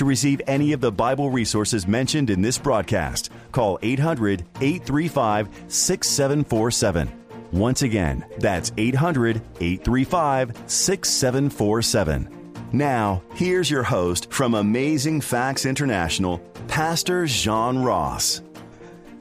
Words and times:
To 0.00 0.06
receive 0.06 0.40
any 0.46 0.72
of 0.72 0.80
the 0.80 0.90
Bible 0.90 1.28
resources 1.28 1.86
mentioned 1.86 2.30
in 2.30 2.40
this 2.40 2.56
broadcast, 2.56 3.30
call 3.52 3.78
800 3.82 4.46
835 4.58 5.50
6747. 5.68 7.12
Once 7.52 7.82
again, 7.82 8.24
that's 8.38 8.72
800 8.78 9.42
835 9.60 10.56
6747. 10.66 12.56
Now, 12.72 13.22
here's 13.34 13.70
your 13.70 13.82
host 13.82 14.32
from 14.32 14.54
Amazing 14.54 15.20
Facts 15.20 15.66
International, 15.66 16.38
Pastor 16.66 17.26
Jean 17.26 17.80
Ross. 17.80 18.40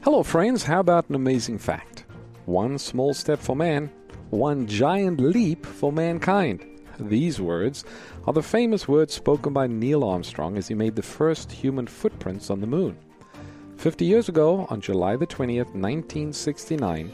Hello, 0.05 0.23
friends. 0.23 0.63
How 0.63 0.79
about 0.79 1.09
an 1.09 1.15
amazing 1.15 1.57
fact? 1.57 2.05
One 2.45 2.77
small 2.77 3.13
step 3.13 3.39
for 3.39 3.53
man, 3.53 3.91
one 4.29 4.65
giant 4.65 5.19
leap 5.19 5.65
for 5.65 5.91
mankind. 5.91 6.65
These 6.99 7.39
words 7.39 7.85
are 8.27 8.33
the 8.33 8.43
famous 8.43 8.87
words 8.87 9.13
spoken 9.13 9.53
by 9.53 9.67
Neil 9.67 10.03
Armstrong 10.03 10.57
as 10.57 10.67
he 10.67 10.73
made 10.73 10.95
the 10.95 11.01
first 11.01 11.49
human 11.49 11.87
footprints 11.87 12.49
on 12.49 12.59
the 12.59 12.67
moon. 12.67 12.97
Fifty 13.77 14.03
years 14.03 14.27
ago, 14.27 14.67
on 14.69 14.81
July 14.81 15.15
the 15.15 15.25
20th, 15.25 15.73
1969, 15.73 17.09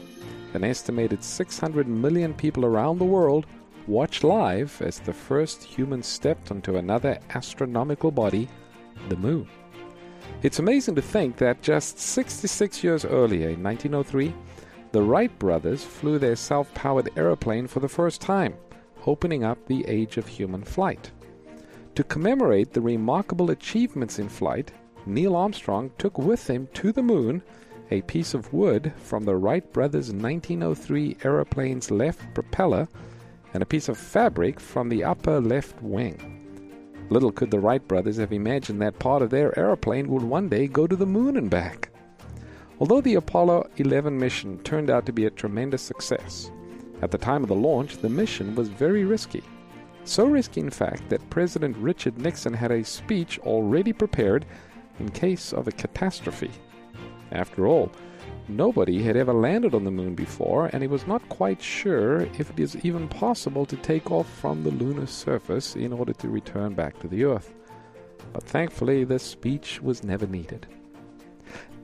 an 0.54 0.64
estimated 0.64 1.22
600 1.22 1.86
million 1.86 2.34
people 2.34 2.64
around 2.64 2.98
the 2.98 3.04
world 3.04 3.46
watched 3.86 4.24
live 4.24 4.82
as 4.82 4.98
the 4.98 5.12
first 5.12 5.62
human 5.62 6.02
stepped 6.02 6.50
onto 6.50 6.76
another 6.76 7.18
astronomical 7.34 8.10
body, 8.10 8.48
the 9.08 9.16
moon. 9.16 9.48
It's 10.42 10.58
amazing 10.58 10.96
to 10.96 11.02
think 11.02 11.36
that 11.36 11.62
just 11.62 12.00
66 12.00 12.82
years 12.82 13.04
earlier, 13.04 13.50
in 13.50 13.62
1903, 13.62 14.34
the 14.92 15.02
Wright 15.02 15.38
brothers 15.38 15.84
flew 15.84 16.18
their 16.18 16.36
self 16.36 16.72
powered 16.74 17.10
aeroplane 17.16 17.66
for 17.66 17.80
the 17.80 17.88
first 17.88 18.20
time, 18.20 18.54
opening 19.06 19.44
up 19.44 19.64
the 19.66 19.86
age 19.86 20.16
of 20.16 20.26
human 20.26 20.62
flight. 20.62 21.10
To 21.94 22.04
commemorate 22.04 22.72
the 22.72 22.80
remarkable 22.80 23.50
achievements 23.50 24.18
in 24.18 24.28
flight, 24.28 24.72
Neil 25.06 25.36
Armstrong 25.36 25.90
took 25.98 26.18
with 26.18 26.50
him 26.50 26.68
to 26.74 26.92
the 26.92 27.02
moon 27.02 27.42
a 27.90 28.02
piece 28.02 28.34
of 28.34 28.52
wood 28.52 28.92
from 28.98 29.24
the 29.24 29.36
Wright 29.36 29.72
brothers' 29.72 30.12
1903 30.12 31.18
aeroplane's 31.24 31.90
left 31.90 32.34
propeller 32.34 32.88
and 33.54 33.62
a 33.62 33.66
piece 33.66 33.88
of 33.88 33.96
fabric 33.96 34.58
from 34.58 34.88
the 34.88 35.04
upper 35.04 35.40
left 35.40 35.80
wing. 35.80 36.32
Little 37.08 37.30
could 37.30 37.52
the 37.52 37.60
Wright 37.60 37.86
brothers 37.86 38.16
have 38.16 38.32
imagined 38.32 38.82
that 38.82 38.98
part 38.98 39.22
of 39.22 39.30
their 39.30 39.56
aeroplane 39.56 40.08
would 40.08 40.22
one 40.22 40.48
day 40.48 40.66
go 40.66 40.86
to 40.86 40.96
the 40.96 41.06
moon 41.06 41.36
and 41.36 41.48
back. 41.48 41.90
Although 42.80 43.00
the 43.00 43.14
Apollo 43.14 43.70
11 43.76 44.18
mission 44.18 44.58
turned 44.58 44.90
out 44.90 45.06
to 45.06 45.12
be 45.12 45.24
a 45.24 45.30
tremendous 45.30 45.82
success, 45.82 46.50
at 47.02 47.10
the 47.10 47.18
time 47.18 47.42
of 47.42 47.48
the 47.48 47.54
launch, 47.54 47.98
the 47.98 48.08
mission 48.08 48.54
was 48.54 48.68
very 48.68 49.04
risky. 49.04 49.42
So 50.04 50.24
risky, 50.24 50.60
in 50.60 50.70
fact, 50.70 51.08
that 51.08 51.28
President 51.30 51.76
Richard 51.76 52.18
Nixon 52.18 52.54
had 52.54 52.70
a 52.70 52.84
speech 52.84 53.38
already 53.40 53.92
prepared 53.92 54.46
in 54.98 55.10
case 55.10 55.52
of 55.52 55.68
a 55.68 55.72
catastrophe. 55.72 56.50
After 57.32 57.66
all, 57.66 57.90
nobody 58.48 59.02
had 59.02 59.16
ever 59.16 59.32
landed 59.32 59.74
on 59.74 59.84
the 59.84 59.90
moon 59.90 60.14
before, 60.14 60.66
and 60.72 60.82
he 60.82 60.88
was 60.88 61.06
not 61.06 61.28
quite 61.28 61.60
sure 61.60 62.20
if 62.38 62.50
it 62.50 62.60
is 62.60 62.76
even 62.84 63.08
possible 63.08 63.66
to 63.66 63.76
take 63.76 64.10
off 64.10 64.28
from 64.38 64.62
the 64.62 64.70
lunar 64.70 65.06
surface 65.06 65.76
in 65.76 65.92
order 65.92 66.12
to 66.14 66.28
return 66.28 66.74
back 66.74 66.98
to 67.00 67.08
the 67.08 67.24
Earth. 67.24 67.52
But 68.32 68.44
thankfully, 68.44 69.04
this 69.04 69.22
speech 69.22 69.82
was 69.82 70.04
never 70.04 70.26
needed. 70.26 70.66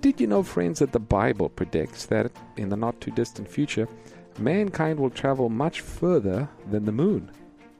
Did 0.00 0.20
you 0.20 0.26
know, 0.26 0.42
friends, 0.42 0.78
that 0.78 0.92
the 0.92 0.98
Bible 0.98 1.48
predicts 1.48 2.06
that 2.06 2.32
in 2.56 2.68
the 2.68 2.76
not 2.76 3.00
too 3.00 3.10
distant 3.12 3.48
future, 3.48 3.88
mankind 4.38 4.98
will 4.98 5.10
travel 5.10 5.48
much 5.48 5.80
further 5.80 6.48
than 6.70 6.84
the 6.84 6.92
moon? 6.92 7.30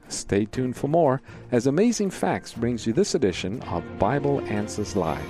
Stay 0.09 0.45
tuned 0.45 0.77
for 0.77 0.89
more 0.89 1.23
as 1.51 1.67
Amazing 1.67 2.11
Facts 2.11 2.53
brings 2.53 2.87
you 2.87 2.93
this 2.93 3.15
edition 3.15 3.63
of 3.63 3.99
Bible 3.99 4.41
Answers 4.43 4.95
Live. 4.95 5.25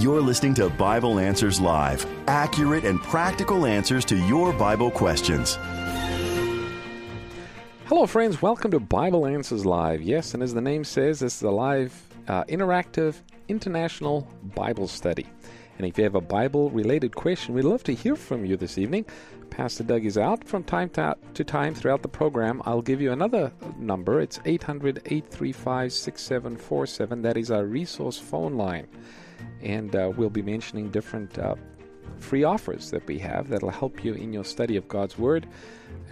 You're 0.00 0.20
listening 0.20 0.54
to 0.54 0.70
Bible 0.70 1.18
Answers 1.18 1.60
Live, 1.60 2.06
accurate 2.28 2.84
and 2.84 3.02
practical 3.02 3.66
answers 3.66 4.04
to 4.06 4.16
your 4.26 4.52
Bible 4.52 4.90
questions. 4.90 5.58
Hello, 7.86 8.06
friends. 8.06 8.40
Welcome 8.40 8.70
to 8.70 8.80
Bible 8.80 9.26
Answers 9.26 9.66
Live. 9.66 10.02
Yes, 10.02 10.34
and 10.34 10.42
as 10.42 10.54
the 10.54 10.60
name 10.60 10.84
says, 10.84 11.20
this 11.20 11.36
is 11.36 11.42
a 11.42 11.50
live, 11.50 11.92
uh, 12.28 12.44
interactive, 12.44 13.16
international 13.48 14.28
Bible 14.54 14.86
study. 14.86 15.26
And 15.78 15.86
if 15.86 15.96
you 15.96 16.04
have 16.04 16.14
a 16.14 16.20
Bible 16.20 16.70
related 16.70 17.14
question, 17.14 17.54
we'd 17.54 17.64
love 17.64 17.82
to 17.84 17.94
hear 17.94 18.14
from 18.14 18.44
you 18.44 18.56
this 18.56 18.78
evening. 18.78 19.06
Pastor 19.50 19.84
Doug 19.84 20.04
is 20.04 20.16
out 20.16 20.44
from 20.44 20.64
time 20.64 20.90
to 20.90 21.44
time 21.44 21.74
throughout 21.74 22.02
the 22.02 22.08
program. 22.08 22.62
I'll 22.64 22.82
give 22.82 23.00
you 23.00 23.12
another 23.12 23.52
number. 23.76 24.20
It's 24.20 24.40
800 24.44 24.98
835 25.06 25.92
6747. 25.92 27.22
That 27.22 27.36
is 27.36 27.50
our 27.50 27.64
resource 27.64 28.18
phone 28.18 28.54
line 28.54 28.88
and 29.62 29.94
uh, 29.94 30.12
we'll 30.16 30.30
be 30.30 30.42
mentioning 30.42 30.90
different 30.90 31.38
uh, 31.38 31.54
free 32.18 32.44
offers 32.44 32.90
that 32.90 33.06
we 33.06 33.18
have 33.18 33.48
that'll 33.48 33.70
help 33.70 34.04
you 34.04 34.14
in 34.14 34.32
your 34.32 34.44
study 34.44 34.76
of 34.76 34.88
God's 34.88 35.18
Word. 35.18 35.46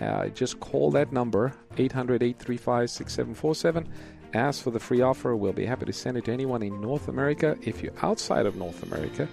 Uh, 0.00 0.28
just 0.28 0.60
call 0.60 0.91
that 0.92 1.12
number, 1.12 1.53
800 1.78 2.22
835 2.22 2.91
6747. 2.91 3.88
Ask 4.34 4.62
for 4.62 4.70
the 4.70 4.80
free 4.80 5.00
offer. 5.00 5.34
We'll 5.36 5.53
be 5.53 5.66
happy 5.66 5.86
to 5.86 5.92
send 5.92 6.16
it 6.16 6.24
to 6.26 6.32
anyone 6.32 6.62
in 6.62 6.80
North 6.80 7.08
America. 7.08 7.56
If 7.62 7.82
you're 7.82 7.92
outside 8.03 8.44
of 8.44 8.56
North 8.56 8.82
America, 8.82 9.28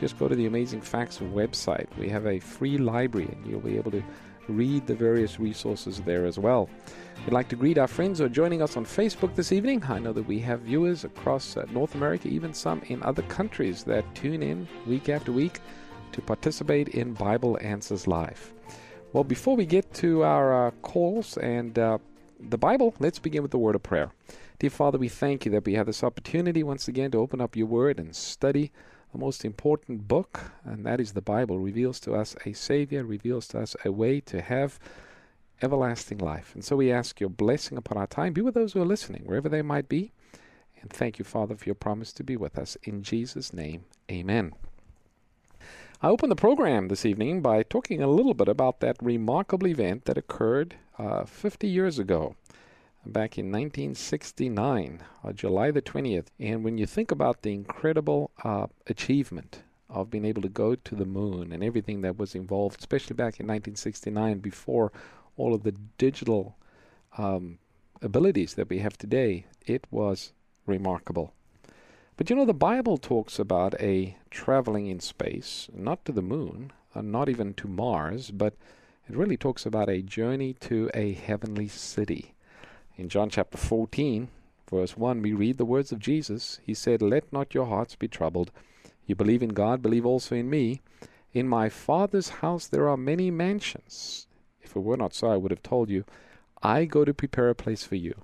just 0.00 0.18
go 0.18 0.28
to 0.28 0.34
the 0.34 0.46
Amazing 0.46 0.80
Facts 0.80 1.18
website. 1.18 1.86
We 1.98 2.08
have 2.08 2.26
a 2.26 2.38
free 2.38 2.78
library, 2.78 3.28
and 3.32 3.46
you'll 3.46 3.60
be 3.60 3.76
able 3.76 3.90
to 3.92 4.02
read 4.48 4.86
the 4.86 4.94
various 4.94 5.40
resources 5.40 6.00
there 6.02 6.26
as 6.26 6.38
well. 6.38 6.68
We'd 7.24 7.32
like 7.32 7.48
to 7.48 7.56
greet 7.56 7.78
our 7.78 7.88
friends 7.88 8.18
who 8.18 8.26
are 8.26 8.28
joining 8.28 8.62
us 8.62 8.76
on 8.76 8.84
Facebook 8.84 9.34
this 9.34 9.52
evening. 9.52 9.82
I 9.88 9.98
know 9.98 10.12
that 10.12 10.26
we 10.26 10.38
have 10.40 10.60
viewers 10.60 11.04
across 11.04 11.56
uh, 11.56 11.64
North 11.70 11.94
America, 11.94 12.28
even 12.28 12.54
some 12.54 12.82
in 12.82 13.02
other 13.02 13.22
countries 13.22 13.82
that 13.84 14.04
tune 14.14 14.42
in 14.42 14.68
week 14.86 15.08
after 15.08 15.32
week 15.32 15.60
to 16.12 16.20
participate 16.20 16.88
in 16.88 17.12
Bible 17.12 17.58
Answers 17.60 18.06
Live. 18.06 18.52
Well, 19.12 19.24
before 19.24 19.56
we 19.56 19.66
get 19.66 19.92
to 19.94 20.22
our 20.22 20.68
uh, 20.68 20.70
calls 20.82 21.36
and 21.38 21.78
uh, 21.78 21.98
the 22.38 22.58
Bible, 22.58 22.94
let's 23.00 23.18
begin 23.18 23.42
with 23.42 23.50
the 23.50 23.58
word 23.58 23.74
of 23.74 23.82
prayer. 23.82 24.10
Dear 24.58 24.70
Father, 24.70 24.98
we 24.98 25.08
thank 25.08 25.44
you 25.44 25.52
that 25.52 25.64
we 25.64 25.74
have 25.74 25.86
this 25.86 26.04
opportunity 26.04 26.62
once 26.62 26.88
again 26.88 27.10
to 27.10 27.18
open 27.18 27.40
up 27.40 27.56
your 27.56 27.66
word 27.66 27.98
and 27.98 28.14
study 28.14 28.72
the 29.16 29.24
most 29.24 29.46
important 29.46 30.06
book, 30.06 30.52
and 30.62 30.84
that 30.84 31.00
is 31.00 31.12
the 31.12 31.22
Bible, 31.22 31.58
reveals 31.58 31.98
to 32.00 32.14
us 32.14 32.36
a 32.44 32.52
Savior, 32.52 33.02
reveals 33.02 33.48
to 33.48 33.58
us 33.58 33.74
a 33.82 33.90
way 33.90 34.20
to 34.20 34.42
have 34.42 34.78
everlasting 35.62 36.18
life. 36.18 36.54
And 36.54 36.62
so 36.62 36.76
we 36.76 36.92
ask 36.92 37.18
your 37.18 37.30
blessing 37.30 37.78
upon 37.78 37.96
our 37.96 38.06
time. 38.06 38.34
Be 38.34 38.42
with 38.42 38.52
those 38.54 38.74
who 38.74 38.82
are 38.82 38.86
listening, 38.86 39.22
wherever 39.24 39.48
they 39.48 39.62
might 39.62 39.88
be. 39.88 40.12
And 40.82 40.90
thank 40.90 41.18
you, 41.18 41.24
Father, 41.24 41.56
for 41.56 41.64
your 41.64 41.74
promise 41.74 42.12
to 42.12 42.24
be 42.24 42.36
with 42.36 42.58
us. 42.58 42.76
In 42.82 43.02
Jesus' 43.02 43.54
name, 43.54 43.86
amen. 44.10 44.52
I 46.02 46.08
open 46.08 46.28
the 46.28 46.36
program 46.36 46.88
this 46.88 47.06
evening 47.06 47.40
by 47.40 47.62
talking 47.62 48.02
a 48.02 48.08
little 48.08 48.34
bit 48.34 48.48
about 48.48 48.80
that 48.80 48.98
remarkable 49.00 49.66
event 49.66 50.04
that 50.04 50.18
occurred 50.18 50.76
uh, 50.98 51.24
50 51.24 51.66
years 51.66 51.98
ago, 51.98 52.36
back 53.12 53.38
in 53.38 53.46
1969, 53.46 55.02
uh, 55.24 55.32
July 55.32 55.70
the 55.70 55.82
20th. 55.82 56.26
And 56.38 56.64
when 56.64 56.78
you 56.78 56.86
think 56.86 57.10
about 57.10 57.42
the 57.42 57.52
incredible 57.52 58.30
uh, 58.44 58.66
achievement 58.86 59.62
of 59.88 60.10
being 60.10 60.24
able 60.24 60.42
to 60.42 60.48
go 60.48 60.74
to 60.74 60.94
the 60.94 61.06
moon 61.06 61.52
and 61.52 61.62
everything 61.62 62.02
that 62.02 62.18
was 62.18 62.34
involved, 62.34 62.80
especially 62.80 63.14
back 63.14 63.40
in 63.40 63.46
1969 63.46 64.38
before 64.38 64.92
all 65.36 65.54
of 65.54 65.62
the 65.62 65.74
digital 65.98 66.56
um, 67.18 67.58
abilities 68.02 68.54
that 68.54 68.68
we 68.68 68.78
have 68.80 68.98
today, 68.98 69.46
it 69.66 69.86
was 69.90 70.32
remarkable. 70.66 71.32
But 72.16 72.30
you 72.30 72.36
know, 72.36 72.46
the 72.46 72.54
Bible 72.54 72.96
talks 72.96 73.38
about 73.38 73.74
a 73.80 74.16
traveling 74.30 74.86
in 74.86 75.00
space, 75.00 75.68
not 75.74 76.04
to 76.06 76.12
the 76.12 76.22
moon, 76.22 76.72
uh, 76.94 77.02
not 77.02 77.28
even 77.28 77.52
to 77.54 77.68
Mars, 77.68 78.30
but 78.30 78.54
it 79.08 79.16
really 79.16 79.36
talks 79.36 79.66
about 79.66 79.88
a 79.88 80.02
journey 80.02 80.54
to 80.54 80.90
a 80.94 81.12
heavenly 81.12 81.68
city. 81.68 82.34
In 82.98 83.10
John 83.10 83.28
chapter 83.28 83.58
14, 83.58 84.28
verse 84.70 84.96
1, 84.96 85.20
we 85.20 85.34
read 85.34 85.58
the 85.58 85.66
words 85.66 85.92
of 85.92 85.98
Jesus. 85.98 86.60
He 86.64 86.72
said, 86.72 87.02
Let 87.02 87.30
not 87.30 87.52
your 87.52 87.66
hearts 87.66 87.94
be 87.94 88.08
troubled. 88.08 88.50
You 89.04 89.14
believe 89.14 89.42
in 89.42 89.50
God, 89.50 89.82
believe 89.82 90.06
also 90.06 90.34
in 90.34 90.48
me. 90.48 90.80
In 91.34 91.46
my 91.46 91.68
Father's 91.68 92.40
house 92.40 92.66
there 92.66 92.88
are 92.88 92.96
many 92.96 93.30
mansions. 93.30 94.26
If 94.62 94.74
it 94.74 94.80
were 94.80 94.96
not 94.96 95.12
so, 95.12 95.28
I 95.28 95.36
would 95.36 95.50
have 95.50 95.62
told 95.62 95.90
you, 95.90 96.04
I 96.62 96.86
go 96.86 97.04
to 97.04 97.12
prepare 97.12 97.50
a 97.50 97.54
place 97.54 97.84
for 97.84 97.96
you. 97.96 98.14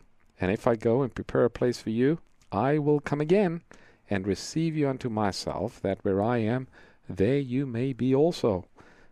And 0.40 0.50
if 0.50 0.66
I 0.66 0.76
go 0.76 1.02
and 1.02 1.14
prepare 1.14 1.44
a 1.44 1.50
place 1.50 1.82
for 1.82 1.90
you, 1.90 2.20
I 2.50 2.78
will 2.78 3.00
come 3.00 3.20
again 3.20 3.60
and 4.08 4.26
receive 4.26 4.74
you 4.74 4.88
unto 4.88 5.10
myself, 5.10 5.82
that 5.82 6.02
where 6.02 6.22
I 6.22 6.38
am, 6.38 6.66
there 7.10 7.38
you 7.38 7.66
may 7.66 7.92
be 7.92 8.14
also. 8.14 8.64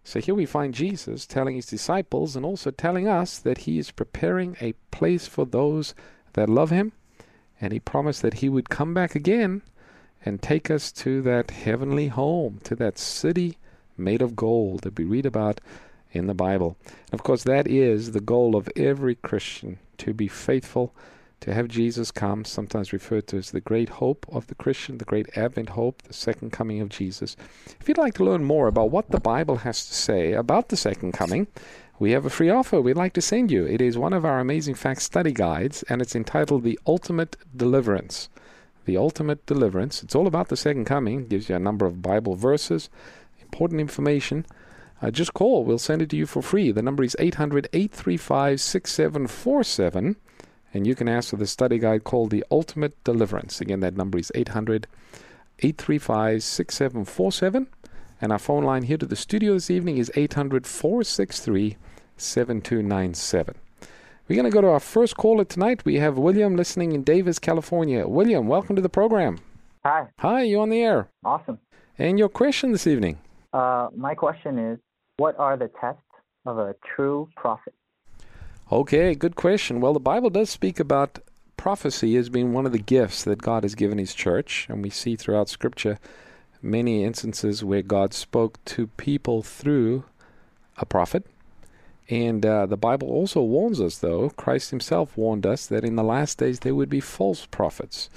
So 0.03 0.21
here 0.21 0.35
we 0.35 0.47
find 0.47 0.75
Jesus 0.75 1.27
telling 1.27 1.57
his 1.57 1.67
disciples 1.67 2.35
and 2.37 2.45
also 2.45 2.71
telling 2.71 3.07
us 3.07 3.39
that 3.39 3.59
he 3.59 3.79
is 3.79 3.91
preparing 3.91 4.57
a 4.61 4.75
place 4.91 5.27
for 5.27 5.45
those 5.45 5.95
that 6.33 6.49
love 6.49 6.71
him. 6.71 6.93
And 7.61 7.73
he 7.73 7.81
promised 7.81 8.23
that 8.23 8.35
he 8.35 8.49
would 8.49 8.71
come 8.71 8.95
back 8.95 9.15
again 9.15 9.63
and 10.25 10.41
take 10.41 10.71
us 10.71 10.91
to 10.93 11.23
that 11.23 11.51
heavenly 11.51 12.09
home, 12.09 12.61
to 12.65 12.75
that 12.77 12.99
city 12.99 13.59
made 13.97 14.23
of 14.23 14.37
gold 14.37 14.83
that 14.83 14.99
we 14.99 15.05
read 15.05 15.27
about 15.27 15.61
in 16.13 16.27
the 16.27 16.35
Bible. 16.35 16.77
And 16.87 17.15
of 17.15 17.23
course, 17.23 17.45
that 17.45 17.67
is 17.67 18.13
the 18.13 18.21
goal 18.21 18.57
of 18.57 18.69
every 18.77 19.15
Christian 19.15 19.79
to 19.99 20.13
be 20.15 20.29
faithful, 20.29 20.95
to 21.41 21.55
have 21.55 21.69
Jesus 21.69 22.11
come, 22.11 22.45
sometimes 22.45 22.93
referred 22.93 23.27
to 23.29 23.37
as 23.39 23.51
the 23.51 23.61
great 23.61 23.89
hope 23.89 24.27
of 24.31 24.47
the 24.47 24.55
Christian, 24.55 24.99
the 24.99 25.05
great 25.05 25.37
Advent 25.37 25.71
hope, 25.71 26.03
the 26.03 26.13
second 26.13 26.53
coming 26.53 26.81
of 26.81 26.89
Jesus. 26.89 27.37
If 27.81 27.89
you'd 27.89 27.99
like 27.99 28.15
to 28.15 28.25
learn 28.25 28.45
more 28.45 28.69
about 28.69 28.91
what 28.91 29.11
the 29.11 29.21
Bible 29.21 29.57
has 29.59 29.87
to 29.87 29.95
say 29.95 30.33
about 30.33 30.69
the 30.69 30.77
second 30.77 31.13
coming, 31.13 31.47
we 31.99 32.13
have 32.13 32.25
a 32.25 32.31
free 32.31 32.51
offer 32.51 32.81
we'd 32.81 32.97
like 32.97 33.13
to 33.15 33.23
send 33.23 33.51
you. 33.51 33.67
It 33.67 33.81
is 33.81 33.97
one 33.99 34.13
of 34.13 34.25
our 34.25 34.41
amazing 34.41 34.75
fact 34.75 35.03
study 35.03 35.33
guides, 35.33 35.83
and 35.89 36.01
it's 36.01 36.17
entitled 36.17 36.63
The 36.63 36.79
Ultimate 36.87 37.37
Deliverance. 37.57 38.29
The 38.85 38.97
Ultimate 38.97 39.45
Deliverance. 39.47 40.03
It's 40.03 40.15
all 40.15 40.27
about 40.27 40.49
the 40.49 40.57
second 40.57 40.85
coming, 40.85 41.27
gives 41.27 41.49
you 41.49 41.57
a 41.57 41.61
number 41.61 41.87
of 41.87 42.03
Bible 42.03 42.35
verses, 42.35 42.89
important 43.41 43.81
information 43.81 44.45
uh, 45.03 45.11
just 45.11 45.35
call. 45.35 45.65
We'll 45.65 45.79
send 45.79 46.03
it 46.03 46.11
to 46.11 46.17
you 46.17 46.27
for 46.27 46.43
free. 46.43 46.73
The 46.73 46.83
number 46.83 47.03
is 47.03 47.17
800 47.19 47.69
835 47.73 48.61
6747. 48.61 50.17
And 50.73 50.87
you 50.87 50.95
can 50.95 51.09
ask 51.09 51.31
for 51.31 51.37
the 51.37 51.47
study 51.47 51.79
guide 51.79 52.05
called 52.05 52.31
The 52.31 52.45
Ultimate 52.51 53.03
Deliverance. 53.05 53.61
Again, 53.61 53.81
that 53.81 53.97
number 53.97 54.19
is 54.19 54.31
800 54.35 54.87
835 55.59 56.43
6747. 56.43 57.67
And 58.21 58.33
our 58.33 58.39
phone 58.39 58.65
line 58.65 58.85
here 58.85 58.99
to 58.99 59.07
the 59.07 59.17
studio 59.17 59.55
this 59.55 59.71
evening 59.71 59.99
is 59.99 60.13
800 60.15 60.67
463 60.67 61.77
7297. 62.17 63.55
We're 64.29 64.37
going 64.37 64.45
to 64.45 64.55
go 64.55 64.61
to 64.61 64.69
our 64.69 64.81
first 64.81 65.17
caller 65.17 65.45
tonight. 65.45 65.85
We 65.85 65.97
have 65.97 66.17
William 66.17 66.55
listening 66.55 66.93
in 66.93 67.03
Davis, 67.03 67.39
California. 67.39 68.07
William, 68.07 68.47
welcome 68.47 68.77
to 68.77 68.83
the 68.83 68.89
program. 68.89 69.39
Hi. 69.85 70.07
Hi, 70.19 70.43
you 70.43 70.61
on 70.61 70.69
the 70.69 70.83
air. 70.83 71.09
Awesome. 71.25 71.59
And 71.99 72.19
your 72.19 72.29
question 72.29 72.71
this 72.71 72.87
evening? 72.87 73.19
Uh, 73.53 73.89
my 73.97 74.15
question 74.15 74.59
is 74.59 74.79
what 75.17 75.39
are 75.39 75.57
the 75.57 75.71
tests 75.81 76.01
of 76.47 76.59
a 76.59 76.75
true 76.95 77.29
prophet? 77.37 77.75
Okay, 78.73 79.17
good 79.17 79.35
question. 79.35 79.81
Well, 79.81 79.93
the 79.93 79.99
Bible 79.99 80.31
does 80.31 80.49
speak 80.49 80.79
about 80.79 81.19
prophecy 81.57 82.17
as 82.17 82.29
being 82.29 82.53
one 82.53 82.67
of 82.67 82.73
the 82.73 82.79
gifts 82.79 83.25
that 83.25 83.43
God 83.43 83.65
has 83.65 83.75
given 83.75 83.99
His 83.99 84.15
church, 84.15 84.69
and 84.71 84.81
we 84.81 84.91
see 84.91 85.17
throughout 85.17 85.49
Scripture 85.49 85.99
many 86.63 87.03
instances 87.03 87.65
where 87.65 87.83
God 87.83 88.15
spoke 88.15 88.65
to 88.67 88.87
people 88.87 89.43
through 89.43 90.05
a 90.77 90.87
prophet. 90.87 91.27
And 92.09 92.47
uh, 92.47 92.67
the 92.67 92.77
Bible 92.77 93.09
also 93.09 93.43
warns 93.43 93.81
us, 93.81 93.99
though, 93.99 94.31
Christ 94.31 94.71
Himself 94.71 95.17
warned 95.17 95.47
us 95.47 95.67
that 95.67 95.85
in 95.85 95.97
the 95.97 96.05
last 96.05 96.39
days 96.39 96.61
there 96.61 96.77
would 96.77 96.89
be 96.89 97.01
false 97.01 97.47
prophets. 97.47 98.09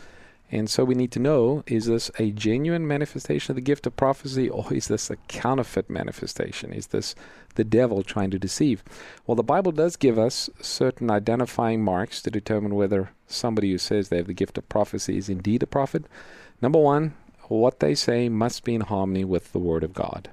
And 0.53 0.69
so 0.69 0.83
we 0.85 0.93
need 0.93 1.11
to 1.13 1.19
know 1.19 1.63
is 1.65 1.87
this 1.87 2.11
a 2.19 2.29
genuine 2.29 2.87
manifestation 2.87 3.53
of 3.53 3.55
the 3.55 3.61
gift 3.61 3.87
of 3.87 3.97
prophecy 3.97 4.47
or 4.47 4.71
is 4.71 4.87
this 4.87 5.09
a 5.09 5.15
counterfeit 5.27 5.89
manifestation? 5.89 6.71
Is 6.71 6.87
this 6.87 7.15
the 7.55 7.63
devil 7.63 8.03
trying 8.03 8.29
to 8.29 8.37
deceive? 8.37 8.83
Well, 9.25 9.33
the 9.33 9.41
Bible 9.41 9.71
does 9.71 9.95
give 9.95 10.19
us 10.19 10.51
certain 10.61 11.09
identifying 11.09 11.83
marks 11.83 12.21
to 12.21 12.29
determine 12.29 12.75
whether 12.75 13.09
somebody 13.25 13.71
who 13.71 13.79
says 13.79 14.09
they 14.09 14.17
have 14.17 14.27
the 14.27 14.33
gift 14.35 14.59
of 14.59 14.69
prophecy 14.69 15.17
is 15.17 15.27
indeed 15.27 15.63
a 15.63 15.67
prophet. 15.67 16.05
Number 16.61 16.77
one, 16.77 17.15
what 17.47 17.79
they 17.79 17.95
say 17.95 18.29
must 18.29 18.63
be 18.63 18.75
in 18.75 18.81
harmony 18.81 19.25
with 19.25 19.53
the 19.53 19.59
Word 19.59 19.83
of 19.83 19.95
God. 19.95 20.29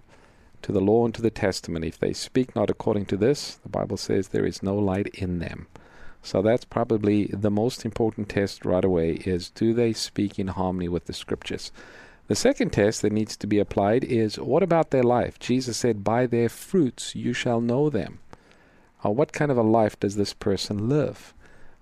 To 0.61 0.72
the 0.72 0.82
law 0.82 1.06
and 1.06 1.14
to 1.14 1.22
the 1.22 1.31
testament. 1.31 1.87
If 1.87 1.99
they 1.99 2.12
speak 2.12 2.55
not 2.55 2.69
according 2.69 3.06
to 3.06 3.17
this, 3.17 3.55
the 3.55 3.70
Bible 3.70 3.96
says 3.96 4.28
there 4.28 4.44
is 4.44 4.62
no 4.62 4.76
light 4.76 5.06
in 5.14 5.38
them. 5.38 5.67
So 6.22 6.43
that's 6.43 6.64
probably 6.64 7.26
the 7.26 7.50
most 7.50 7.84
important 7.84 8.28
test 8.28 8.64
right 8.64 8.84
away 8.84 9.12
is 9.25 9.50
do 9.50 9.72
they 9.72 9.93
speak 9.93 10.38
in 10.38 10.49
harmony 10.49 10.88
with 10.88 11.06
the 11.06 11.12
scriptures? 11.12 11.72
The 12.28 12.37
second 12.37 12.70
test 12.70 13.02
that 13.02 13.12
needs 13.12 13.37
to 13.38 13.46
be 13.46 13.58
applied 13.58 14.05
is 14.05 14.38
what 14.38 14.62
about 14.62 14.90
their 14.90 15.02
life? 15.02 15.38
Jesus 15.38 15.76
said, 15.76 16.05
By 16.05 16.26
their 16.26 16.49
fruits 16.49 17.17
you 17.17 17.32
shall 17.32 17.61
know 17.61 17.90
them. 17.90 18.20
Uh, 19.05 19.11
what 19.11 19.32
kind 19.32 19.50
of 19.50 19.58
a 19.58 19.62
life 19.62 19.99
does 19.99 20.17
this 20.17 20.34
person 20.34 20.88
live? 20.88 21.34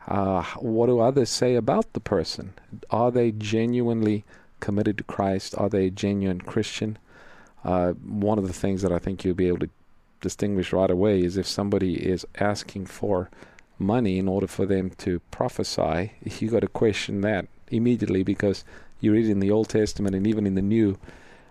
Uh, 0.06 0.43
what 0.58 0.87
do 0.87 1.00
others 1.00 1.29
say 1.29 1.55
about 1.55 1.93
the 1.93 2.00
person? 2.00 2.55
Are 2.90 3.11
they 3.11 3.32
genuinely 3.32 4.25
committed 4.61 4.96
to 4.99 5.05
Christ? 5.05 5.55
Are 5.58 5.69
they 5.69 5.87
a 5.87 5.90
genuine 5.90 6.40
Christian? 6.40 6.96
Uh, 7.64 7.93
one 7.93 8.38
of 8.38 8.46
the 8.46 8.55
things 8.55 8.82
that 8.82 8.93
I 8.93 8.99
think 8.99 9.25
you'll 9.25 9.35
be 9.35 9.49
able 9.49 9.58
to 9.58 9.70
distinguish 10.20 10.73
right 10.73 10.90
away 10.90 11.23
is 11.23 11.37
if 11.37 11.46
somebody 11.46 11.94
is 11.94 12.26
asking 12.38 12.87
for 12.87 13.29
money 13.78 14.19
in 14.19 14.28
order 14.28 14.46
for 14.46 14.66
them 14.66 14.90
to 14.98 15.20
prophesy, 15.30 16.12
you 16.25 16.50
got 16.50 16.60
to 16.60 16.69
question 16.69 17.20
that 17.22 17.46
immediately 17.70 18.22
because 18.22 18.64
you 19.00 19.12
read 19.12 19.26
in 19.26 19.40
the 19.40 19.50
Old 19.50 19.69
Testament 19.69 20.14
and 20.14 20.26
even 20.26 20.46
in 20.46 20.54
the 20.54 20.62
New, 20.62 20.98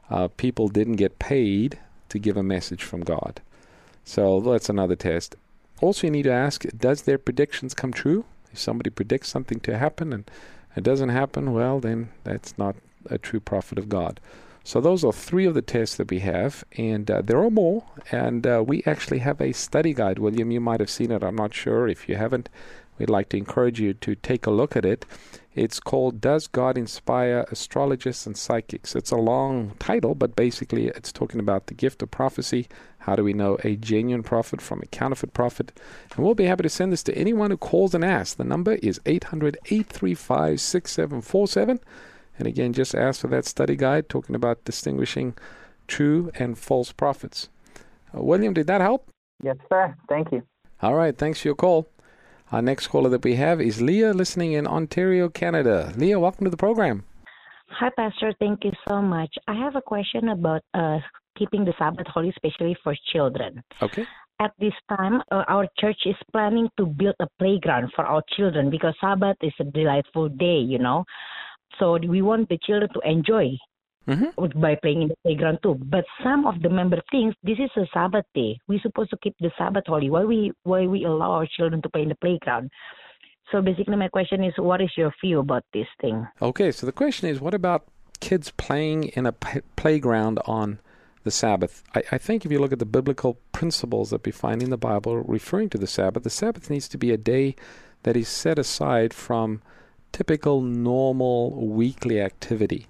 uh, 0.10 0.28
people 0.30 0.68
didn't 0.68 0.96
get 0.96 1.20
paid 1.20 1.80
to 2.10 2.20
give 2.20 2.38
a 2.38 2.44
message 2.44 2.84
from 2.84 3.02
God. 3.02 3.42
So 4.04 4.40
that's 4.40 4.70
another 4.70 4.96
test. 4.96 5.36
Also, 5.82 6.08
you 6.08 6.12
need 6.12 6.24
to 6.24 6.32
ask 6.32 6.66
does 6.78 7.04
their 7.04 7.18
predictions 7.18 7.74
come 7.74 7.94
true? 7.94 8.26
If 8.52 8.60
somebody 8.60 8.90
predicts 8.90 9.30
something 9.30 9.60
to 9.62 9.78
happen 9.78 10.14
and 10.14 10.30
it 10.76 10.84
doesn't 10.84 11.10
happen, 11.10 11.54
well, 11.54 11.80
then 11.80 12.10
that's 12.24 12.58
not 12.58 12.76
a 13.10 13.18
true 13.18 13.40
prophet 13.40 13.78
of 13.78 13.90
God. 13.90 14.20
So 14.68 14.82
those 14.82 15.06
are 15.06 15.14
three 15.14 15.46
of 15.46 15.54
the 15.54 15.62
tests 15.62 15.96
that 15.96 16.12
we 16.12 16.20
have, 16.20 16.66
and 16.78 17.10
uh, 17.10 17.22
there 17.22 17.42
are 17.42 17.50
more. 17.50 17.86
And 18.12 18.46
uh, 18.46 18.62
we 18.68 18.84
actually 18.86 19.20
have 19.20 19.40
a 19.40 19.54
study 19.54 19.94
guide. 19.94 20.20
William, 20.20 20.52
you 20.52 20.60
might 20.60 20.82
have 20.82 20.90
seen 20.90 21.10
it. 21.10 21.24
I'm 21.24 21.38
not 21.38 21.54
sure 21.54 21.88
if 21.88 22.10
you 22.10 22.18
haven't. 22.18 22.50
We'd 22.98 23.10
like 23.10 23.30
to 23.30 23.38
encourage 23.38 23.80
you 23.80 23.94
to 23.94 24.16
take 24.16 24.46
a 24.46 24.52
look 24.52 24.76
at 24.76 24.84
it. 24.84 25.06
It's 25.56 25.80
called 25.80 26.20
Does 26.20 26.48
God 26.48 26.78
Inspire 26.78 27.46
Astrologists 27.50 28.26
and 28.26 28.36
Psychics? 28.36 28.94
It's 28.94 29.12
a 29.12 29.16
long 29.16 29.72
title, 29.80 30.16
but 30.16 30.36
basically 30.36 30.88
it's 30.88 31.14
talking 31.14 31.40
about 31.40 31.68
the 31.68 31.74
gift 31.74 32.04
of 32.04 32.12
prophecy. 32.12 32.68
How 33.00 33.16
do 33.16 33.24
we 33.24 33.32
know 33.32 33.58
a 33.64 33.78
genuine 33.78 34.22
prophet 34.22 34.60
from 34.60 34.82
a 34.82 34.88
counterfeit 34.88 35.34
prophet? 35.34 35.80
And 36.14 36.26
we'll 36.26 36.36
be 36.36 36.44
happy 36.44 36.64
to 36.64 36.70
send 36.70 36.92
this 36.92 37.04
to 37.04 37.18
anyone 37.18 37.52
who 37.52 37.58
calls 37.58 37.96
and 37.96 38.04
asks. 38.04 38.34
The 38.36 38.44
number 38.44 38.74
is 38.74 39.00
800 39.06 39.60
835 39.68 40.60
6747. 40.60 41.80
And 42.38 42.48
again, 42.48 42.74
just 42.74 42.94
ask 42.96 43.22
for 43.22 43.28
that 43.28 43.46
study 43.46 43.76
guide 43.76 44.10
talking 44.10 44.36
about 44.36 44.64
distinguishing 44.66 45.36
true 45.88 46.32
and 46.36 46.58
false 46.58 46.92
prophets. 46.92 47.50
Uh, 48.16 48.22
William, 48.22 48.54
did 48.54 48.68
that 48.68 48.82
help? 48.82 49.10
Yes, 49.44 49.58
sir. 49.70 49.96
Thank 50.10 50.32
you. 50.32 50.44
All 50.82 50.96
right. 50.96 51.18
Thanks 51.18 51.42
for 51.42 51.48
your 51.48 51.56
call. 51.56 51.88
Our 52.52 52.62
next 52.62 52.88
caller 52.88 53.10
that 53.10 53.24
we 53.24 53.36
have 53.36 53.60
is 53.60 53.82
Leah, 53.82 54.14
listening 54.14 54.54
in 54.54 54.68
Ontario, 54.68 55.28
Canada. 55.28 55.94
Leah, 55.98 56.20
welcome 56.20 56.46
to 56.46 56.50
the 56.50 56.58
program. 56.58 57.04
Hi, 57.70 57.90
Pastor. 57.98 58.34
Thank 58.40 58.64
you 58.64 58.72
so 58.88 59.02
much. 59.02 59.34
I 59.48 59.54
have 59.54 59.76
a 59.76 59.82
question 59.82 60.30
about 60.30 60.62
uh, 60.74 61.00
keeping 61.38 61.66
the 61.66 61.74
Sabbath 61.78 62.08
holy, 62.08 62.30
especially 62.30 62.78
for 62.84 62.96
children. 63.12 63.62
Okay. 63.82 64.06
At 64.40 64.52
this 64.60 64.74
time, 64.88 65.22
uh, 65.32 65.44
our 65.48 65.68
church 65.80 65.98
is 66.06 66.16
planning 66.32 66.70
to 66.78 66.86
build 66.86 67.16
a 67.20 67.28
playground 67.40 67.92
for 67.96 68.06
our 68.06 68.22
children 68.38 68.70
because 68.70 68.94
Sabbath 69.02 69.38
is 69.42 69.54
a 69.60 69.64
delightful 69.64 70.30
day, 70.30 70.60
you 70.60 70.80
know. 70.80 71.04
So 71.80 71.98
we 71.98 72.22
want 72.22 72.50
the 72.50 72.58
children 72.66 72.90
to 72.94 73.00
enjoy 73.10 73.58
mm-hmm. 74.08 74.60
by 74.60 74.76
playing 74.76 75.04
in 75.04 75.08
the 75.10 75.16
playground 75.24 75.60
too. 75.62 75.76
But 75.76 76.06
some 76.24 76.46
of 76.46 76.62
the 76.62 76.70
member 76.70 77.02
thinks 77.12 77.36
this 77.44 77.58
is 77.60 77.70
a 77.76 77.86
Sabbath 77.94 78.26
day. 78.34 78.58
We're 78.68 78.80
supposed 78.82 79.12
to 79.12 79.18
keep 79.22 79.36
the 79.40 79.52
Sabbath 79.58 79.84
holy. 79.88 80.10
Why 80.10 80.24
we 80.24 80.52
why 80.64 80.88
we 80.88 81.06
allow 81.06 81.32
our 81.32 81.48
children 81.58 81.82
to 81.82 81.90
play 81.90 82.04
in 82.04 82.10
the 82.10 82.16
playground? 82.16 82.72
So 83.52 83.62
basically, 83.62 83.96
my 83.96 84.10
question 84.10 84.44
is, 84.44 84.54
what 84.58 84.82
is 84.82 84.90
your 84.98 85.14
view 85.24 85.40
about 85.40 85.64
this 85.74 85.88
thing? 86.02 86.28
Okay, 86.42 86.72
so 86.72 86.86
the 86.86 86.92
question 86.92 87.30
is, 87.30 87.40
what 87.40 87.54
about 87.54 87.88
kids 88.20 88.52
playing 88.52 89.06
in 89.10 89.26
a 89.26 89.32
p- 89.32 89.62
playground 89.78 90.40
on 90.46 90.80
the 91.24 91.32
Sabbath? 91.32 91.82
I, 91.96 92.04
I 92.12 92.18
think 92.18 92.46
if 92.46 92.52
you 92.52 92.60
look 92.60 92.74
at 92.74 92.80
the 92.80 92.86
biblical 92.86 93.40
principles 93.54 94.10
that 94.10 94.26
we 94.26 94.34
find 94.34 94.62
in 94.62 94.70
the 94.70 94.78
Bible 94.78 95.18
referring 95.24 95.70
to 95.70 95.78
the 95.78 95.88
Sabbath, 95.88 96.24
the 96.24 96.30
Sabbath 96.30 96.70
needs 96.70 96.90
to 96.90 96.98
be 96.98 97.12
a 97.12 97.18
day 97.18 97.56
that 98.04 98.18
is 98.18 98.28
set 98.28 98.60
aside 98.60 99.14
from 99.14 99.62
typical 100.12 100.62
normal 100.62 101.68
weekly 101.68 102.22
activity. 102.22 102.88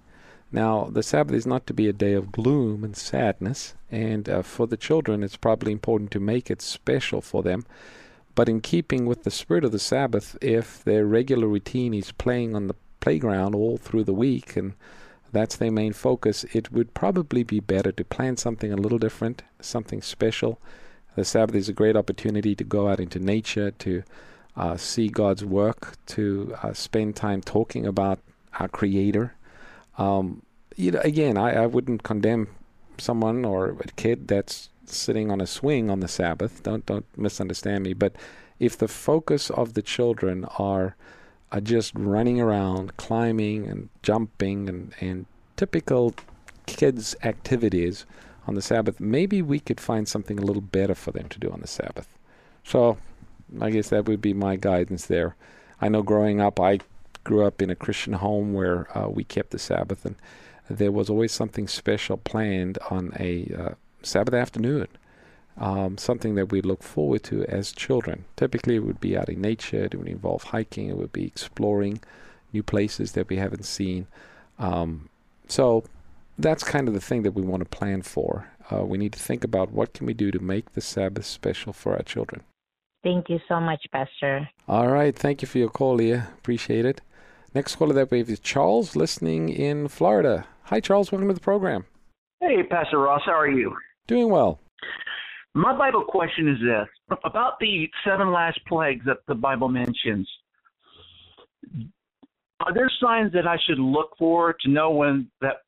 Now, 0.52 0.86
the 0.86 1.04
Sabbath 1.04 1.36
is 1.36 1.46
not 1.46 1.68
to 1.68 1.74
be 1.74 1.88
a 1.88 1.94
day 1.94 2.14
of 2.14 2.32
gloom 2.32 2.84
and 2.84 2.96
sadness, 2.96 3.74
and 3.92 4.30
uh, 4.30 4.42
for 4.42 4.66
the 4.66 4.78
children, 4.78 5.24
it's 5.24 5.36
probably 5.36 5.72
important 5.72 6.12
to 6.12 6.20
make 6.20 6.50
it 6.50 6.62
special 6.62 7.22
for 7.22 7.44
them. 7.44 7.66
But 8.34 8.48
in 8.48 8.62
keeping 8.62 9.06
with 9.06 9.24
the 9.24 9.32
spirit 9.32 9.66
of 9.66 9.72
the 9.72 9.80
Sabbath, 9.80 10.38
if 10.42 10.84
their 10.84 11.06
regular 11.06 11.48
routine 11.48 11.94
is 11.94 12.12
playing 12.12 12.56
on 12.56 12.68
the 12.68 12.76
playground 13.00 13.56
all 13.56 13.78
through 13.78 14.04
the 14.04 14.14
week 14.14 14.56
and 14.56 14.74
that's 15.32 15.56
their 15.56 15.72
main 15.72 15.94
focus, 15.94 16.46
it 16.54 16.72
would 16.72 16.94
probably 16.94 17.44
be 17.44 17.60
better 17.60 17.92
to 17.92 18.06
plan 18.06 18.38
something 18.38 18.72
a 18.72 18.78
little 18.78 19.00
different, 19.00 19.44
something 19.60 20.02
special. 20.02 20.60
The 21.16 21.26
Sabbath 21.26 21.56
is 21.56 21.68
a 21.68 21.74
great 21.74 21.98
opportunity 21.98 22.56
to 22.56 22.64
go 22.64 22.88
out 22.88 23.00
into 23.00 23.20
nature, 23.20 23.72
to 23.72 24.04
uh, 24.58 24.76
see 24.76 25.08
God's 25.08 25.46
work, 25.46 25.94
to 26.08 26.56
uh, 26.64 26.74
spend 26.74 27.16
time 27.16 27.42
talking 27.42 27.86
about 27.86 28.20
our 28.60 28.68
Creator. 28.68 29.34
Um, 29.98 30.42
you 30.76 30.92
know, 30.92 31.00
again, 31.02 31.38
I, 31.38 31.64
I 31.64 31.66
wouldn't 31.68 32.04
condemn 32.04 32.50
someone 32.98 33.46
or 33.46 33.78
a 33.80 33.88
kid 33.96 34.28
that's 34.28 34.70
sitting 34.86 35.30
on 35.30 35.42
a 35.42 35.48
swing 35.48 35.90
on 35.90 36.00
the 36.00 36.08
Sabbath. 36.08 36.64
Don't 36.64 36.86
don't 36.86 37.06
misunderstand 37.16 37.84
me. 37.84 37.94
But 37.94 38.16
if 38.60 38.78
the 38.78 38.88
focus 38.88 39.50
of 39.52 39.74
the 39.74 39.82
children 39.82 40.46
are 40.58 40.96
are 41.52 41.62
just 41.62 41.94
running 41.96 42.42
around, 42.42 42.98
climbing 42.98 43.68
and 43.68 43.90
jumping 44.04 44.68
and, 44.68 44.94
and 45.00 45.26
typical 45.56 46.14
kids' 46.66 47.16
activities 47.24 48.06
on 48.48 48.56
the 48.56 48.62
Sabbath, 48.62 49.00
maybe 49.00 49.42
we 49.42 49.60
could 49.60 49.80
find 49.80 50.08
something 50.08 50.40
a 50.40 50.42
little 50.42 50.62
better 50.62 50.96
for 50.96 51.12
them 51.12 51.30
to 51.30 51.40
do 51.40 51.50
on 51.50 51.62
the 51.62 51.68
Sabbath. 51.68 52.08
So 52.64 52.98
I 53.62 53.70
guess 53.70 53.90
that 53.90 54.06
would 54.08 54.22
be 54.22 54.34
my 54.34 54.56
guidance 54.56 55.06
there. 55.06 55.36
I 55.82 55.90
know 55.90 56.02
growing 56.02 56.42
up, 56.42 56.60
I 56.60 56.80
grew 57.24 57.46
up 57.46 57.62
in 57.62 57.70
a 57.70 57.76
Christian 57.76 58.14
home 58.14 58.54
where 58.54 58.88
uh, 58.98 59.10
we 59.10 59.24
kept 59.24 59.52
the 59.52 59.60
Sabbath, 59.60 60.06
and 60.06 60.16
there 60.70 60.92
was 60.92 61.10
always 61.10 61.32
something 61.32 61.68
special 61.68 62.18
planned 62.18 62.78
on 62.90 63.14
a 63.20 63.54
uh, 63.58 63.70
Sabbath 64.02 64.34
afternoon. 64.34 64.88
Um, 65.60 65.98
something 65.98 66.36
that 66.36 66.52
we 66.52 66.62
look 66.62 66.84
forward 66.84 67.24
to 67.24 67.44
as 67.46 67.72
children. 67.72 68.26
Typically, 68.36 68.76
it 68.76 68.84
would 68.84 69.02
be 69.02 69.18
out 69.18 69.28
in 69.28 69.42
nature. 69.42 69.86
It 69.86 69.96
would 69.96 70.08
involve 70.08 70.44
hiking. 70.44 70.88
It 70.88 70.98
would 70.98 71.12
be 71.12 71.26
exploring 71.26 72.00
new 72.54 72.62
places 72.62 73.14
that 73.14 73.28
we 73.28 73.38
haven't 73.38 73.66
seen. 73.66 74.06
Um, 74.60 75.10
so 75.48 75.84
that's 76.38 76.64
kind 76.64 76.88
of 76.88 76.94
the 76.94 77.02
thing 77.02 77.24
that 77.24 77.32
we 77.32 77.42
want 77.42 77.64
to 77.64 77.78
plan 77.78 78.04
for. 78.04 78.52
Uh, 78.72 78.86
we 78.86 79.00
need 79.00 79.14
to 79.14 79.20
think 79.20 79.44
about 79.44 79.72
what 79.72 79.94
can 79.94 80.06
we 80.06 80.14
do 80.14 80.30
to 80.30 80.40
make 80.40 80.74
the 80.74 80.82
Sabbath 80.82 81.26
special 81.26 81.74
for 81.74 81.94
our 81.94 82.04
children. 82.04 82.44
Thank 83.08 83.30
you 83.30 83.40
so 83.48 83.62
much, 83.62 83.86
Pastor. 83.94 84.50
All 84.68 84.90
right. 84.90 85.16
Thank 85.16 85.42
you 85.42 85.48
for 85.48 85.60
your 85.60 85.70
call, 85.70 85.96
Leah. 85.96 86.28
Appreciate 86.40 86.84
it. 86.84 87.00
Next 87.56 87.78
caller 87.78 87.94
that 87.94 88.12
we 88.12 88.18
have 88.18 88.30
is 88.30 88.42
Charles, 88.42 88.98
listening 88.98 89.48
in 89.48 89.88
Florida. 89.88 90.46
Hi, 90.64 90.82
Charles. 90.82 91.10
Welcome 91.10 91.30
to 91.30 91.34
the 91.34 91.40
program. 91.40 91.86
Hey, 92.42 92.64
Pastor 92.70 93.00
Ross. 93.00 93.22
How 93.26 93.40
are 93.40 93.50
you? 93.50 93.74
Doing 94.08 94.30
well. 94.30 94.60
My 95.54 95.72
Bible 95.78 96.04
question 96.04 96.50
is 96.50 96.58
this 96.60 97.18
about 97.24 97.54
the 97.62 97.90
seven 98.06 98.34
last 98.34 98.60
plagues 98.68 99.06
that 99.06 99.20
the 99.30 99.36
Bible 99.36 99.70
mentions. 99.70 100.30
Are 102.60 102.74
there 102.74 102.92
signs 103.02 103.32
that 103.32 103.48
I 103.48 103.56
should 103.66 103.80
look 103.80 104.10
for 104.20 104.54
to 104.66 104.70
know 104.70 104.92
when 104.92 105.32
that 105.40 105.62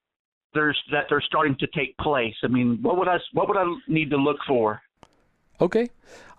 there's 0.53 0.77
that 0.91 1.05
they're 1.09 1.23
starting 1.25 1.55
to 1.61 1.67
take 1.67 1.95
place? 1.99 2.35
I 2.43 2.47
mean, 2.47 2.79
what 2.81 2.97
would 2.97 3.07
I 3.07 3.15
what 3.31 3.47
would 3.47 3.55
I 3.55 3.63
need 3.87 4.09
to 4.09 4.17
look 4.17 4.39
for? 4.45 4.81
Okay. 5.61 5.89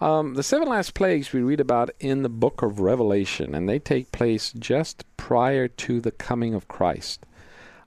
Um, 0.01 0.35
the 0.35 0.43
seven 0.43 0.67
last 0.67 0.95
plagues 0.95 1.33
we 1.33 1.43
read 1.43 1.61
about 1.61 1.91
in 2.01 2.23
the 2.23 2.31
book 2.31 2.63
of 2.63 2.81
Revelation, 2.81 3.55
and 3.55 3.69
they 3.69 3.79
take 3.79 4.13
place 4.13 4.53
just 4.59 5.05
prior 5.19 5.69
to 5.69 6.01
the 6.01 6.11
coming 6.11 6.55
of 6.55 6.69
Christ. 6.69 7.27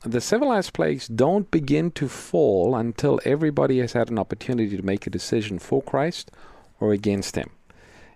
The 0.05 0.21
seven 0.21 0.49
last 0.49 0.73
plagues 0.73 1.07
don't 1.07 1.49
begin 1.49 1.89
to 1.91 2.07
fall 2.07 2.75
until 2.75 3.19
everybody 3.25 3.79
has 3.79 3.93
had 3.93 4.11
an 4.11 4.19
opportunity 4.19 4.77
to 4.77 4.83
make 4.83 5.07
a 5.07 5.09
decision 5.09 5.57
for 5.57 5.81
Christ 5.81 6.29
or 6.79 6.93
against 6.93 7.35
him. 7.35 7.49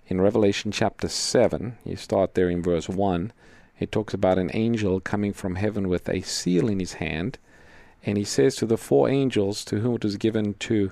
In 0.07 0.21
Revelation 0.21 0.71
chapter 0.71 1.07
7, 1.07 1.77
you 1.83 1.95
start 1.95 2.35
there 2.35 2.49
in 2.49 2.61
verse 2.61 2.87
1, 2.87 3.33
it 3.79 3.91
talks 3.91 4.13
about 4.13 4.37
an 4.37 4.51
angel 4.53 4.99
coming 4.99 5.33
from 5.33 5.55
heaven 5.55 5.87
with 5.87 6.07
a 6.07 6.21
seal 6.21 6.67
in 6.67 6.79
his 6.79 6.93
hand, 6.93 7.39
and 8.05 8.17
he 8.17 8.23
says 8.23 8.55
to 8.57 8.65
the 8.65 8.77
four 8.77 9.09
angels 9.09 9.65
to 9.65 9.79
whom 9.79 9.95
it 9.95 10.03
was 10.03 10.17
given 10.17 10.53
to 10.55 10.91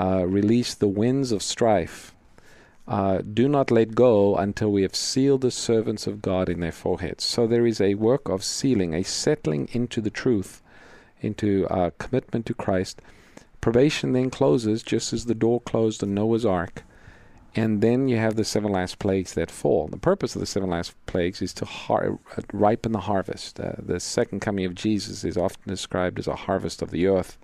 uh, 0.00 0.24
release 0.26 0.74
the 0.74 0.88
winds 0.88 1.30
of 1.30 1.42
strife. 1.42 2.14
Uh, 2.88 3.18
do 3.18 3.48
not 3.48 3.70
let 3.70 3.94
go 3.94 4.34
until 4.36 4.72
we 4.72 4.82
have 4.82 4.96
sealed 4.96 5.42
the 5.42 5.50
servants 5.50 6.06
of 6.06 6.22
God 6.22 6.48
in 6.48 6.60
their 6.60 6.72
foreheads. 6.72 7.22
So 7.22 7.46
there 7.46 7.66
is 7.66 7.80
a 7.80 7.94
work 7.94 8.28
of 8.28 8.42
sealing, 8.42 8.94
a 8.94 9.02
settling 9.04 9.68
into 9.72 10.00
the 10.00 10.16
truth, 10.22 10.62
into 11.20 11.66
uh, 11.68 11.90
commitment 11.98 12.46
to 12.46 12.54
Christ. 12.54 13.02
Probation 13.60 14.12
then 14.12 14.30
closes 14.30 14.82
just 14.82 15.12
as 15.12 15.26
the 15.26 15.34
door 15.34 15.60
closed 15.60 16.02
on 16.02 16.14
Noah's 16.14 16.46
ark. 16.46 16.82
And 17.54 17.82
then 17.82 18.08
you 18.08 18.16
have 18.16 18.36
the 18.36 18.44
seven 18.44 18.72
last 18.72 18.98
plagues 18.98 19.34
that 19.34 19.50
fall. 19.50 19.88
The 19.88 19.98
purpose 19.98 20.34
of 20.34 20.40
the 20.40 20.46
seven 20.46 20.70
last 20.70 20.94
plagues 21.04 21.42
is 21.42 21.52
to 21.54 21.66
har- 21.66 22.18
ripen 22.54 22.92
the 22.92 23.00
harvest. 23.00 23.60
Uh, 23.60 23.72
the 23.78 24.00
second 24.00 24.40
coming 24.40 24.64
of 24.64 24.74
Jesus 24.74 25.24
is 25.24 25.36
often 25.36 25.68
described 25.68 26.18
as 26.18 26.26
a 26.26 26.36
harvest 26.46 26.80
of 26.80 26.90
the 26.90 27.06
earth 27.06 27.36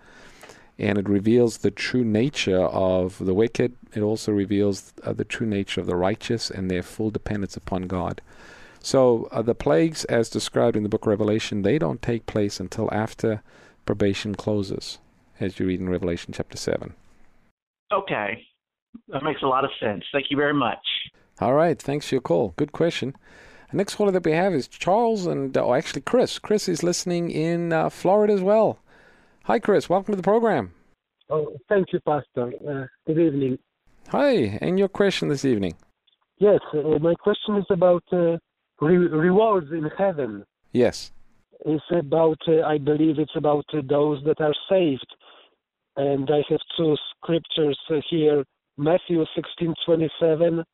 and 0.78 0.98
it 0.98 1.08
reveals 1.08 1.58
the 1.58 1.70
true 1.70 2.04
nature 2.04 2.62
of 2.62 3.18
the 3.18 3.34
wicked. 3.34 3.74
It 3.94 4.02
also 4.02 4.32
reveals 4.32 4.92
uh, 5.02 5.12
the 5.12 5.24
true 5.24 5.46
nature 5.46 5.80
of 5.80 5.86
the 5.86 5.96
righteous 5.96 6.50
and 6.50 6.70
their 6.70 6.82
full 6.82 7.10
dependence 7.10 7.56
upon 7.56 7.82
God. 7.82 8.20
So 8.80 9.28
uh, 9.32 9.42
the 9.42 9.54
plagues, 9.54 10.04
as 10.04 10.28
described 10.28 10.76
in 10.76 10.82
the 10.82 10.88
book 10.88 11.02
of 11.02 11.08
Revelation, 11.08 11.62
they 11.62 11.78
don't 11.78 12.02
take 12.02 12.26
place 12.26 12.60
until 12.60 12.92
after 12.92 13.42
probation 13.84 14.34
closes, 14.34 14.98
as 15.40 15.58
you 15.58 15.66
read 15.66 15.80
in 15.80 15.88
Revelation 15.88 16.32
chapter 16.32 16.56
7. 16.56 16.94
Okay. 17.92 18.46
That 19.08 19.22
makes 19.22 19.42
a 19.42 19.46
lot 19.46 19.64
of 19.64 19.70
sense. 19.80 20.04
Thank 20.12 20.26
you 20.30 20.36
very 20.36 20.54
much. 20.54 20.78
All 21.40 21.54
right. 21.54 21.80
Thanks 21.80 22.08
for 22.08 22.14
your 22.14 22.22
call. 22.22 22.54
Good 22.56 22.72
question. 22.72 23.16
The 23.70 23.78
next 23.78 23.96
caller 23.96 24.12
that 24.12 24.24
we 24.24 24.32
have 24.32 24.54
is 24.54 24.68
Charles, 24.68 25.26
and 25.26 25.56
oh, 25.56 25.74
actually 25.74 26.02
Chris. 26.02 26.38
Chris 26.38 26.68
is 26.68 26.82
listening 26.82 27.30
in 27.30 27.72
uh, 27.72 27.90
Florida 27.90 28.32
as 28.32 28.40
well. 28.40 28.78
Hi, 29.46 29.60
Chris. 29.60 29.88
Welcome 29.88 30.12
to 30.12 30.16
the 30.16 30.24
program. 30.24 30.72
Oh, 31.30 31.56
thank 31.68 31.92
you, 31.92 32.00
Pastor. 32.00 32.52
Uh, 32.68 32.86
good 33.06 33.20
evening. 33.20 33.58
Hi, 34.08 34.58
and 34.60 34.76
your 34.76 34.88
question 34.88 35.28
this 35.28 35.44
evening? 35.44 35.74
Yes, 36.38 36.58
uh, 36.74 36.98
my 36.98 37.14
question 37.14 37.54
is 37.56 37.64
about 37.70 38.02
uh, 38.12 38.38
re- 38.80 38.96
rewards 38.96 39.70
in 39.70 39.88
heaven. 39.96 40.44
Yes. 40.72 41.12
It's 41.64 41.84
about, 41.92 42.38
uh, 42.48 42.62
I 42.62 42.78
believe 42.78 43.20
it's 43.20 43.36
about 43.36 43.64
uh, 43.72 43.82
those 43.88 44.20
that 44.24 44.40
are 44.40 44.54
saved. 44.68 45.06
And 45.94 46.28
I 46.28 46.42
have 46.48 46.60
two 46.76 46.96
scriptures 47.14 47.78
uh, 47.88 48.00
here 48.10 48.42
Matthew 48.76 49.24
16:27 49.58 50.64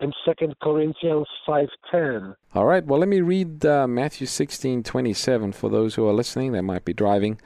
and 0.00 0.14
2 0.24 0.52
Corinthians 0.62 1.26
5:10. 1.46 2.36
All 2.54 2.64
right, 2.64 2.86
well 2.86 3.00
let 3.00 3.08
me 3.10 3.20
read 3.20 3.66
uh, 3.66 3.86
Matthew 3.86 4.26
16:27 4.26 5.54
for 5.54 5.68
those 5.68 5.94
who 5.94 6.08
are 6.08 6.14
listening 6.14 6.52
that 6.52 6.62
might 6.62 6.86
be 6.86 6.94
driving. 6.94 7.38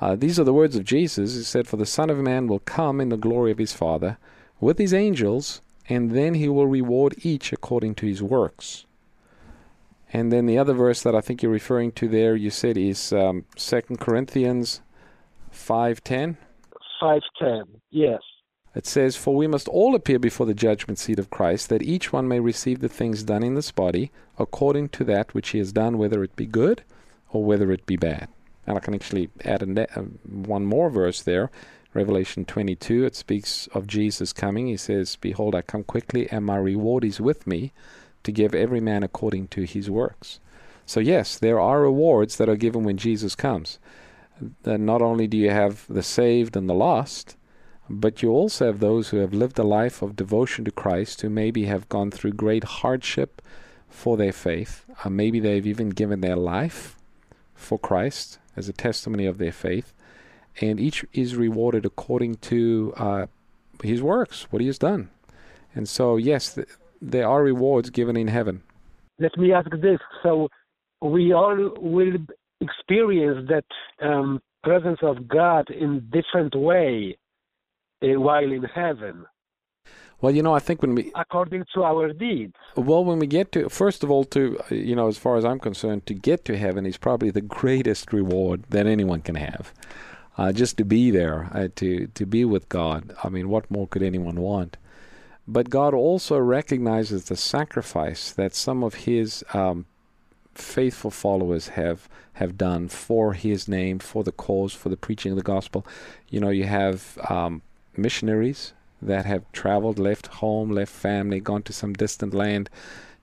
Uh, 0.00 0.16
these 0.16 0.40
are 0.40 0.44
the 0.44 0.54
words 0.54 0.76
of 0.76 0.84
Jesus. 0.84 1.34
He 1.34 1.42
said, 1.42 1.68
For 1.68 1.76
the 1.76 1.86
Son 1.86 2.08
of 2.08 2.18
Man 2.18 2.46
will 2.46 2.60
come 2.60 3.00
in 3.00 3.10
the 3.10 3.16
glory 3.16 3.52
of 3.52 3.58
his 3.58 3.72
Father 3.72 4.16
with 4.58 4.78
his 4.78 4.94
angels, 4.94 5.60
and 5.88 6.12
then 6.12 6.34
he 6.34 6.48
will 6.48 6.66
reward 6.66 7.14
each 7.18 7.52
according 7.52 7.96
to 7.96 8.06
his 8.06 8.22
works. 8.22 8.86
And 10.12 10.32
then 10.32 10.46
the 10.46 10.58
other 10.58 10.72
verse 10.72 11.02
that 11.02 11.14
I 11.14 11.20
think 11.20 11.42
you're 11.42 11.52
referring 11.52 11.92
to 11.92 12.08
there, 12.08 12.34
you 12.34 12.50
said 12.50 12.76
is 12.76 13.12
um, 13.12 13.44
2 13.56 13.82
Corinthians 14.00 14.80
5.10? 15.52 16.36
5.10, 17.00 17.64
yes. 17.90 18.20
It 18.74 18.86
says, 18.86 19.16
For 19.16 19.34
we 19.34 19.46
must 19.46 19.68
all 19.68 19.94
appear 19.94 20.18
before 20.18 20.46
the 20.46 20.54
judgment 20.54 20.98
seat 20.98 21.18
of 21.18 21.30
Christ, 21.30 21.68
that 21.68 21.82
each 21.82 22.12
one 22.12 22.26
may 22.28 22.40
receive 22.40 22.80
the 22.80 22.88
things 22.88 23.22
done 23.22 23.42
in 23.42 23.54
this 23.54 23.70
body 23.70 24.10
according 24.38 24.88
to 24.90 25.04
that 25.04 25.34
which 25.34 25.50
he 25.50 25.58
has 25.58 25.72
done, 25.72 25.98
whether 25.98 26.22
it 26.22 26.36
be 26.36 26.46
good 26.46 26.82
or 27.30 27.44
whether 27.44 27.70
it 27.70 27.86
be 27.86 27.96
bad. 27.96 28.28
And 28.66 28.76
I 28.76 28.80
can 28.80 28.94
actually 28.94 29.30
add 29.44 29.62
a, 29.62 29.98
uh, 29.98 30.02
one 30.24 30.64
more 30.64 30.90
verse 30.90 31.22
there. 31.22 31.50
Revelation 31.92 32.44
22, 32.44 33.04
it 33.04 33.16
speaks 33.16 33.66
of 33.74 33.86
Jesus 33.86 34.32
coming. 34.32 34.68
He 34.68 34.76
says, 34.76 35.16
Behold, 35.16 35.54
I 35.54 35.62
come 35.62 35.82
quickly, 35.82 36.28
and 36.30 36.44
my 36.44 36.56
reward 36.56 37.04
is 37.04 37.20
with 37.20 37.46
me 37.46 37.72
to 38.22 38.30
give 38.30 38.54
every 38.54 38.80
man 38.80 39.02
according 39.02 39.48
to 39.48 39.62
his 39.62 39.90
works. 39.90 40.38
So, 40.86 41.00
yes, 41.00 41.38
there 41.38 41.58
are 41.58 41.82
rewards 41.82 42.36
that 42.36 42.48
are 42.48 42.56
given 42.56 42.84
when 42.84 42.96
Jesus 42.96 43.34
comes. 43.34 43.78
Then 44.62 44.84
not 44.84 45.02
only 45.02 45.26
do 45.26 45.36
you 45.36 45.50
have 45.50 45.84
the 45.88 46.02
saved 46.02 46.56
and 46.56 46.68
the 46.68 46.74
lost, 46.74 47.36
but 47.88 48.22
you 48.22 48.30
also 48.30 48.66
have 48.66 48.78
those 48.78 49.08
who 49.08 49.16
have 49.16 49.34
lived 49.34 49.58
a 49.58 49.64
life 49.64 50.00
of 50.00 50.16
devotion 50.16 50.64
to 50.64 50.70
Christ, 50.70 51.22
who 51.22 51.28
maybe 51.28 51.64
have 51.64 51.88
gone 51.88 52.12
through 52.12 52.32
great 52.32 52.64
hardship 52.64 53.42
for 53.88 54.16
their 54.16 54.32
faith. 54.32 54.84
Uh, 55.04 55.10
maybe 55.10 55.40
they've 55.40 55.66
even 55.66 55.90
given 55.90 56.20
their 56.20 56.36
life 56.36 56.96
for 57.54 57.78
Christ 57.78 58.38
as 58.56 58.68
a 58.68 58.72
testimony 58.72 59.26
of 59.26 59.38
their 59.38 59.52
faith, 59.52 59.92
and 60.60 60.80
each 60.80 61.04
is 61.12 61.36
rewarded 61.36 61.84
according 61.84 62.36
to 62.36 62.92
uh, 62.96 63.26
his 63.82 64.02
works, 64.02 64.46
what 64.50 64.60
he 64.60 64.66
has 64.66 64.78
done. 64.78 65.10
And 65.74 65.88
so, 65.88 66.16
yes, 66.16 66.54
th- 66.54 66.68
there 67.00 67.28
are 67.28 67.42
rewards 67.42 67.90
given 67.90 68.16
in 68.16 68.28
heaven. 68.28 68.62
Let 69.18 69.36
me 69.36 69.52
ask 69.52 69.70
this: 69.70 70.00
so 70.22 70.48
we 71.00 71.32
all 71.32 71.72
will 71.78 72.16
experience 72.60 73.48
that 73.48 73.64
um, 74.06 74.40
presence 74.62 74.98
of 75.02 75.28
God 75.28 75.70
in 75.70 76.08
different 76.10 76.54
way 76.54 77.16
uh, 78.02 78.20
while 78.20 78.50
in 78.50 78.64
heaven. 78.64 79.24
Well, 80.20 80.34
you 80.34 80.42
know, 80.42 80.54
I 80.54 80.58
think 80.58 80.82
when 80.82 80.94
we 80.94 81.10
according 81.14 81.64
to 81.74 81.82
our 81.82 82.12
deeds. 82.12 82.54
Well, 82.76 83.04
when 83.04 83.18
we 83.18 83.26
get 83.26 83.52
to 83.52 83.68
first 83.68 84.04
of 84.04 84.10
all, 84.10 84.24
to 84.24 84.60
you 84.70 84.94
know, 84.94 85.08
as 85.08 85.18
far 85.18 85.36
as 85.36 85.44
I'm 85.44 85.58
concerned, 85.58 86.06
to 86.06 86.14
get 86.14 86.44
to 86.46 86.58
heaven 86.58 86.84
is 86.84 86.98
probably 86.98 87.30
the 87.30 87.40
greatest 87.40 88.12
reward 88.12 88.64
that 88.68 88.86
anyone 88.86 89.22
can 89.22 89.36
have. 89.36 89.72
Uh, 90.36 90.52
just 90.52 90.76
to 90.78 90.84
be 90.84 91.10
there, 91.10 91.50
uh, 91.52 91.68
to 91.76 92.06
to 92.08 92.26
be 92.26 92.44
with 92.44 92.68
God. 92.68 93.14
I 93.24 93.28
mean, 93.28 93.48
what 93.48 93.70
more 93.70 93.86
could 93.88 94.02
anyone 94.02 94.40
want? 94.40 94.76
But 95.48 95.70
God 95.70 95.94
also 95.94 96.38
recognizes 96.38 97.24
the 97.24 97.36
sacrifice 97.36 98.30
that 98.32 98.54
some 98.54 98.84
of 98.84 98.94
His 98.94 99.44
um, 99.52 99.86
faithful 100.54 101.10
followers 101.10 101.68
have 101.68 102.08
have 102.34 102.56
done 102.56 102.88
for 102.88 103.32
His 103.32 103.68
name, 103.68 103.98
for 103.98 104.22
the 104.22 104.32
cause, 104.32 104.72
for 104.74 104.90
the 104.90 104.96
preaching 104.96 105.32
of 105.32 105.36
the 105.36 105.42
gospel. 105.42 105.84
You 106.28 106.40
know, 106.40 106.50
you 106.50 106.64
have 106.64 107.18
um, 107.28 107.62
missionaries 107.96 108.72
that 109.02 109.26
have 109.26 109.50
traveled, 109.52 109.98
left 109.98 110.26
home, 110.26 110.70
left 110.70 110.92
family, 110.92 111.40
gone 111.40 111.62
to 111.62 111.72
some 111.72 111.92
distant 111.92 112.34
land 112.34 112.68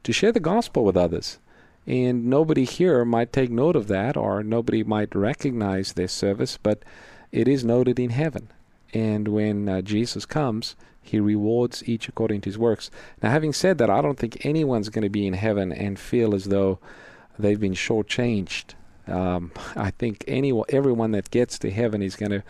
to 0.04 0.14
share 0.14 0.32
the 0.32 0.40
gospel 0.40 0.84
with 0.84 0.98
others. 0.98 1.40
And 1.86 2.26
nobody 2.26 2.66
here 2.66 3.06
might 3.06 3.32
take 3.32 3.50
note 3.50 3.76
of 3.76 3.88
that, 3.88 4.18
or 4.18 4.44
nobody 4.44 4.84
might 4.84 5.16
recognize 5.16 5.94
their 5.94 6.10
service, 6.10 6.58
but 6.62 6.84
it 7.32 7.48
is 7.48 7.64
noted 7.64 8.00
in 8.00 8.10
heaven. 8.10 8.50
And 8.94 9.30
when 9.30 9.70
uh, 9.70 9.82
Jesus 9.82 10.26
comes, 10.26 10.76
he 11.02 11.20
rewards 11.20 11.88
each 11.88 12.10
according 12.10 12.42
to 12.42 12.50
his 12.50 12.58
works. 12.58 12.92
Now, 13.24 13.32
having 13.32 13.54
said 13.54 13.78
that, 13.78 13.90
I 13.90 14.02
don't 14.02 14.20
think 14.20 14.46
anyone's 14.46 14.90
going 14.90 15.04
to 15.04 15.10
be 15.10 15.26
in 15.26 15.34
heaven 15.34 15.72
and 15.72 15.98
feel 15.98 16.36
as 16.36 16.46
though 16.46 16.80
they've 17.40 17.60
been 17.60 17.74
shortchanged. 17.74 18.74
Um, 19.08 19.52
I 19.76 19.92
think 19.92 20.26
anyone, 20.28 20.66
everyone 20.70 21.12
that 21.12 21.32
gets 21.32 21.58
to 21.60 21.72
heaven 21.72 22.02
is 22.02 22.16
going 22.16 22.32
to 22.32 22.44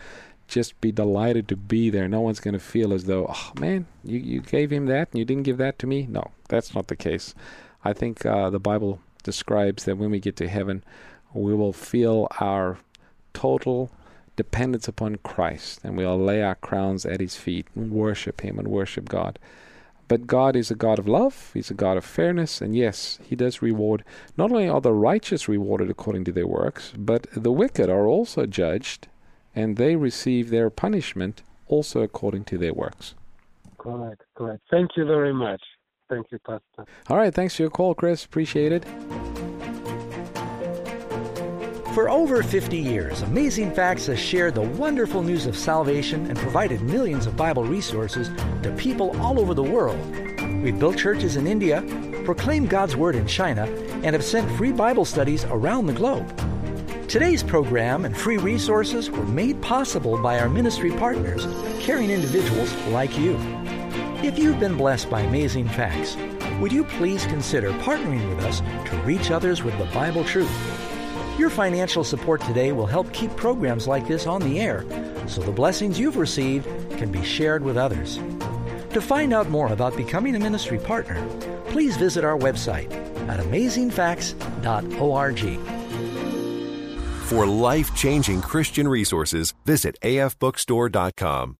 just 0.48 0.80
be 0.80 0.90
delighted 0.90 1.46
to 1.48 1.56
be 1.56 1.90
there. 1.90 2.08
No 2.08 2.20
one's 2.20 2.40
going 2.40 2.54
to 2.54 2.58
feel 2.58 2.92
as 2.92 3.04
though, 3.04 3.26
oh 3.28 3.52
man, 3.60 3.86
you, 4.02 4.18
you 4.18 4.40
gave 4.40 4.72
him 4.72 4.86
that 4.86 5.08
and 5.12 5.18
you 5.18 5.24
didn't 5.24 5.44
give 5.44 5.58
that 5.58 5.78
to 5.78 5.86
me. 5.86 6.06
No, 6.08 6.32
that's 6.48 6.74
not 6.74 6.88
the 6.88 6.96
case. 6.96 7.34
I 7.84 7.92
think 7.92 8.26
uh, 8.26 8.50
the 8.50 8.58
Bible 8.58 9.00
describes 9.22 9.84
that 9.84 9.98
when 9.98 10.10
we 10.10 10.18
get 10.20 10.36
to 10.36 10.48
heaven, 10.48 10.82
we 11.32 11.54
will 11.54 11.72
feel 11.72 12.26
our 12.40 12.78
total 13.34 13.90
dependence 14.36 14.88
upon 14.88 15.16
Christ 15.16 15.80
and 15.84 15.96
we'll 15.96 16.18
lay 16.18 16.42
our 16.42 16.54
crowns 16.54 17.04
at 17.04 17.20
his 17.20 17.36
feet 17.36 17.66
and 17.74 17.92
worship 17.92 18.40
him 18.40 18.58
and 18.58 18.68
worship 18.68 19.08
God. 19.08 19.38
But 20.06 20.26
God 20.26 20.56
is 20.56 20.70
a 20.70 20.74
God 20.74 20.98
of 20.98 21.06
love, 21.06 21.50
He's 21.52 21.70
a 21.70 21.74
God 21.74 21.98
of 21.98 22.04
fairness, 22.04 22.62
and 22.62 22.74
yes, 22.74 23.18
He 23.22 23.36
does 23.36 23.60
reward. 23.60 24.04
Not 24.38 24.50
only 24.50 24.66
are 24.66 24.80
the 24.80 24.94
righteous 24.94 25.48
rewarded 25.48 25.90
according 25.90 26.24
to 26.24 26.32
their 26.32 26.46
works, 26.46 26.94
but 26.96 27.26
the 27.32 27.52
wicked 27.52 27.90
are 27.90 28.06
also 28.06 28.46
judged 28.46 29.08
and 29.58 29.76
they 29.76 29.96
receive 29.96 30.50
their 30.50 30.70
punishment 30.70 31.42
also 31.66 32.00
according 32.00 32.44
to 32.44 32.56
their 32.56 32.72
works. 32.72 33.14
Correct, 33.76 34.22
correct. 34.36 34.62
Thank 34.70 34.90
you 34.96 35.04
very 35.04 35.34
much. 35.34 35.60
Thank 36.08 36.26
you, 36.30 36.38
Pastor. 36.46 36.86
All 37.08 37.16
right, 37.16 37.34
thanks 37.34 37.56
for 37.56 37.62
your 37.62 37.70
call, 37.70 37.92
Chris. 37.92 38.24
Appreciate 38.24 38.70
it. 38.70 38.84
For 41.92 42.08
over 42.08 42.44
50 42.44 42.78
years, 42.78 43.22
Amazing 43.22 43.74
Facts 43.74 44.06
has 44.06 44.20
shared 44.20 44.54
the 44.54 44.62
wonderful 44.62 45.24
news 45.24 45.46
of 45.46 45.56
salvation 45.56 46.26
and 46.26 46.38
provided 46.38 46.80
millions 46.80 47.26
of 47.26 47.36
Bible 47.36 47.64
resources 47.64 48.30
to 48.62 48.72
people 48.78 49.20
all 49.20 49.40
over 49.40 49.54
the 49.54 49.64
world. 49.64 49.98
We've 50.62 50.78
built 50.78 50.96
churches 50.96 51.34
in 51.34 51.48
India, 51.48 51.82
proclaimed 52.24 52.70
God's 52.70 52.94
Word 52.94 53.16
in 53.16 53.26
China, 53.26 53.64
and 54.04 54.14
have 54.14 54.24
sent 54.24 54.48
free 54.52 54.70
Bible 54.70 55.04
studies 55.04 55.44
around 55.46 55.86
the 55.86 55.92
globe. 55.92 56.32
Today's 57.08 57.42
program 57.42 58.04
and 58.04 58.14
free 58.14 58.36
resources 58.36 59.10
were 59.10 59.24
made 59.24 59.62
possible 59.62 60.22
by 60.22 60.38
our 60.38 60.50
ministry 60.50 60.90
partners, 60.90 61.46
caring 61.80 62.10
individuals 62.10 62.70
like 62.88 63.18
you. 63.18 63.38
If 64.22 64.38
you've 64.38 64.60
been 64.60 64.76
blessed 64.76 65.08
by 65.08 65.22
amazing 65.22 65.68
facts, 65.68 66.18
would 66.60 66.70
you 66.70 66.84
please 66.84 67.24
consider 67.24 67.70
partnering 67.70 68.28
with 68.28 68.44
us 68.44 68.60
to 68.90 68.96
reach 69.06 69.30
others 69.30 69.62
with 69.62 69.78
the 69.78 69.86
Bible 69.86 70.22
truth? 70.22 70.52
Your 71.38 71.48
financial 71.48 72.04
support 72.04 72.42
today 72.42 72.72
will 72.72 72.84
help 72.84 73.10
keep 73.14 73.34
programs 73.36 73.88
like 73.88 74.06
this 74.06 74.26
on 74.26 74.42
the 74.42 74.60
air 74.60 74.84
so 75.26 75.40
the 75.40 75.50
blessings 75.50 75.98
you've 75.98 76.18
received 76.18 76.66
can 76.98 77.10
be 77.10 77.24
shared 77.24 77.64
with 77.64 77.78
others. 77.78 78.20
To 78.92 79.00
find 79.00 79.32
out 79.32 79.48
more 79.48 79.72
about 79.72 79.96
becoming 79.96 80.36
a 80.36 80.40
ministry 80.40 80.78
partner, 80.78 81.26
please 81.68 81.96
visit 81.96 82.22
our 82.22 82.36
website 82.36 82.92
at 83.30 83.40
amazingfacts.org. 83.40 85.77
For 87.28 87.46
life 87.46 87.94
changing 87.94 88.40
Christian 88.40 88.88
resources, 88.88 89.52
visit 89.66 89.98
afbookstore.com. 90.00 91.58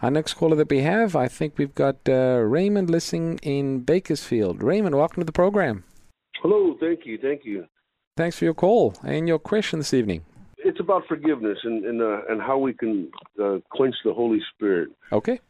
Our 0.00 0.10
next 0.10 0.32
caller 0.32 0.56
that 0.56 0.70
we 0.70 0.80
have, 0.80 1.14
I 1.14 1.28
think 1.28 1.58
we've 1.58 1.74
got 1.74 1.96
uh, 2.08 2.40
Raymond 2.42 2.88
listening 2.88 3.38
in 3.42 3.80
Bakersfield. 3.80 4.62
Raymond, 4.62 4.96
welcome 4.96 5.20
to 5.20 5.26
the 5.26 5.32
program. 5.32 5.84
Hello, 6.40 6.78
thank 6.80 7.00
you, 7.04 7.18
thank 7.18 7.44
you. 7.44 7.66
Thanks 8.16 8.38
for 8.38 8.46
your 8.46 8.54
call 8.54 8.94
and 9.04 9.28
your 9.28 9.38
question 9.38 9.80
this 9.80 9.92
evening. 9.92 10.24
It's 10.56 10.80
about 10.80 11.02
forgiveness 11.06 11.58
and 11.64 11.84
and, 11.84 12.00
uh, 12.00 12.22
and 12.30 12.40
how 12.40 12.56
we 12.56 12.72
can 12.72 13.10
uh, 13.38 13.58
quench 13.68 13.96
the 14.02 14.14
Holy 14.14 14.40
Spirit. 14.54 14.88
Okay. 15.12 15.40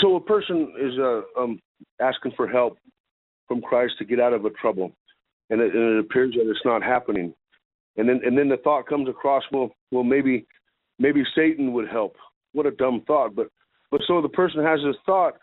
So 0.00 0.16
a 0.16 0.20
person 0.20 0.72
is 0.80 0.98
uh, 0.98 1.20
um, 1.38 1.60
asking 2.00 2.32
for 2.38 2.48
help 2.48 2.78
from 3.48 3.60
Christ 3.60 3.98
to 3.98 4.06
get 4.06 4.18
out 4.18 4.32
of 4.32 4.46
a 4.46 4.50
trouble, 4.50 4.92
and 5.50 5.60
it, 5.60 5.74
and 5.74 5.98
it 5.98 6.00
appears 6.00 6.32
that 6.38 6.50
it's 6.50 6.64
not 6.64 6.82
happening 6.82 7.34
and 7.98 8.08
then 8.08 8.20
and 8.24 8.38
then 8.38 8.48
the 8.48 8.56
thought 8.58 8.86
comes 8.86 9.08
across 9.08 9.42
well 9.52 9.70
well 9.90 10.04
maybe 10.04 10.46
maybe 10.98 11.22
satan 11.34 11.72
would 11.74 11.88
help. 11.88 12.16
What 12.52 12.66
a 12.66 12.70
dumb 12.70 13.02
thought. 13.06 13.34
But 13.34 13.48
but 13.90 14.00
so 14.06 14.22
the 14.22 14.28
person 14.28 14.64
has 14.64 14.80
this 14.84 14.96
thought 15.04 15.34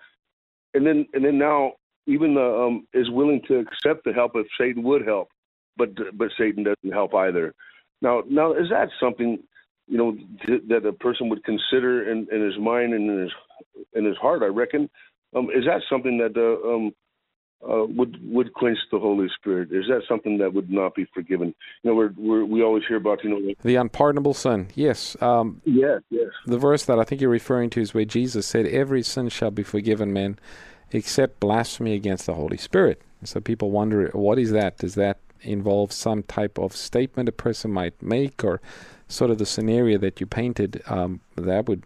and 0.73 0.85
then 0.85 1.05
and 1.13 1.23
then 1.23 1.37
now 1.37 1.73
even 2.07 2.33
the 2.33 2.41
um 2.43 2.87
is 2.93 3.09
willing 3.11 3.41
to 3.47 3.59
accept 3.59 4.03
the 4.05 4.13
help 4.13 4.31
if 4.35 4.47
satan 4.59 4.83
would 4.83 5.05
help 5.05 5.29
but 5.77 5.89
but 6.17 6.29
satan 6.37 6.63
doesn't 6.63 6.93
help 6.93 7.13
either. 7.13 7.53
Now 8.01 8.23
now 8.27 8.53
is 8.53 8.69
that 8.69 8.89
something 8.99 9.39
you 9.87 9.97
know 9.97 10.17
th- 10.45 10.63
that 10.69 10.85
a 10.85 10.93
person 10.93 11.29
would 11.29 11.43
consider 11.43 12.09
in 12.09 12.27
in 12.31 12.41
his 12.41 12.57
mind 12.57 12.93
and 12.93 13.09
in 13.09 13.21
his 13.21 13.31
in 13.93 14.05
his 14.05 14.17
heart 14.17 14.43
i 14.43 14.47
reckon? 14.47 14.89
Um 15.35 15.49
is 15.49 15.65
that 15.65 15.81
something 15.89 16.17
that 16.19 16.35
uh, 16.37 16.73
um 16.73 16.91
uh, 17.69 17.85
would 17.87 18.19
would 18.31 18.53
quench 18.53 18.77
the 18.91 18.99
Holy 18.99 19.27
Spirit? 19.39 19.71
Is 19.71 19.85
that 19.87 20.01
something 20.07 20.37
that 20.37 20.53
would 20.53 20.69
not 20.69 20.95
be 20.95 21.07
forgiven? 21.13 21.53
You 21.83 21.91
know, 21.91 21.95
we're, 21.95 22.13
we're 22.17 22.45
we 22.45 22.63
always 22.63 22.83
hear 22.87 22.97
about 22.97 23.23
you 23.23 23.29
know 23.29 23.53
the 23.63 23.75
unpardonable 23.75 24.33
sin. 24.33 24.67
Yes. 24.75 25.17
Um, 25.21 25.61
yes. 25.65 26.01
Yes. 26.09 26.29
The 26.45 26.57
verse 26.57 26.85
that 26.85 26.99
I 26.99 27.03
think 27.03 27.21
you're 27.21 27.29
referring 27.29 27.69
to 27.71 27.81
is 27.81 27.93
where 27.93 28.05
Jesus 28.05 28.45
said, 28.45 28.67
"Every 28.67 29.01
sin 29.03 29.29
shall 29.29 29.51
be 29.51 29.63
forgiven 29.63 30.13
men, 30.13 30.37
except 30.91 31.39
blasphemy 31.39 31.93
against 31.93 32.25
the 32.25 32.35
Holy 32.35 32.57
Spirit." 32.57 33.01
So 33.23 33.39
people 33.39 33.71
wonder, 33.71 34.09
what 34.13 34.37
is 34.37 34.51
that? 34.51 34.77
Does 34.77 34.95
that 34.95 35.19
involve 35.41 35.91
some 35.91 36.23
type 36.23 36.59
of 36.59 36.75
statement 36.75 37.29
a 37.29 37.31
person 37.31 37.71
might 37.71 37.99
make, 38.01 38.43
or 38.43 38.61
sort 39.07 39.31
of 39.31 39.39
the 39.39 39.45
scenario 39.45 39.97
that 39.99 40.19
you 40.19 40.27
painted? 40.27 40.83
Um, 40.87 41.21
that 41.35 41.67
would 41.67 41.83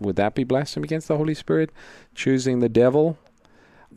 would 0.00 0.16
that 0.16 0.34
be 0.34 0.44
blasphemy 0.44 0.86
against 0.86 1.08
the 1.08 1.16
Holy 1.16 1.34
Spirit? 1.34 1.70
Choosing 2.14 2.58
the 2.58 2.68
devil 2.68 3.18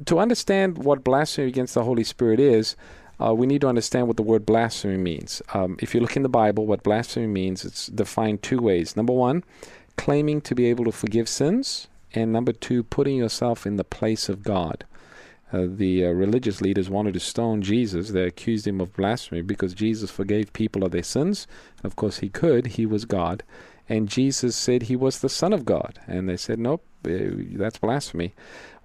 to 0.05 0.19
understand 0.19 0.77
what 0.79 1.03
blasphemy 1.03 1.47
against 1.47 1.73
the 1.73 1.83
Holy 1.83 2.03
Spirit 2.03 2.39
is, 2.39 2.75
uh, 3.23 3.33
we 3.33 3.47
need 3.47 3.61
to 3.61 3.67
understand 3.67 4.07
what 4.07 4.17
the 4.17 4.23
word 4.23 4.45
blasphemy 4.45 4.97
means. 4.97 5.41
Um, 5.53 5.77
if 5.79 5.93
you 5.93 6.01
look 6.01 6.15
in 6.15 6.23
the 6.23 6.29
Bible, 6.29 6.65
what 6.65 6.83
blasphemy 6.83 7.27
means, 7.27 7.63
it's 7.63 7.87
defined 7.87 8.41
two 8.41 8.59
ways. 8.59 8.95
Number 8.95 9.13
one, 9.13 9.43
claiming 9.97 10.41
to 10.41 10.55
be 10.55 10.65
able 10.65 10.85
to 10.85 10.91
forgive 10.91 11.29
sins, 11.29 11.87
and 12.13 12.31
number 12.31 12.51
two, 12.51 12.83
putting 12.83 13.17
yourself 13.17 13.65
in 13.65 13.77
the 13.77 13.83
place 13.83 14.29
of 14.29 14.43
God. 14.43 14.85
Uh, 15.51 15.67
the 15.67 16.05
uh, 16.05 16.09
religious 16.09 16.61
leaders 16.61 16.89
wanted 16.89 17.13
to 17.13 17.19
stone 17.19 17.61
Jesus. 17.61 18.09
They 18.09 18.23
accused 18.23 18.65
him 18.65 18.81
of 18.81 18.93
blasphemy 18.93 19.43
because 19.43 19.75
Jesus 19.75 20.09
forgave 20.09 20.51
people 20.51 20.83
of 20.83 20.91
their 20.91 21.03
sins. 21.03 21.45
Of 21.83 21.95
course, 21.95 22.19
he 22.19 22.29
could, 22.29 22.67
he 22.67 22.87
was 22.87 23.05
God. 23.05 23.43
And 23.87 24.09
Jesus 24.09 24.55
said 24.55 24.83
he 24.83 24.95
was 24.95 25.19
the 25.19 25.29
Son 25.29 25.53
of 25.53 25.65
God. 25.65 25.99
And 26.07 26.27
they 26.27 26.37
said, 26.37 26.57
nope, 26.57 26.83
uh, 27.05 27.11
that's 27.55 27.77
blasphemy. 27.77 28.33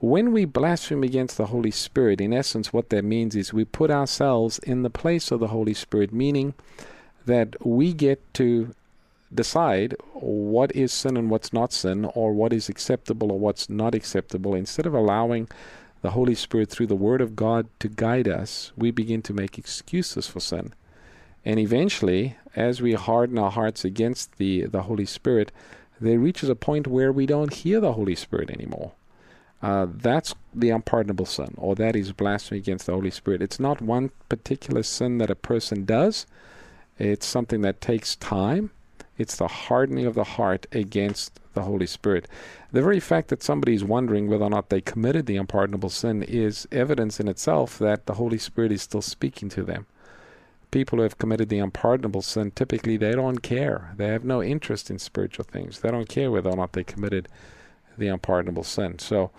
When 0.01 0.31
we 0.31 0.45
blaspheme 0.45 1.03
against 1.03 1.37
the 1.37 1.47
Holy 1.47 1.73
Spirit, 1.73 2.21
in 2.21 2.33
essence, 2.33 2.73
what 2.73 2.91
that 2.91 3.05
means 3.05 3.35
is 3.35 3.53
we 3.53 3.65
put 3.65 3.91
ourselves 3.91 4.61
in 4.61 4.83
the 4.83 4.91
place 4.91 5.33
of 5.33 5.41
the 5.41 5.49
Holy 5.49 5.75
Spirit, 5.75 6.13
meaning 6.13 6.55
that 7.27 7.67
we 7.67 7.93
get 7.93 8.23
to 8.35 8.75
decide 9.35 9.97
what 10.13 10.71
is 10.77 10.93
sin 10.93 11.17
and 11.17 11.31
what's 11.31 11.53
not 11.53 11.73
sin, 11.73 12.05
or 12.15 12.33
what 12.33 12.53
is 12.53 12.69
acceptable 12.69 13.33
or 13.33 13.41
what's 13.41 13.69
not 13.69 13.93
acceptable. 13.93 14.55
Instead 14.55 14.87
of 14.87 14.95
allowing 14.95 15.49
the 16.03 16.13
Holy 16.13 16.37
Spirit 16.37 16.71
through 16.71 16.87
the 16.87 16.95
Word 16.95 17.21
of 17.21 17.35
God 17.35 17.67
to 17.81 17.89
guide 17.89 18.29
us, 18.29 18.71
we 18.77 18.93
begin 18.93 19.21
to 19.23 19.35
make 19.35 19.59
excuses 19.59 20.29
for 20.29 20.39
sin. 20.39 20.75
And 21.45 21.59
eventually, 21.59 22.37
as 22.55 22.81
we 22.81 22.93
harden 22.93 23.37
our 23.37 23.51
hearts 23.51 23.85
against 23.85 24.39
the, 24.39 24.67
the 24.67 24.83
Holy 24.83 25.07
Spirit, 25.07 25.51
there 26.01 26.21
reaches 26.21 26.49
a 26.49 26.55
point 26.55 26.87
where 26.87 27.11
we 27.11 27.27
don't 27.27 27.53
hear 27.53 27.81
the 27.81 27.95
Holy 27.95 28.15
Spirit 28.15 28.49
anymore. 28.51 28.93
Uh, 29.61 29.87
that's 29.91 30.35
the 30.55 30.71
unpardonable 30.71 31.27
sin, 31.27 31.55
or 31.57 31.75
that 31.75 31.97
is 31.97 32.13
blasphemy 32.13 32.59
against 32.59 32.87
the 32.87 32.93
Holy 32.93 33.11
Spirit. 33.11 33.43
It's 33.43 33.59
not 33.59 33.83
one 33.83 34.11
particular 34.29 34.83
sin 34.83 35.19
that 35.19 35.31
a 35.31 35.35
person 35.35 35.85
does, 35.85 36.27
it's 36.99 37.27
something 37.27 37.61
that 37.63 37.81
takes 37.81 38.17
time. 38.17 38.71
It's 39.17 39.37
the 39.37 39.49
hardening 39.49 40.07
of 40.07 40.15
the 40.15 40.25
heart 40.25 40.67
against 40.73 41.41
the 41.55 41.63
Holy 41.63 41.87
Spirit. 41.87 42.29
The 42.73 42.83
very 42.83 43.01
fact 43.01 43.29
that 43.29 43.43
somebody 43.43 43.75
is 43.75 43.85
wondering 43.85 44.29
whether 44.29 44.45
or 44.45 44.51
not 44.51 44.69
they 44.69 44.81
committed 44.81 45.27
the 45.27 45.37
unpardonable 45.37 45.91
sin 45.91 46.23
is 46.23 46.69
evidence 46.71 47.19
in 47.19 47.29
itself 47.29 47.79
that 47.79 48.07
the 48.07 48.15
Holy 48.15 48.39
Spirit 48.39 48.73
is 48.73 48.83
still 48.83 49.03
speaking 49.03 49.49
to 49.51 49.63
them. 49.63 49.87
People 50.71 50.99
who 50.99 51.03
have 51.03 51.19
committed 51.19 51.49
the 51.49 51.59
unpardonable 51.59 52.23
sin, 52.23 52.51
typically 52.51 52.97
they 52.97 53.13
don't 53.13 53.39
care. 53.39 53.95
They 53.97 54.09
have 54.09 54.25
no 54.25 54.43
interest 54.43 54.91
in 54.91 54.99
spiritual 54.99 55.47
things. 55.51 55.81
They 55.81 55.91
don't 55.91 56.09
care 56.09 56.31
whether 56.31 56.51
or 56.51 56.57
not 56.57 56.73
they 56.73 56.85
committed 56.85 57.29
the 57.99 58.09
unpardonable 58.09 58.65
sin. 58.65 58.99
So 58.99 59.31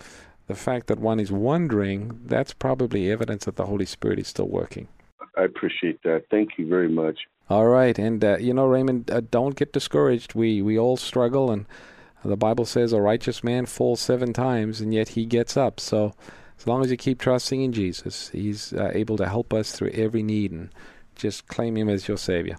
the 0.46 0.54
fact 0.54 0.86
that 0.88 0.98
one 0.98 1.20
is 1.20 1.30
wondering, 1.30 2.20
that's 2.24 2.52
probably 2.52 3.10
evidence 3.10 3.44
that 3.44 3.56
the 3.56 3.66
Holy 3.66 3.86
Spirit 3.86 4.18
is 4.18 4.28
still 4.28 4.48
working. 4.48 4.88
I 5.36 5.44
appreciate 5.44 6.02
that. 6.02 6.24
Thank 6.30 6.58
you 6.58 6.68
very 6.68 6.88
much. 6.88 7.18
All 7.48 7.66
right, 7.66 7.98
and 7.98 8.24
uh, 8.24 8.36
you 8.38 8.54
know, 8.54 8.66
Raymond, 8.66 9.10
uh, 9.10 9.22
don't 9.30 9.56
get 9.56 9.72
discouraged. 9.72 10.34
We 10.34 10.62
we 10.62 10.78
all 10.78 10.96
struggle, 10.96 11.50
and 11.50 11.66
the 12.24 12.36
Bible 12.36 12.64
says 12.64 12.92
a 12.92 13.00
righteous 13.00 13.42
man 13.42 13.66
falls 13.66 14.00
seven 14.00 14.32
times, 14.32 14.80
and 14.80 14.94
yet 14.94 15.10
he 15.10 15.26
gets 15.26 15.56
up. 15.56 15.80
So, 15.80 16.14
as 16.58 16.66
long 16.66 16.84
as 16.84 16.90
you 16.90 16.96
keep 16.96 17.18
trusting 17.18 17.60
in 17.60 17.72
Jesus, 17.72 18.28
He's 18.28 18.72
uh, 18.72 18.90
able 18.92 19.16
to 19.16 19.28
help 19.28 19.52
us 19.52 19.72
through 19.72 19.90
every 19.90 20.22
need, 20.22 20.52
and 20.52 20.70
just 21.16 21.48
claim 21.48 21.76
Him 21.76 21.88
as 21.88 22.06
your 22.06 22.18
Savior. 22.18 22.58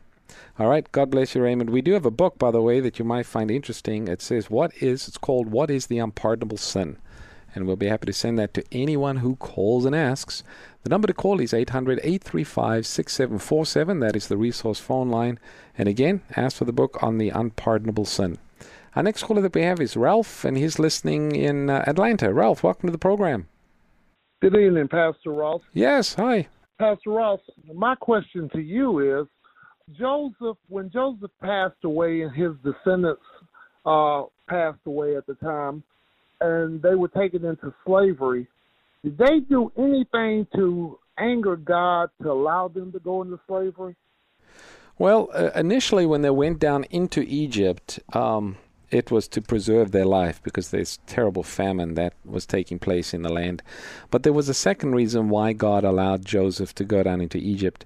All 0.59 0.67
right, 0.67 0.91
God 0.91 1.09
bless 1.11 1.35
you, 1.35 1.41
Raymond. 1.41 1.69
We 1.69 1.81
do 1.81 1.93
have 1.93 2.05
a 2.05 2.11
book, 2.11 2.37
by 2.37 2.51
the 2.51 2.61
way, 2.61 2.79
that 2.79 2.99
you 2.99 3.05
might 3.05 3.25
find 3.25 3.49
interesting. 3.49 4.07
It 4.07 4.21
says, 4.21 4.49
"What 4.49 4.71
is?" 4.81 5.07
It's 5.07 5.17
called 5.17 5.51
"What 5.51 5.69
is 5.69 5.87
the 5.87 5.99
Unpardonable 5.99 6.57
Sin." 6.57 6.97
and 7.53 7.67
we'll 7.67 7.75
be 7.75 7.87
happy 7.87 8.05
to 8.05 8.13
send 8.13 8.39
that 8.39 8.53
to 8.53 8.63
anyone 8.71 9.17
who 9.17 9.35
calls 9.35 9.85
and 9.85 9.95
asks. 9.95 10.43
The 10.83 10.89
number 10.89 11.07
to 11.07 11.13
call 11.13 11.39
is 11.39 11.53
800 11.53 11.99
835 11.99 12.85
6747. 12.85 13.99
That 13.99 14.15
is 14.15 14.27
the 14.27 14.37
resource 14.37 14.79
phone 14.79 15.09
line. 15.09 15.39
And 15.77 15.87
again, 15.87 16.21
ask 16.35 16.57
for 16.57 16.65
the 16.65 16.73
book 16.73 17.01
on 17.01 17.17
the 17.17 17.29
unpardonable 17.29 18.05
sin. 18.05 18.37
Our 18.95 19.03
next 19.03 19.23
caller 19.23 19.41
that 19.41 19.55
we 19.55 19.61
have 19.61 19.79
is 19.79 19.95
Ralph, 19.95 20.43
and 20.43 20.57
he's 20.57 20.79
listening 20.79 21.33
in 21.33 21.69
uh, 21.69 21.83
Atlanta. 21.87 22.33
Ralph, 22.33 22.63
welcome 22.63 22.87
to 22.87 22.91
the 22.91 22.97
program. 22.97 23.47
Good 24.41 24.55
evening, 24.55 24.87
Pastor 24.87 25.31
Ross. 25.31 25.61
Yes, 25.73 26.15
hi. 26.15 26.47
Pastor 26.79 27.11
Ross, 27.11 27.39
my 27.73 27.95
question 27.95 28.49
to 28.53 28.59
you 28.59 29.21
is 29.21 29.27
Joseph, 29.97 30.57
when 30.69 30.89
Joseph 30.89 31.31
passed 31.41 31.83
away 31.83 32.21
and 32.21 32.35
his 32.35 32.51
descendants 32.63 33.21
uh, 33.85 34.23
passed 34.47 34.79
away 34.85 35.15
at 35.15 35.25
the 35.27 35.35
time, 35.35 35.83
and 36.39 36.81
they 36.81 36.95
were 36.95 37.07
taken 37.07 37.45
into 37.45 37.73
slavery, 37.85 38.47
did 39.03 39.17
they 39.17 39.39
do 39.39 39.71
anything 39.77 40.47
to 40.55 40.97
anger 41.17 41.55
God 41.55 42.09
to 42.21 42.31
allow 42.31 42.67
them 42.67 42.91
to 42.91 42.99
go 42.99 43.21
into 43.21 43.39
slavery? 43.47 43.95
Well, 44.97 45.29
uh, 45.33 45.49
initially, 45.55 46.05
when 46.05 46.21
they 46.21 46.29
went 46.29 46.59
down 46.59 46.83
into 46.85 47.21
Egypt, 47.21 47.99
um, 48.13 48.57
it 48.91 49.09
was 49.09 49.27
to 49.29 49.41
preserve 49.41 49.91
their 49.91 50.05
life 50.05 50.41
because 50.43 50.69
there's 50.69 50.99
terrible 51.07 51.43
famine 51.43 51.95
that 51.95 52.13
was 52.25 52.45
taking 52.45 52.77
place 52.77 53.13
in 53.13 53.21
the 53.21 53.31
land. 53.31 53.63
But 54.09 54.23
there 54.23 54.33
was 54.33 54.49
a 54.49 54.53
second 54.53 54.93
reason 54.93 55.29
why 55.29 55.53
God 55.53 55.83
allowed 55.83 56.25
Joseph 56.25 56.75
to 56.75 56.83
go 56.83 57.01
down 57.01 57.21
into 57.21 57.37
Egypt. 57.37 57.85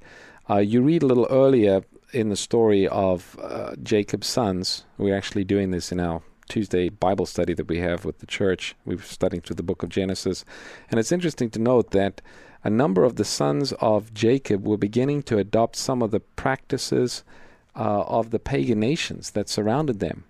Uh, 0.49 0.57
you 0.57 0.81
read 0.81 1.03
a 1.03 1.07
little 1.07 1.27
earlier 1.29 1.83
in 2.13 2.29
the 2.29 2.35
story 2.35 2.87
of 2.87 3.37
uh, 3.41 3.75
Jacob's 3.81 4.27
sons. 4.27 4.85
We're 4.97 5.15
actually 5.15 5.43
doing 5.43 5.71
this 5.71 5.91
in 5.91 5.99
our 5.99 6.21
Tuesday 6.47 6.89
Bible 6.89 7.25
study 7.25 7.53
that 7.53 7.67
we 7.67 7.79
have 7.79 8.05
with 8.05 8.19
the 8.19 8.25
church. 8.25 8.75
We're 8.85 9.01
studying 9.01 9.41
through 9.41 9.55
the 9.55 9.63
book 9.63 9.83
of 9.83 9.89
Genesis. 9.89 10.45
And 10.89 10.99
it's 10.99 11.11
interesting 11.11 11.49
to 11.51 11.59
note 11.59 11.91
that 11.91 12.21
a 12.63 12.69
number 12.69 13.03
of 13.03 13.15
the 13.15 13.25
sons 13.25 13.73
of 13.73 14.13
Jacob 14.13 14.67
were 14.67 14.77
beginning 14.77 15.23
to 15.23 15.37
adopt 15.37 15.75
some 15.75 16.01
of 16.01 16.11
the 16.11 16.19
practices 16.19 17.23
uh, 17.75 18.01
of 18.03 18.31
the 18.31 18.39
pagan 18.39 18.79
nations 18.79 19.31
that 19.31 19.49
surrounded 19.49 19.99
them. 19.99 20.25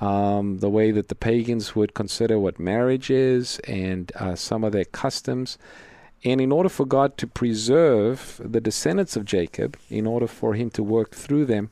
Um, 0.00 0.58
the 0.58 0.70
way 0.70 0.90
that 0.90 1.08
the 1.08 1.14
pagans 1.14 1.76
would 1.76 1.94
consider 1.94 2.38
what 2.38 2.58
marriage 2.58 3.08
is 3.08 3.60
and 3.60 4.10
uh, 4.16 4.34
some 4.34 4.64
of 4.64 4.72
their 4.72 4.84
customs. 4.84 5.58
And 6.24 6.40
in 6.40 6.52
order 6.52 6.68
for 6.68 6.86
God 6.86 7.16
to 7.18 7.26
preserve 7.26 8.40
the 8.44 8.60
descendants 8.60 9.16
of 9.16 9.24
Jacob, 9.24 9.76
in 9.90 10.06
order 10.06 10.28
for 10.28 10.54
him 10.54 10.70
to 10.70 10.82
work 10.82 11.14
through 11.14 11.46
them, 11.46 11.70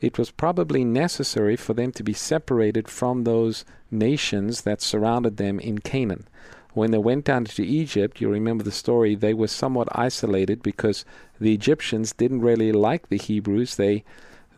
it 0.00 0.18
was 0.18 0.32
probably 0.32 0.84
necessary 0.84 1.54
for 1.54 1.74
them 1.74 1.92
to 1.92 2.02
be 2.02 2.12
separated 2.12 2.88
from 2.88 3.22
those 3.22 3.64
nations 3.90 4.62
that 4.62 4.82
surrounded 4.82 5.36
them 5.36 5.60
in 5.60 5.78
Canaan. 5.78 6.26
When 6.74 6.90
they 6.90 6.98
went 6.98 7.24
down 7.24 7.44
to 7.44 7.64
Egypt, 7.64 8.20
you 8.20 8.28
remember 8.28 8.64
the 8.64 8.72
story, 8.72 9.14
they 9.14 9.34
were 9.34 9.46
somewhat 9.46 9.88
isolated 9.92 10.62
because 10.62 11.04
the 11.38 11.54
Egyptians 11.54 12.12
didn't 12.12 12.40
really 12.40 12.72
like 12.72 13.08
the 13.08 13.18
Hebrews. 13.18 13.76
They 13.76 14.04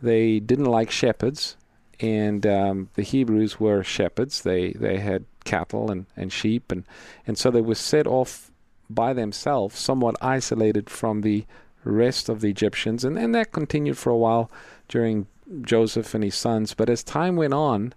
they 0.01 0.39
didn't 0.39 0.65
like 0.65 0.91
shepherds, 0.91 1.57
and 1.99 2.45
um, 2.45 2.89
the 2.95 3.01
Hebrews 3.01 3.59
were 3.59 3.83
shepherds. 3.83 4.41
They 4.41 4.71
they 4.71 4.97
had 4.97 5.25
cattle 5.43 5.91
and, 5.91 6.05
and 6.15 6.31
sheep, 6.31 6.71
and, 6.71 6.85
and 7.27 7.37
so 7.37 7.51
they 7.51 7.61
were 7.61 7.75
set 7.75 8.07
off 8.07 8.49
by 8.89 9.13
themselves, 9.13 9.77
somewhat 9.77 10.15
isolated 10.21 10.89
from 10.89 11.21
the 11.21 11.45
rest 11.83 12.29
of 12.29 12.41
the 12.41 12.49
Egyptians, 12.49 13.03
and, 13.03 13.17
and 13.17 13.33
that 13.35 13.51
continued 13.51 13.97
for 13.97 14.09
a 14.09 14.17
while 14.17 14.49
during 14.87 15.27
Joseph 15.61 16.13
and 16.13 16.23
his 16.23 16.35
sons. 16.35 16.73
But 16.73 16.89
as 16.89 17.03
time 17.03 17.35
went 17.35 17.53
on, 17.53 17.93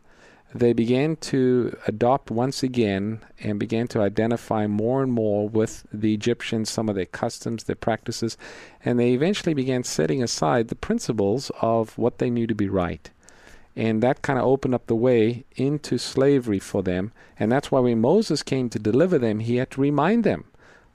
they 0.55 0.73
began 0.73 1.17
to 1.17 1.77
adopt 1.87 2.31
once 2.31 2.63
again 2.63 3.21
and 3.41 3.59
began 3.59 3.87
to 3.89 4.01
identify 4.01 4.67
more 4.67 5.03
and 5.03 5.13
more 5.13 5.49
with 5.49 5.87
the 5.93 6.15
Egyptians, 6.15 6.71
some 6.71 6.89
of 6.89 6.95
their 6.95 7.07
customs, 7.07 7.65
their 7.65 7.77
practices, 7.77 8.37
and 8.85 8.99
they 8.99 9.13
eventually 9.13 9.53
began 9.53 9.85
setting 9.85 10.23
aside 10.23 10.69
the 10.69 10.75
principles 10.75 11.51
of 11.61 11.97
what 11.99 12.19
they 12.19 12.31
knew 12.31 12.47
to 12.47 12.55
be 12.55 12.69
right. 12.69 13.11
And 13.77 14.03
that 14.03 14.23
kind 14.23 14.39
of 14.39 14.45
opened 14.45 14.75
up 14.75 14.87
the 14.87 14.97
way 14.97 15.45
into 15.55 15.99
slavery 15.99 16.59
for 16.59 16.83
them. 16.83 17.13
And 17.39 17.53
that's 17.53 17.71
why 17.71 17.81
when 17.81 18.01
Moses 18.01 18.43
came 18.43 18.69
to 18.71 18.79
deliver 18.79 19.19
them, 19.19 19.41
he 19.41 19.57
had 19.57 19.71
to 19.73 19.81
remind 19.81 20.25
them 20.25 20.45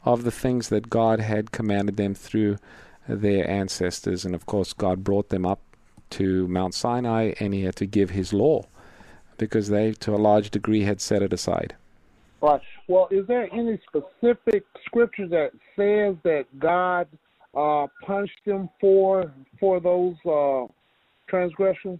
of 0.06 0.24
the 0.24 0.32
things 0.32 0.70
that 0.70 0.90
God 0.90 1.20
had 1.20 1.52
commanded 1.52 1.98
them 1.98 2.14
through 2.14 2.58
their 3.08 3.50
ancestors. 3.50 4.26
And 4.26 4.36
of 4.36 4.46
course, 4.46 4.74
God 4.74 5.04
brought 5.04 5.30
them 5.30 5.46
up 5.46 5.60
to 6.12 6.48
Mount 6.48 6.74
Sinai 6.76 7.34
and 7.40 7.54
he 7.54 7.64
had 7.64 7.76
to 7.78 7.86
give 7.86 8.12
his 8.12 8.34
law 8.34 8.66
because 9.38 9.70
they, 9.70 9.94
to 9.94 10.14
a 10.14 10.18
large 10.18 10.52
degree, 10.52 10.84
had 10.84 11.02
set 11.02 11.22
it 11.22 11.34
aside. 11.34 11.76
Right. 12.42 12.62
Well, 12.88 13.08
is 13.10 13.26
there 13.28 13.48
any 13.54 13.80
specific 13.88 14.66
scripture 14.86 15.28
that 15.30 15.52
says 15.76 16.16
that 16.24 16.46
God 16.60 17.08
uh, 17.56 17.88
punished 18.06 18.40
them 18.46 18.70
for 18.82 19.32
for 19.60 19.80
those 19.80 20.16
uh, 20.26 20.68
transgressions? 21.28 22.00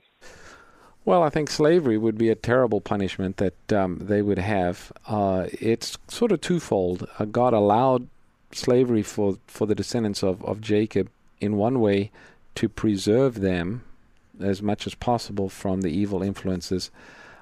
Well, 1.06 1.22
I 1.22 1.30
think 1.30 1.50
slavery 1.50 1.98
would 1.98 2.18
be 2.18 2.30
a 2.30 2.36
terrible 2.36 2.80
punishment 2.80 3.38
that 3.38 3.74
um, 3.74 4.00
they 4.02 4.22
would 4.22 4.40
have. 4.40 4.92
Uh, 5.06 5.48
it's 5.52 5.98
sort 6.08 6.32
of 6.32 6.40
twofold. 6.40 7.08
Uh, 7.20 7.26
God 7.26 7.54
allowed 7.54 8.08
slavery 8.54 9.04
for, 9.04 9.38
for 9.46 9.68
the 9.68 9.76
descendants 9.76 10.24
of, 10.24 10.44
of 10.46 10.62
Jacob 10.62 11.10
in 11.42 11.58
one 11.58 11.82
way 11.82 12.12
to 12.56 12.70
preserve 12.70 13.42
them 13.42 13.84
as 14.40 14.62
much 14.62 14.88
as 14.88 14.96
possible 14.96 15.50
from 15.50 15.82
the 15.82 15.92
evil 15.92 16.24
influences. 16.24 16.90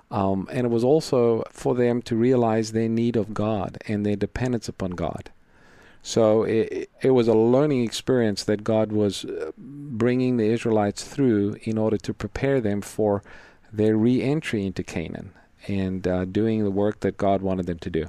Um, 0.10 0.48
and 0.52 0.66
it 0.66 0.70
was 0.70 0.84
also 0.84 1.44
for 1.52 1.76
them 1.76 2.02
to 2.04 2.16
realize 2.16 2.72
their 2.72 2.90
need 2.90 3.16
of 3.16 3.34
God 3.34 3.78
and 3.88 4.06
their 4.06 4.16
dependence 4.16 4.68
upon 4.68 4.92
God. 4.92 5.30
So 6.04 6.44
it, 6.44 6.90
it 7.02 7.12
was 7.12 7.28
a 7.28 7.34
learning 7.34 7.84
experience 7.84 8.44
that 8.46 8.64
God 8.64 8.92
was 8.92 9.24
uh, 9.24 9.52
bringing 9.58 10.38
the 10.38 10.46
Israelites 10.46 11.04
through 11.04 11.58
in 11.64 11.78
order 11.78 11.98
to 11.98 12.14
prepare 12.14 12.60
them 12.60 12.82
for 12.82 13.22
their 13.72 13.96
re 13.96 14.22
entry 14.22 14.66
into 14.66 14.84
Canaan 14.84 15.34
and 15.68 16.08
uh, 16.08 16.26
doing 16.26 16.64
the 16.64 16.72
work 16.72 17.02
that 17.02 17.18
God 17.18 17.42
wanted 17.42 17.66
them 17.66 17.80
to 17.80 17.90
do. 17.90 18.06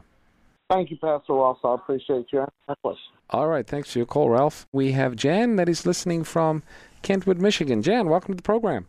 Thank 0.70 0.90
you, 0.90 0.96
Pastor 0.96 1.34
Ross. 1.34 1.58
I 1.64 1.74
appreciate 1.74 2.26
your 2.32 2.48
question. 2.82 3.12
All 3.30 3.48
right. 3.48 3.66
Thanks 3.66 3.92
for 3.92 3.98
your 3.98 4.06
call, 4.06 4.30
Ralph. 4.30 4.66
We 4.72 4.92
have 4.92 5.16
Jan 5.16 5.56
that 5.56 5.68
is 5.68 5.84
listening 5.84 6.24
from 6.24 6.62
Kentwood, 7.02 7.38
Michigan. 7.38 7.82
Jan, 7.82 8.08
welcome 8.08 8.32
to 8.32 8.36
the 8.36 8.42
program. 8.42 8.86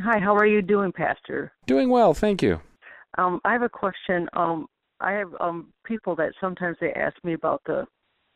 Hi, 0.00 0.18
how 0.20 0.36
are 0.36 0.46
you 0.46 0.62
doing, 0.62 0.92
Pastor? 0.92 1.52
Doing 1.66 1.88
well, 1.90 2.14
thank 2.14 2.42
you. 2.42 2.60
Um, 3.16 3.40
I 3.44 3.52
have 3.52 3.62
a 3.62 3.68
question. 3.68 4.28
Um, 4.34 4.66
I 5.00 5.12
have 5.12 5.34
um, 5.40 5.72
people 5.84 6.14
that 6.16 6.32
sometimes 6.40 6.76
they 6.80 6.92
ask 6.92 7.16
me 7.24 7.32
about 7.32 7.62
the 7.66 7.84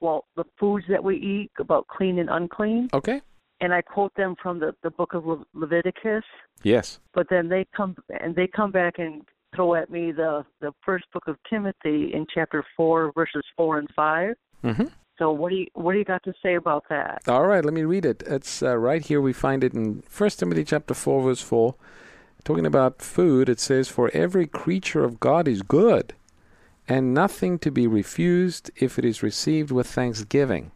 well, 0.01 0.25
the 0.35 0.45
foods 0.59 0.85
that 0.89 1.03
we 1.03 1.17
eat, 1.17 1.53
about 1.61 1.87
clean 1.87 2.19
and 2.19 2.29
unclean. 2.29 2.89
Okay. 2.93 3.21
And 3.62 3.72
I 3.72 3.81
quote 3.81 4.14
them 4.16 4.35
from 4.42 4.59
the 4.59 4.75
the 4.83 4.90
book 4.90 5.14
of 5.14 5.25
Le- 5.25 5.46
Leviticus. 5.55 6.25
Yes. 6.62 7.01
But 7.14 7.29
then 7.31 7.48
they 7.48 7.66
come 7.75 7.96
and 8.20 8.35
they 8.35 8.46
come 8.46 8.72
back 8.72 8.98
and 8.98 9.22
throw 9.55 9.75
at 9.75 9.88
me 9.90 10.12
the 10.12 10.44
the 10.61 10.72
first 10.85 11.05
book 11.12 11.29
of 11.29 11.37
Timothy 11.48 12.12
in 12.12 12.27
chapter 12.33 12.64
four, 12.77 13.12
verses 13.14 13.44
four 13.57 13.79
and 13.79 13.88
5 13.94 14.35
mm-hmm. 14.64 14.85
So 15.18 15.31
what 15.31 15.51
do 15.51 15.57
you 15.57 15.66
what 15.75 15.92
do 15.92 15.98
you 15.98 16.05
got 16.05 16.25
to 16.25 16.33
say 16.42 16.55
about 16.57 16.85
that? 16.88 17.22
All 17.29 17.46
right, 17.46 17.64
let 17.64 17.75
me 17.75 17.83
read 17.83 18.05
it. 18.05 18.22
It's 18.27 18.62
uh, 18.62 18.77
right 18.77 19.05
here. 19.05 19.20
We 19.20 19.33
find 19.33 19.62
it 19.62 19.75
in 19.75 20.03
First 20.03 20.38
Timothy 20.38 20.64
chapter 20.64 20.94
four, 20.94 21.22
verse 21.22 21.42
four. 21.42 21.77
Talking 22.44 22.66
about 22.66 23.01
food, 23.01 23.48
it 23.48 23.61
says, 23.61 23.88
"For 23.88 24.11
every 24.12 24.46
creature 24.46 25.05
of 25.05 25.20
God 25.20 25.46
is 25.46 25.62
good, 25.62 26.14
and 26.88 27.14
nothing 27.14 27.59
to 27.61 27.70
be 27.70 27.87
refused 27.87 28.70
if 28.75 28.98
it 28.98 29.05
is 29.05 29.22
received 29.22 29.70
with 29.70 29.87
thanksgiving." 29.87 30.72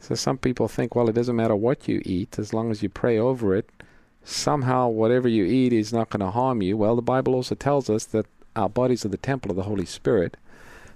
So 0.00 0.14
some 0.14 0.38
people 0.38 0.66
think, 0.66 0.94
well, 0.94 1.08
it 1.08 1.14
doesn't 1.14 1.36
matter 1.36 1.54
what 1.54 1.86
you 1.86 2.02
eat 2.04 2.38
as 2.38 2.52
long 2.52 2.70
as 2.70 2.82
you 2.82 2.88
pray 2.88 3.18
over 3.18 3.54
it. 3.54 3.70
Somehow, 4.24 4.88
whatever 4.88 5.28
you 5.28 5.44
eat 5.44 5.72
is 5.72 5.92
not 5.92 6.10
going 6.10 6.20
to 6.20 6.30
harm 6.30 6.62
you. 6.62 6.76
Well, 6.76 6.96
the 6.96 7.02
Bible 7.02 7.34
also 7.34 7.54
tells 7.54 7.88
us 7.88 8.04
that 8.06 8.26
our 8.56 8.68
bodies 8.68 9.04
are 9.04 9.08
the 9.08 9.16
temple 9.16 9.50
of 9.50 9.56
the 9.56 9.64
Holy 9.64 9.86
Spirit. 9.86 10.36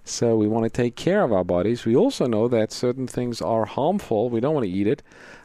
So 0.04 0.36
we 0.36 0.48
want 0.48 0.64
to 0.64 0.70
take 0.70 0.96
care 0.96 1.22
of 1.22 1.32
our 1.32 1.44
bodies. 1.44 1.84
We 1.84 1.96
also 1.96 2.26
know 2.26 2.48
that 2.48 2.72
certain 2.72 3.06
things 3.06 3.40
are 3.40 3.64
harmful. 3.64 4.28
We 4.28 4.40
don't 4.40 4.54
want 4.54 4.66
to 4.66 4.72
eat 4.72 4.86
it. 4.86 5.02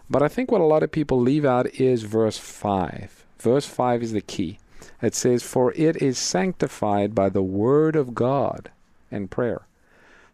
But 0.09 0.21
I 0.21 0.27
think 0.27 0.51
what 0.51 0.61
a 0.61 0.65
lot 0.65 0.83
of 0.83 0.91
people 0.91 1.19
leave 1.19 1.45
out 1.45 1.67
is 1.75 2.03
verse 2.03 2.37
5. 2.37 3.25
Verse 3.39 3.65
5 3.65 4.03
is 4.03 4.11
the 4.11 4.21
key. 4.21 4.59
It 5.01 5.15
says, 5.15 5.43
For 5.43 5.73
it 5.73 6.01
is 6.01 6.17
sanctified 6.17 7.15
by 7.15 7.29
the 7.29 7.41
word 7.41 7.95
of 7.95 8.15
God 8.15 8.71
and 9.11 9.31
prayer. 9.31 9.61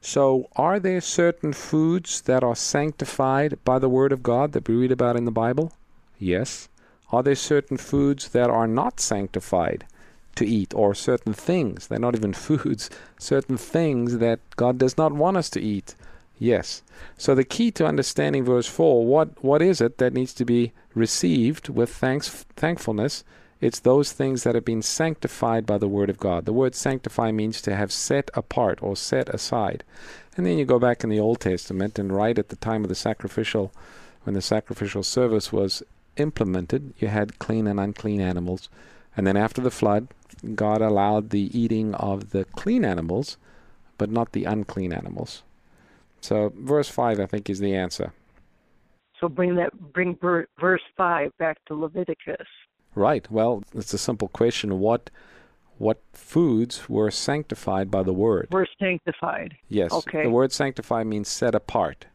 So, 0.08 0.50
are 0.56 0.80
there 0.80 1.02
certain 1.02 1.52
foods 1.52 2.22
that 2.22 2.44
are 2.44 2.56
sanctified 2.56 3.58
by 3.66 3.80
the 3.80 3.90
Word 3.90 4.12
of 4.12 4.22
God 4.22 4.52
that 4.52 4.70
we 4.70 4.76
read 4.76 4.92
about 4.92 5.16
in 5.16 5.26
the 5.26 5.32
Bible? 5.32 5.72
Yes. 6.20 6.70
Are 7.12 7.24
there 7.24 7.34
certain 7.34 7.78
foods 7.78 8.30
that 8.30 8.52
are 8.52 8.68
not 8.68 9.00
sanctified 9.00 9.84
to 10.36 10.46
eat, 10.46 10.76
or 10.76 10.94
certain 10.94 11.34
things, 11.34 11.88
they're 11.88 11.98
not 11.98 12.16
even 12.16 12.34
foods, 12.48 12.92
certain 13.18 13.58
things 13.58 14.20
that 14.20 14.42
God 14.56 14.78
does 14.78 14.96
not 14.96 15.12
want 15.12 15.38
us 15.38 15.50
to 15.50 15.60
eat? 15.60 15.96
Yes. 16.38 16.84
So 17.18 17.34
the 17.34 17.44
key 17.44 17.72
to 17.72 17.88
understanding 17.88 18.46
verse 18.46 18.68
4, 18.68 19.08
what, 19.08 19.44
what 19.44 19.64
is 19.64 19.82
it 19.82 19.98
that 19.98 20.14
needs 20.14 20.36
to 20.36 20.46
be 20.46 20.72
received 20.94 21.68
with 21.68 21.90
thanks, 21.90 22.46
thankfulness? 22.56 23.24
It's 23.62 23.80
those 23.80 24.12
things 24.12 24.44
that 24.44 24.54
have 24.56 24.66
been 24.66 24.82
sanctified 24.82 25.66
by 25.66 25.78
the 25.78 25.88
Word 25.88 26.10
of 26.10 26.20
God. 26.20 26.46
The 26.46 26.54
word 26.54 26.76
sanctify 26.76 27.32
means 27.32 27.62
to 27.62 27.76
have 27.76 27.92
set 27.92 28.30
apart 28.34 28.80
or 28.82 28.96
set 28.96 29.30
aside. 29.30 29.84
And 30.36 30.46
then 30.46 30.58
you 30.58 30.66
go 30.66 30.80
back 30.80 31.04
in 31.04 31.10
the 31.10 31.20
Old 31.20 31.40
Testament, 31.40 31.98
and 31.98 32.14
right 32.14 32.38
at 32.38 32.50
the 32.50 32.58
time 32.58 32.84
of 32.84 32.90
the 32.90 32.96
sacrificial, 32.96 33.72
when 34.24 34.34
the 34.34 34.42
sacrificial 34.42 35.04
service 35.04 35.54
was 35.54 35.84
implemented, 36.18 36.94
you 37.00 37.08
had 37.08 37.40
clean 37.40 37.68
and 37.68 37.80
unclean 37.80 38.20
animals. 38.20 38.70
And 39.16 39.26
then 39.26 39.38
after 39.38 39.62
the 39.62 39.72
flood, 39.72 40.10
God 40.54 40.82
allowed 40.82 41.30
the 41.30 41.58
eating 41.58 41.96
of 41.96 42.32
the 42.32 42.44
clean 42.44 42.84
animals, 42.84 43.38
but 43.98 44.12
not 44.12 44.34
the 44.34 44.44
unclean 44.44 44.92
animals. 44.92 45.44
So 46.20 46.52
verse 46.58 46.90
5, 46.90 47.20
I 47.20 47.26
think, 47.26 47.50
is 47.50 47.60
the 47.60 47.76
answer. 47.76 48.12
So 49.22 49.30
bring 49.30 49.56
that 49.56 49.72
bring 49.94 50.18
verse 50.20 50.82
5 50.98 51.32
back 51.38 51.64
to 51.66 51.76
Leviticus. 51.76 52.48
Right. 52.96 53.30
Well, 53.30 53.64
it's 53.74 53.94
a 53.94 53.98
simple 53.98 54.30
question. 54.30 54.80
What 54.80 55.10
what 55.78 56.02
foods 56.14 56.88
were 56.90 57.12
sanctified 57.12 57.92
by 57.92 58.04
the 58.04 58.14
word? 58.14 58.48
Were 58.52 58.68
sanctified. 58.80 59.56
Yes. 59.68 59.92
Okay. 59.92 60.24
The 60.24 60.30
word 60.30 60.54
sanctify 60.54 61.04
means 61.04 61.28
set 61.28 61.54
apart. 61.54 62.06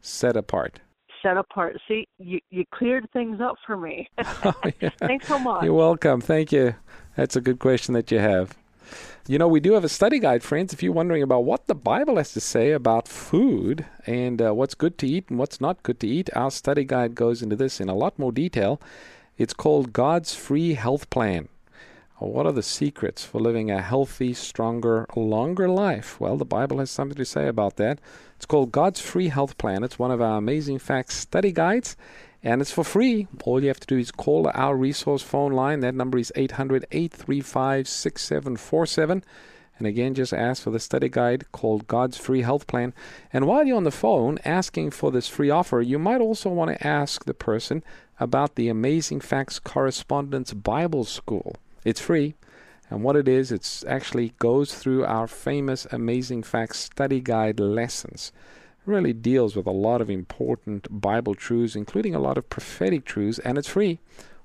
Set 0.00 0.36
apart. 0.36 0.80
Set 1.22 1.36
apart. 1.36 1.80
See, 1.86 2.08
you 2.18 2.40
you 2.50 2.64
cleared 2.72 3.08
things 3.12 3.40
up 3.40 3.56
for 3.66 3.76
me. 3.76 4.08
oh, 4.18 4.52
yeah. 4.80 4.90
Thanks 4.98 5.28
so 5.28 5.38
much. 5.38 5.64
You're 5.64 5.74
welcome. 5.74 6.20
Thank 6.20 6.52
you. 6.52 6.74
That's 7.16 7.36
a 7.36 7.40
good 7.40 7.58
question 7.58 7.94
that 7.94 8.10
you 8.10 8.18
have. 8.18 8.56
You 9.26 9.38
know, 9.38 9.48
we 9.48 9.60
do 9.60 9.74
have 9.74 9.84
a 9.84 9.88
study 9.90 10.18
guide, 10.18 10.42
friends. 10.42 10.72
If 10.72 10.82
you're 10.82 10.92
wondering 10.92 11.22
about 11.22 11.44
what 11.44 11.66
the 11.66 11.74
Bible 11.74 12.16
has 12.16 12.32
to 12.32 12.40
say 12.40 12.72
about 12.72 13.06
food 13.06 13.84
and 14.06 14.40
uh, 14.40 14.54
what's 14.54 14.74
good 14.74 14.96
to 14.98 15.06
eat 15.06 15.28
and 15.28 15.38
what's 15.38 15.60
not 15.60 15.82
good 15.82 16.00
to 16.00 16.06
eat, 16.06 16.30
our 16.34 16.50
study 16.50 16.84
guide 16.84 17.14
goes 17.14 17.42
into 17.42 17.54
this 17.54 17.78
in 17.78 17.90
a 17.90 17.94
lot 17.94 18.18
more 18.18 18.32
detail. 18.32 18.80
It's 19.38 19.54
called 19.54 19.92
God's 19.92 20.34
Free 20.34 20.74
Health 20.74 21.08
Plan. 21.10 21.48
What 22.16 22.44
are 22.46 22.52
the 22.52 22.60
secrets 22.60 23.24
for 23.24 23.40
living 23.40 23.70
a 23.70 23.80
healthy, 23.80 24.34
stronger, 24.34 25.06
longer 25.14 25.68
life? 25.68 26.18
Well, 26.18 26.36
the 26.36 26.44
Bible 26.44 26.80
has 26.80 26.90
something 26.90 27.16
to 27.16 27.24
say 27.24 27.46
about 27.46 27.76
that. 27.76 28.00
It's 28.34 28.46
called 28.46 28.72
God's 28.72 28.98
Free 28.98 29.28
Health 29.28 29.56
Plan. 29.56 29.84
It's 29.84 29.96
one 29.96 30.10
of 30.10 30.20
our 30.20 30.38
amazing 30.38 30.80
facts 30.80 31.14
study 31.14 31.52
guides, 31.52 31.96
and 32.42 32.60
it's 32.60 32.72
for 32.72 32.82
free. 32.82 33.28
All 33.44 33.62
you 33.62 33.68
have 33.68 33.78
to 33.78 33.86
do 33.86 33.96
is 33.96 34.10
call 34.10 34.50
our 34.52 34.74
resource 34.74 35.22
phone 35.22 35.52
line. 35.52 35.78
That 35.80 35.94
number 35.94 36.18
is 36.18 36.32
800 36.34 36.86
835 36.90 37.86
6747. 37.86 39.22
And 39.78 39.86
again, 39.86 40.14
just 40.14 40.34
ask 40.34 40.64
for 40.64 40.70
the 40.70 40.80
study 40.80 41.08
guide 41.08 41.52
called 41.52 41.86
God's 41.86 42.16
Free 42.16 42.42
Health 42.42 42.66
Plan. 42.66 42.92
And 43.32 43.46
while 43.46 43.64
you're 43.64 43.76
on 43.76 43.84
the 43.84 43.92
phone 43.92 44.40
asking 44.44 44.90
for 44.90 45.12
this 45.12 45.28
free 45.28 45.50
offer, 45.50 45.80
you 45.80 46.00
might 46.00 46.20
also 46.20 46.50
want 46.50 46.76
to 46.76 46.84
ask 46.84 47.24
the 47.24 47.34
person 47.34 47.84
about 48.20 48.54
the 48.54 48.68
Amazing 48.68 49.20
Facts 49.20 49.58
Correspondence 49.58 50.52
Bible 50.52 51.04
School. 51.04 51.56
It's 51.84 52.00
free. 52.00 52.34
And 52.90 53.02
what 53.02 53.16
it 53.16 53.28
is, 53.28 53.52
it 53.52 53.84
actually 53.86 54.32
goes 54.38 54.74
through 54.74 55.04
our 55.04 55.26
famous 55.26 55.86
Amazing 55.90 56.42
Facts 56.42 56.78
study 56.78 57.20
guide 57.20 57.60
lessons. 57.60 58.32
It 58.80 58.90
really 58.90 59.12
deals 59.12 59.54
with 59.54 59.66
a 59.66 59.70
lot 59.70 60.00
of 60.00 60.08
important 60.08 60.86
Bible 60.90 61.34
truths, 61.34 61.76
including 61.76 62.14
a 62.14 62.20
lot 62.20 62.38
of 62.38 62.48
prophetic 62.48 63.04
truths, 63.04 63.38
and 63.40 63.58
it's 63.58 63.68
free. 63.68 64.00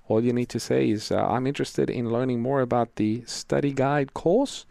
All 0.10 0.22
you 0.22 0.34
need 0.34 0.50
to 0.50 0.60
say 0.60 0.90
is, 0.90 1.12
uh, 1.12 1.26
I'm 1.26 1.48
interested 1.48 1.90
in 1.90 2.12
learning 2.12 2.42
more 2.42 2.60
about 2.60 2.98
the 2.98 3.24
study 3.26 3.72
guide 3.72 4.14
course, 4.14 4.66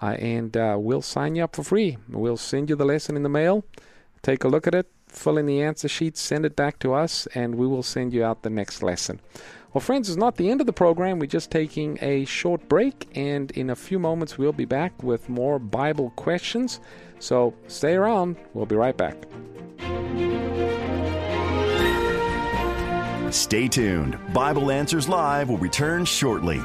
uh, 0.00 0.16
and 0.18 0.56
uh, 0.56 0.76
we'll 0.78 1.02
sign 1.02 1.36
you 1.36 1.44
up 1.44 1.54
for 1.54 1.62
free. 1.62 1.98
We'll 2.08 2.38
send 2.38 2.70
you 2.70 2.76
the 2.76 2.86
lesson 2.86 3.14
in 3.14 3.22
the 3.22 3.28
mail. 3.28 3.64
Take 4.22 4.42
a 4.42 4.48
look 4.48 4.66
at 4.66 4.74
it, 4.74 4.90
fill 5.12 5.38
in 5.38 5.46
the 5.46 5.62
answer 5.62 5.88
sheet, 5.88 6.16
send 6.16 6.44
it 6.44 6.56
back 6.56 6.78
to 6.80 6.94
us, 6.94 7.26
and 7.34 7.54
we 7.54 7.66
will 7.66 7.82
send 7.82 8.12
you 8.12 8.24
out 8.24 8.42
the 8.42 8.50
next 8.50 8.82
lesson. 8.82 9.20
Well, 9.72 9.80
friends, 9.80 10.10
it's 10.10 10.18
not 10.18 10.36
the 10.36 10.50
end 10.50 10.60
of 10.60 10.66
the 10.66 10.72
program. 10.72 11.18
We're 11.18 11.26
just 11.26 11.50
taking 11.50 11.98
a 12.02 12.26
short 12.26 12.68
break, 12.68 13.08
and 13.14 13.50
in 13.52 13.70
a 13.70 13.76
few 13.76 13.98
moments, 13.98 14.36
we'll 14.36 14.52
be 14.52 14.66
back 14.66 15.02
with 15.02 15.28
more 15.28 15.58
Bible 15.58 16.10
questions. 16.10 16.80
So 17.18 17.54
stay 17.68 17.94
around. 17.94 18.36
We'll 18.52 18.66
be 18.66 18.76
right 18.76 18.96
back. 18.96 19.16
Stay 23.32 23.66
tuned. 23.66 24.18
Bible 24.34 24.70
Answers 24.70 25.08
Live 25.08 25.48
will 25.48 25.56
return 25.56 26.04
shortly. 26.04 26.60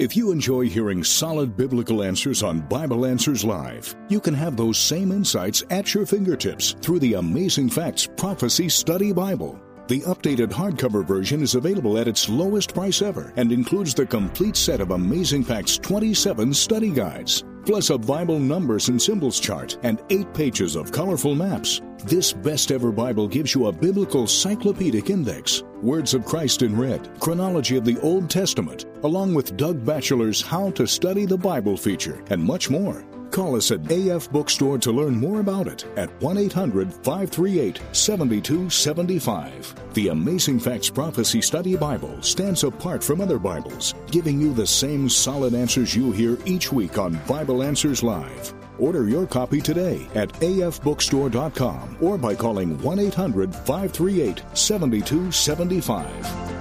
If 0.00 0.16
you 0.16 0.32
enjoy 0.32 0.62
hearing 0.62 1.04
solid 1.04 1.58
biblical 1.58 2.02
answers 2.02 2.42
on 2.42 2.60
Bible 2.60 3.04
Answers 3.04 3.44
Live, 3.44 3.94
you 4.08 4.18
can 4.18 4.32
have 4.32 4.56
those 4.56 4.78
same 4.78 5.12
insights 5.12 5.62
at 5.68 5.92
your 5.92 6.06
fingertips 6.06 6.74
through 6.80 7.00
the 7.00 7.12
Amazing 7.12 7.68
Facts 7.68 8.08
Prophecy 8.16 8.70
Study 8.70 9.12
Bible. 9.12 9.60
The 9.88 10.00
updated 10.02 10.52
hardcover 10.52 11.04
version 11.04 11.42
is 11.42 11.54
available 11.54 11.98
at 11.98 12.08
its 12.08 12.30
lowest 12.30 12.72
price 12.72 13.02
ever 13.02 13.34
and 13.36 13.52
includes 13.52 13.92
the 13.92 14.06
complete 14.06 14.56
set 14.56 14.80
of 14.80 14.92
Amazing 14.92 15.44
Facts 15.44 15.76
27 15.76 16.54
study 16.54 16.92
guides, 16.92 17.44
plus 17.64 17.90
a 17.90 17.98
Bible 17.98 18.38
numbers 18.38 18.88
and 18.88 19.00
symbols 19.00 19.40
chart 19.40 19.78
and 19.82 20.02
eight 20.10 20.32
pages 20.34 20.76
of 20.76 20.92
colorful 20.92 21.34
maps. 21.34 21.80
This 22.04 22.32
best 22.32 22.72
ever 22.72 22.90
Bible 22.92 23.28
gives 23.28 23.54
you 23.54 23.66
a 23.66 23.72
biblical 23.72 24.26
cyclopedic 24.26 25.10
index, 25.10 25.62
words 25.82 26.14
of 26.14 26.24
Christ 26.24 26.62
in 26.62 26.76
red, 26.76 27.10
chronology 27.20 27.76
of 27.76 27.84
the 27.84 28.00
Old 28.00 28.30
Testament, 28.30 28.86
along 29.02 29.34
with 29.34 29.56
Doug 29.56 29.84
Batchelor's 29.84 30.40
How 30.40 30.70
to 30.70 30.86
Study 30.86 31.26
the 31.26 31.36
Bible 31.36 31.76
feature, 31.76 32.22
and 32.30 32.42
much 32.42 32.70
more. 32.70 33.04
Call 33.30 33.54
us 33.54 33.70
at 33.70 33.90
AF 33.90 34.30
Bookstore 34.30 34.78
to 34.78 34.90
learn 34.90 35.14
more 35.14 35.40
about 35.40 35.68
it 35.68 35.86
at 35.96 36.10
1 36.20 36.36
800 36.36 36.92
538 36.92 37.80
7275. 37.92 39.74
The 39.94 40.08
Amazing 40.08 40.58
Facts 40.58 40.90
Prophecy 40.90 41.40
Study 41.40 41.76
Bible 41.76 42.20
stands 42.22 42.64
apart 42.64 43.04
from 43.04 43.20
other 43.20 43.38
Bibles, 43.38 43.94
giving 44.10 44.40
you 44.40 44.52
the 44.52 44.66
same 44.66 45.08
solid 45.08 45.54
answers 45.54 45.94
you 45.94 46.10
hear 46.10 46.38
each 46.44 46.72
week 46.72 46.98
on 46.98 47.20
Bible 47.28 47.62
Answers 47.62 48.02
Live. 48.02 48.52
Order 48.78 49.08
your 49.08 49.26
copy 49.26 49.60
today 49.60 50.08
at 50.14 50.30
afbookstore.com 50.40 51.98
or 52.00 52.18
by 52.18 52.34
calling 52.34 52.82
1 52.82 52.98
800 52.98 53.54
538 53.54 54.42
7275. 54.54 56.60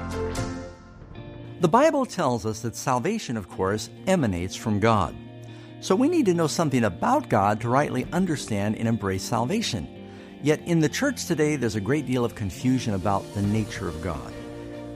The 1.61 1.67
Bible 1.67 2.05
tells 2.05 2.45
us 2.45 2.61
that 2.61 2.75
salvation, 2.75 3.35
of 3.35 3.49
course, 3.49 3.89
emanates 4.07 4.55
from 4.55 4.79
God. 4.79 5.15
So 5.81 5.95
we 5.95 6.09
need 6.09 6.25
to 6.25 6.33
know 6.33 6.47
something 6.47 6.83
about 6.83 7.29
God 7.29 7.61
to 7.61 7.69
rightly 7.69 8.05
understand 8.11 8.75
and 8.75 8.87
embrace 8.87 9.23
salvation. 9.23 9.87
Yet 10.43 10.59
in 10.65 10.81
the 10.81 10.89
church 10.89 11.25
today, 11.25 11.55
there's 11.55 11.75
a 11.75 11.81
great 11.81 12.05
deal 12.05 12.25
of 12.25 12.35
confusion 12.35 12.93
about 12.93 13.33
the 13.33 13.41
nature 13.41 13.87
of 13.87 14.01
God. 14.01 14.33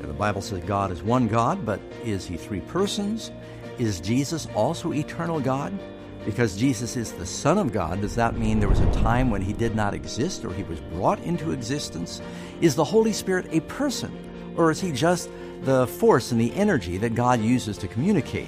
The 0.01 0.07
Bible 0.11 0.41
says 0.41 0.61
God 0.65 0.91
is 0.91 1.01
one 1.01 1.29
God, 1.29 1.65
but 1.65 1.79
is 2.03 2.25
he 2.25 2.35
three 2.35 2.59
persons? 2.59 3.31
Is 3.77 4.01
Jesus 4.01 4.47
also 4.55 4.91
eternal 4.91 5.39
God? 5.39 5.77
Because 6.25 6.57
Jesus 6.57 6.97
is 6.97 7.13
the 7.13 7.25
Son 7.25 7.57
of 7.57 7.71
God, 7.71 8.01
does 8.01 8.15
that 8.15 8.37
mean 8.37 8.59
there 8.59 8.69
was 8.69 8.79
a 8.81 8.93
time 8.93 9.29
when 9.29 9.41
he 9.41 9.53
did 9.53 9.75
not 9.75 9.93
exist 9.93 10.43
or 10.43 10.53
he 10.53 10.63
was 10.63 10.79
brought 10.81 11.19
into 11.21 11.51
existence? 11.51 12.21
Is 12.59 12.75
the 12.75 12.83
Holy 12.83 13.13
Spirit 13.13 13.47
a 13.51 13.61
person? 13.61 14.53
Or 14.57 14.69
is 14.69 14.81
he 14.81 14.91
just 14.91 15.29
the 15.61 15.87
force 15.87 16.31
and 16.31 16.39
the 16.39 16.53
energy 16.53 16.97
that 16.97 17.15
God 17.15 17.41
uses 17.41 17.77
to 17.79 17.87
communicate? 17.87 18.47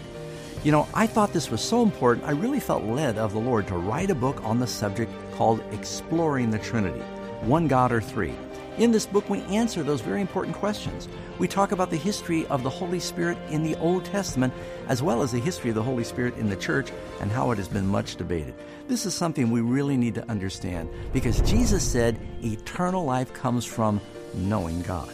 You 0.65 0.71
know, 0.71 0.87
I 0.95 1.05
thought 1.05 1.31
this 1.31 1.51
was 1.51 1.61
so 1.61 1.83
important, 1.83 2.25
I 2.25 2.31
really 2.31 2.59
felt 2.59 2.85
led 2.85 3.19
of 3.19 3.33
the 3.33 3.39
Lord 3.39 3.67
to 3.67 3.77
write 3.77 4.09
a 4.09 4.15
book 4.15 4.43
on 4.43 4.59
the 4.59 4.65
subject 4.65 5.11
called 5.35 5.61
Exploring 5.71 6.49
the 6.49 6.57
Trinity 6.57 7.01
One 7.41 7.67
God 7.67 7.91
or 7.91 8.01
Three. 8.01 8.33
In 8.79 8.91
this 8.91 9.05
book, 9.05 9.29
we 9.29 9.41
answer 9.41 9.83
those 9.83 10.01
very 10.01 10.21
important 10.21 10.55
questions. 10.55 11.07
We 11.37 11.47
talk 11.47 11.71
about 11.71 11.91
the 11.91 11.97
history 11.97 12.47
of 12.47 12.63
the 12.63 12.71
Holy 12.71 12.99
Spirit 12.99 13.37
in 13.51 13.61
the 13.61 13.75
Old 13.75 14.05
Testament, 14.05 14.55
as 14.87 15.03
well 15.03 15.21
as 15.21 15.31
the 15.31 15.39
history 15.39 15.69
of 15.69 15.75
the 15.75 15.83
Holy 15.83 16.03
Spirit 16.03 16.35
in 16.37 16.49
the 16.49 16.55
church 16.55 16.89
and 17.21 17.31
how 17.31 17.51
it 17.51 17.59
has 17.59 17.67
been 17.67 17.85
much 17.85 18.15
debated. 18.15 18.55
This 18.87 19.05
is 19.05 19.13
something 19.13 19.51
we 19.51 19.61
really 19.61 19.97
need 19.97 20.15
to 20.15 20.27
understand 20.31 20.89
because 21.13 21.41
Jesus 21.41 21.83
said 21.83 22.19
eternal 22.43 23.05
life 23.05 23.31
comes 23.33 23.65
from 23.65 24.01
knowing 24.33 24.81
God. 24.81 25.13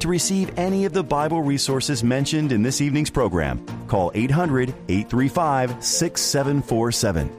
To 0.00 0.08
receive 0.08 0.58
any 0.58 0.86
of 0.86 0.94
the 0.94 1.04
Bible 1.04 1.42
resources 1.42 2.02
mentioned 2.02 2.52
in 2.52 2.62
this 2.62 2.80
evening's 2.80 3.10
program, 3.10 3.62
call 3.86 4.10
800 4.14 4.70
835 4.88 5.84
6747. 5.84 7.30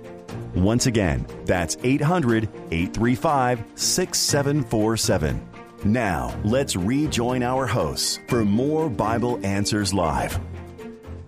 Once 0.53 0.85
again, 0.85 1.25
that's 1.45 1.75
800 1.81 2.43
835 2.69 3.63
6747. 3.73 5.49
Now, 5.85 6.39
let's 6.43 6.75
rejoin 6.75 7.41
our 7.41 7.65
hosts 7.65 8.19
for 8.27 8.45
more 8.45 8.91
Bible 8.91 9.43
Answers 9.43 9.91
Live. 9.91 10.39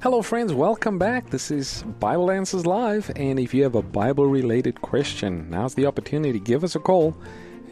Hello, 0.04 0.22
friends. 0.22 0.54
Welcome 0.54 1.00
back. 1.00 1.32
This 1.32 1.50
is 1.50 1.84
Bible 2.00 2.30
Answers 2.30 2.68
Live. 2.68 3.10
And 3.16 3.40
if 3.40 3.56
you 3.56 3.64
have 3.64 3.74
a 3.74 3.82
Bible 3.82 4.28
related 4.28 4.82
question, 4.82 5.50
now's 5.50 5.74
the 5.74 5.88
opportunity. 5.88 6.34
To 6.34 6.40
give 6.40 6.64
us 6.64 6.76
a 6.76 6.80
call 6.80 7.18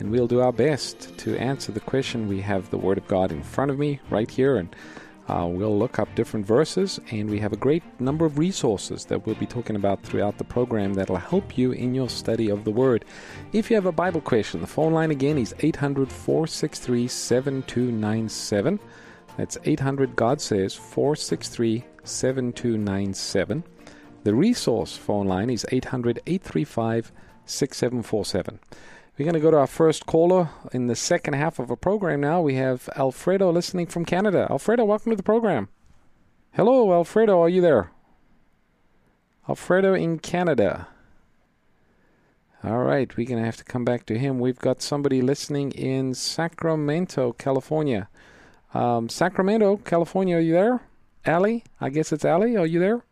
and 0.01 0.09
we'll 0.09 0.27
do 0.27 0.41
our 0.41 0.51
best 0.51 1.15
to 1.19 1.37
answer 1.37 1.71
the 1.71 1.79
question. 1.79 2.27
We 2.27 2.41
have 2.41 2.71
the 2.71 2.77
Word 2.77 2.97
of 2.97 3.07
God 3.07 3.31
in 3.31 3.43
front 3.43 3.69
of 3.69 3.77
me 3.77 3.99
right 4.09 4.29
here, 4.29 4.57
and 4.57 4.75
uh, 5.27 5.45
we'll 5.47 5.77
look 5.77 5.99
up 5.99 6.15
different 6.15 6.43
verses. 6.43 6.99
And 7.11 7.29
we 7.29 7.37
have 7.37 7.53
a 7.53 7.57
great 7.57 7.83
number 7.99 8.25
of 8.25 8.39
resources 8.39 9.05
that 9.05 9.27
we'll 9.27 9.35
be 9.35 9.45
talking 9.45 9.75
about 9.75 10.01
throughout 10.01 10.39
the 10.39 10.43
program 10.43 10.95
that'll 10.95 11.17
help 11.17 11.55
you 11.55 11.71
in 11.71 11.93
your 11.93 12.09
study 12.09 12.49
of 12.49 12.63
the 12.63 12.71
Word. 12.71 13.05
If 13.53 13.69
you 13.69 13.75
have 13.75 13.85
a 13.85 13.91
Bible 13.91 14.21
question, 14.21 14.59
the 14.59 14.65
phone 14.65 14.91
line 14.91 15.11
again 15.11 15.37
is 15.37 15.53
800 15.59 16.11
463 16.11 17.07
7297. 17.07 18.79
That's 19.37 19.59
800 19.63 20.15
God 20.15 20.41
says 20.41 20.73
463 20.73 21.85
7297. 22.03 23.63
The 24.23 24.33
resource 24.33 24.97
phone 24.97 25.27
line 25.27 25.51
is 25.51 25.63
800 25.71 26.21
835 26.25 27.11
6747. 27.45 28.59
We're 29.17 29.25
going 29.25 29.33
to 29.35 29.41
go 29.41 29.51
to 29.51 29.57
our 29.57 29.67
first 29.67 30.05
caller 30.05 30.49
in 30.71 30.87
the 30.87 30.95
second 30.95 31.33
half 31.33 31.59
of 31.59 31.69
our 31.69 31.75
program 31.75 32.21
now. 32.21 32.41
We 32.41 32.55
have 32.55 32.89
Alfredo 32.95 33.51
listening 33.51 33.87
from 33.87 34.05
Canada. 34.05 34.47
Alfredo, 34.49 34.85
welcome 34.85 35.11
to 35.11 35.15
the 35.17 35.23
program. 35.23 35.67
Hello, 36.53 36.93
Alfredo, 36.93 37.39
are 37.41 37.49
you 37.49 37.61
there? 37.61 37.91
Alfredo 39.49 39.93
in 39.93 40.19
Canada. 40.19 40.87
All 42.63 42.83
right, 42.83 43.15
we're 43.17 43.27
going 43.27 43.39
to 43.39 43.45
have 43.45 43.57
to 43.57 43.65
come 43.65 43.83
back 43.83 44.05
to 44.05 44.17
him. 44.17 44.39
We've 44.39 44.57
got 44.59 44.81
somebody 44.81 45.21
listening 45.21 45.71
in 45.71 46.13
Sacramento, 46.13 47.33
California. 47.33 48.07
Um, 48.73 49.09
Sacramento, 49.09 49.77
California, 49.77 50.37
are 50.37 50.41
you 50.41 50.53
there? 50.53 50.79
Allie? 51.25 51.65
I 51.81 51.89
guess 51.89 52.13
it's 52.13 52.23
Allie. 52.23 52.55
Are 52.55 52.65
you 52.65 52.79
there? 52.79 53.03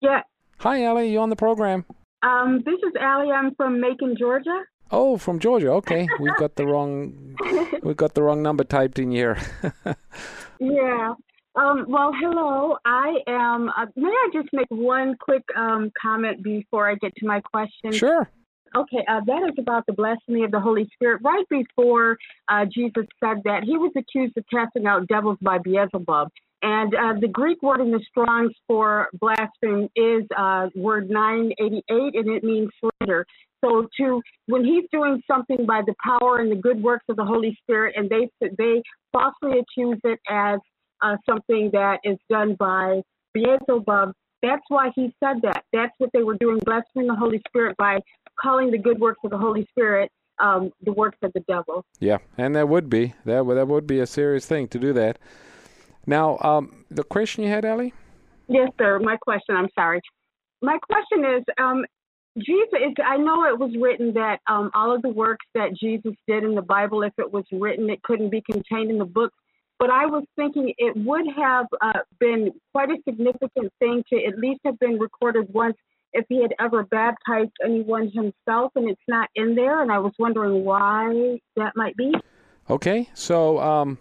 Yeah. 0.00 0.20
Hi, 0.58 0.84
Allie. 0.84 1.10
You 1.10 1.20
on 1.20 1.30
the 1.30 1.36
program? 1.36 1.86
Um, 2.22 2.62
this 2.64 2.74
is 2.74 2.92
Allie. 3.00 3.30
I'm 3.30 3.54
from 3.54 3.80
Macon, 3.80 4.16
Georgia. 4.18 4.64
Oh, 4.90 5.16
from 5.16 5.38
Georgia. 5.38 5.70
Okay, 5.72 6.08
we've 6.20 6.36
got 6.36 6.56
the 6.56 6.66
wrong 6.66 7.36
we've 7.82 7.96
got 7.96 8.14
the 8.14 8.22
wrong 8.22 8.42
number 8.42 8.64
typed 8.64 8.98
in 8.98 9.10
here. 9.10 9.38
yeah. 10.60 11.14
Um, 11.56 11.86
well, 11.88 12.12
hello. 12.14 12.76
I 12.84 13.16
am. 13.26 13.70
Uh, 13.70 13.86
may 13.96 14.08
I 14.08 14.28
just 14.32 14.48
make 14.52 14.66
one 14.68 15.16
quick 15.18 15.42
um, 15.56 15.90
comment 16.00 16.42
before 16.42 16.88
I 16.88 16.96
get 16.96 17.16
to 17.16 17.26
my 17.26 17.40
question? 17.40 17.92
Sure. 17.92 18.28
Okay, 18.76 19.02
uh, 19.08 19.20
that 19.26 19.42
is 19.48 19.54
about 19.58 19.86
the 19.86 19.94
blasphemy 19.94 20.44
of 20.44 20.50
the 20.50 20.60
Holy 20.60 20.88
Spirit. 20.94 21.22
Right 21.24 21.48
before 21.48 22.18
uh, 22.48 22.66
Jesus 22.66 23.06
said 23.24 23.42
that, 23.44 23.62
he 23.64 23.78
was 23.78 23.90
accused 23.96 24.36
of 24.36 24.44
casting 24.52 24.86
out 24.86 25.08
devils 25.08 25.38
by 25.40 25.58
Beelzebub. 25.58 26.28
And 26.62 26.94
uh, 26.94 27.14
the 27.20 27.28
Greek 27.28 27.62
word 27.62 27.80
in 27.80 27.90
the 27.90 28.00
Strong's 28.10 28.52
for 28.66 29.08
blaspheme 29.14 29.88
is 29.96 30.24
uh, 30.36 30.68
word 30.74 31.08
988, 31.08 31.84
and 32.14 32.36
it 32.36 32.44
means 32.44 32.70
slander. 32.80 33.26
So 33.66 33.88
to 33.98 34.22
when 34.46 34.64
he's 34.64 34.84
doing 34.92 35.22
something 35.30 35.66
by 35.66 35.82
the 35.86 35.94
power 36.04 36.38
and 36.38 36.50
the 36.50 36.56
good 36.56 36.82
works 36.82 37.04
of 37.08 37.16
the 37.16 37.24
Holy 37.24 37.56
Spirit, 37.62 37.94
and 37.96 38.08
they 38.08 38.30
they 38.40 38.82
falsely 39.12 39.58
accuse 39.58 40.00
it 40.04 40.20
as 40.28 40.58
uh, 41.02 41.16
something 41.28 41.70
that 41.72 41.98
is 42.04 42.16
done 42.30 42.54
by 42.58 43.02
Beelzebub, 43.34 44.12
that's 44.42 44.62
why 44.68 44.90
he 44.94 45.14
said 45.22 45.36
that. 45.42 45.64
That's 45.72 45.92
what 45.98 46.10
they 46.12 46.22
were 46.22 46.36
doing, 46.36 46.58
blaspheming 46.64 47.08
the 47.08 47.14
Holy 47.14 47.40
Spirit 47.48 47.76
by 47.76 47.98
calling 48.40 48.70
the 48.70 48.78
good 48.78 49.00
works 49.00 49.20
of 49.24 49.30
the 49.30 49.38
Holy 49.38 49.66
Spirit 49.70 50.10
um, 50.38 50.70
the 50.82 50.92
works 50.92 51.18
of 51.22 51.32
the 51.32 51.40
devil. 51.48 51.84
Yeah, 51.98 52.18
and 52.36 52.54
that 52.56 52.68
would 52.68 52.88
be 52.90 53.14
that 53.24 53.46
would 53.46 53.56
that 53.56 53.68
would 53.68 53.86
be 53.86 54.00
a 54.00 54.06
serious 54.06 54.46
thing 54.46 54.68
to 54.68 54.78
do 54.78 54.92
that. 54.92 55.18
Now, 56.06 56.38
um, 56.40 56.84
the 56.90 57.02
question 57.02 57.42
you 57.44 57.50
had, 57.50 57.64
Ellie? 57.64 57.92
Yes, 58.48 58.70
sir. 58.78 59.00
My 59.00 59.16
question. 59.16 59.56
I'm 59.56 59.68
sorry. 59.74 60.00
My 60.62 60.78
question 60.78 61.24
is, 61.36 61.44
um, 61.58 61.84
Jesus. 62.36 62.94
I 63.04 63.16
know 63.16 63.44
it 63.44 63.58
was 63.58 63.74
written 63.80 64.12
that 64.14 64.40
um, 64.46 64.70
all 64.74 64.94
of 64.94 65.02
the 65.02 65.08
works 65.08 65.46
that 65.54 65.74
Jesus 65.74 66.12
did 66.26 66.44
in 66.44 66.54
the 66.54 66.62
Bible, 66.62 67.02
if 67.02 67.12
it 67.18 67.32
was 67.32 67.44
written, 67.52 67.88
it 67.90 68.02
couldn't 68.02 68.30
be 68.30 68.42
contained 68.42 68.90
in 68.90 68.98
the 68.98 69.04
book. 69.04 69.32
But 69.78 69.90
I 69.90 70.06
was 70.06 70.24
thinking 70.36 70.72
it 70.78 70.96
would 70.96 71.26
have 71.36 71.66
uh, 71.80 72.00
been 72.18 72.50
quite 72.72 72.90
a 72.90 72.96
significant 73.06 73.72
thing 73.78 74.02
to 74.10 74.24
at 74.24 74.38
least 74.38 74.60
have 74.64 74.78
been 74.78 74.98
recorded 74.98 75.52
once 75.52 75.76
if 76.12 76.24
he 76.28 76.40
had 76.40 76.54
ever 76.58 76.84
baptized 76.84 77.52
anyone 77.62 78.10
himself, 78.10 78.72
and 78.74 78.88
it's 78.88 79.00
not 79.06 79.28
in 79.34 79.54
there. 79.54 79.82
And 79.82 79.92
I 79.92 79.98
was 79.98 80.12
wondering 80.18 80.64
why 80.64 81.38
that 81.56 81.72
might 81.76 81.96
be. 81.96 82.12
Okay, 82.70 83.10
so 83.12 83.58
um, 83.60 83.98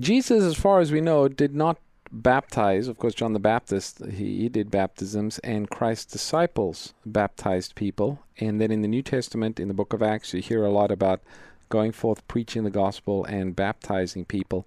Jesus, 0.00 0.42
as 0.42 0.56
far 0.56 0.80
as 0.80 0.90
we 0.90 1.00
know, 1.00 1.28
did 1.28 1.54
not 1.54 1.78
baptize. 2.10 2.88
Of 2.88 2.98
course, 2.98 3.14
John 3.14 3.32
the 3.32 3.38
Baptist, 3.38 4.04
he, 4.04 4.42
he, 4.42 4.48
did 4.48 4.70
baptisms, 4.70 5.38
and 5.40 5.70
Christ's 5.70 6.12
disciples 6.12 6.94
baptized 7.04 7.74
people. 7.74 8.20
And 8.38 8.60
then 8.60 8.70
in 8.70 8.82
the 8.82 8.88
New 8.88 9.02
Testament, 9.02 9.60
in 9.60 9.68
the 9.68 9.74
book 9.74 9.92
of 9.92 10.02
Acts, 10.02 10.32
you 10.34 10.40
hear 10.40 10.64
a 10.64 10.70
lot 10.70 10.90
about 10.90 11.22
going 11.68 11.92
forth 11.92 12.26
preaching 12.28 12.64
the 12.64 12.70
gospel 12.70 13.24
and 13.24 13.54
baptizing 13.54 14.24
people. 14.24 14.66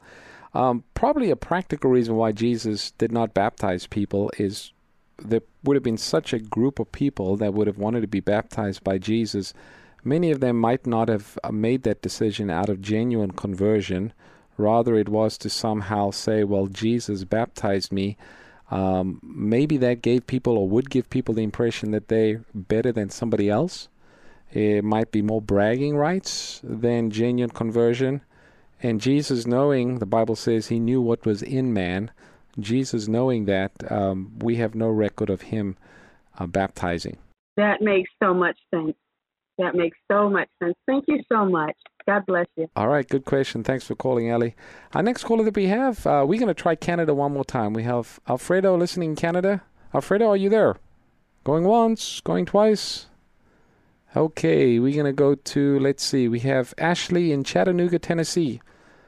Um, 0.53 0.83
probably 0.93 1.29
a 1.29 1.35
practical 1.35 1.89
reason 1.89 2.15
why 2.15 2.31
Jesus 2.31 2.91
did 2.91 3.11
not 3.11 3.33
baptize 3.33 3.87
people 3.87 4.31
is 4.37 4.71
there 5.17 5.41
would 5.63 5.75
have 5.75 5.83
been 5.83 5.97
such 5.97 6.33
a 6.33 6.39
group 6.39 6.79
of 6.79 6.91
people 6.91 7.37
that 7.37 7.53
would 7.53 7.67
have 7.67 7.77
wanted 7.77 8.01
to 8.01 8.07
be 8.07 8.19
baptized 8.19 8.83
by 8.83 8.97
Jesus. 8.97 9.53
Many 10.03 10.31
of 10.31 10.39
them 10.39 10.59
might 10.59 10.85
not 10.85 11.09
have 11.09 11.37
uh, 11.43 11.51
made 11.51 11.83
that 11.83 12.01
decision 12.01 12.49
out 12.49 12.69
of 12.69 12.81
genuine 12.81 13.31
conversion 13.31 14.13
Rather, 14.61 14.95
it 14.95 15.09
was 15.09 15.37
to 15.39 15.49
somehow 15.49 16.11
say, 16.11 16.43
well, 16.43 16.67
Jesus 16.67 17.23
baptized 17.23 17.91
me. 17.91 18.17
Um, 18.69 19.19
maybe 19.21 19.75
that 19.77 20.01
gave 20.01 20.27
people 20.27 20.57
or 20.57 20.69
would 20.69 20.89
give 20.89 21.09
people 21.09 21.33
the 21.33 21.43
impression 21.43 21.91
that 21.91 22.07
they're 22.07 22.45
better 22.53 22.91
than 22.91 23.09
somebody 23.09 23.49
else. 23.49 23.89
It 24.51 24.83
might 24.83 25.11
be 25.11 25.21
more 25.21 25.41
bragging 25.41 25.95
rights 25.97 26.61
than 26.63 27.09
genuine 27.09 27.51
conversion. 27.51 28.21
And 28.83 29.01
Jesus, 29.01 29.45
knowing, 29.45 29.99
the 29.99 30.05
Bible 30.05 30.35
says 30.35 30.67
he 30.67 30.79
knew 30.79 31.01
what 31.01 31.25
was 31.25 31.41
in 31.41 31.73
man, 31.73 32.11
Jesus, 32.59 33.07
knowing 33.07 33.45
that, 33.45 33.71
um, 33.91 34.39
we 34.39 34.55
have 34.57 34.75
no 34.75 34.89
record 34.89 35.29
of 35.29 35.41
him 35.41 35.77
uh, 36.39 36.47
baptizing. 36.47 37.17
That 37.57 37.81
makes 37.81 38.09
so 38.21 38.33
much 38.33 38.57
sense. 38.73 38.95
That 39.57 39.75
makes 39.75 39.97
so 40.11 40.29
much 40.29 40.49
sense. 40.61 40.75
Thank 40.87 41.05
you 41.07 41.21
so 41.31 41.45
much. 41.45 41.75
God 42.07 42.25
bless 42.25 42.47
you. 42.55 42.67
All 42.75 42.87
right, 42.87 43.07
good 43.07 43.25
question. 43.25 43.63
Thanks 43.63 43.85
for 43.85 43.95
calling, 43.95 44.29
Ellie. 44.29 44.55
Our 44.93 45.03
next 45.03 45.23
caller 45.23 45.43
that 45.43 45.55
we 45.55 45.67
have, 45.67 46.05
uh, 46.05 46.25
we're 46.27 46.39
going 46.39 46.47
to 46.47 46.53
try 46.53 46.75
Canada 46.75 47.13
one 47.13 47.33
more 47.33 47.45
time. 47.45 47.73
We 47.73 47.83
have 47.83 48.19
Alfredo 48.27 48.77
listening 48.77 49.11
in 49.11 49.15
Canada. 49.15 49.61
Alfredo, 49.93 50.29
are 50.29 50.37
you 50.37 50.49
there? 50.49 50.77
Going 51.43 51.65
once, 51.65 52.21
going 52.21 52.45
twice. 52.45 53.07
Okay, 54.15 54.77
we're 54.79 54.93
going 54.93 55.05
to 55.05 55.13
go 55.13 55.35
to, 55.35 55.79
let's 55.79 56.03
see, 56.03 56.27
we 56.27 56.39
have 56.39 56.73
Ashley 56.77 57.31
in 57.31 57.43
Chattanooga, 57.43 57.97
Tennessee. 57.97 58.61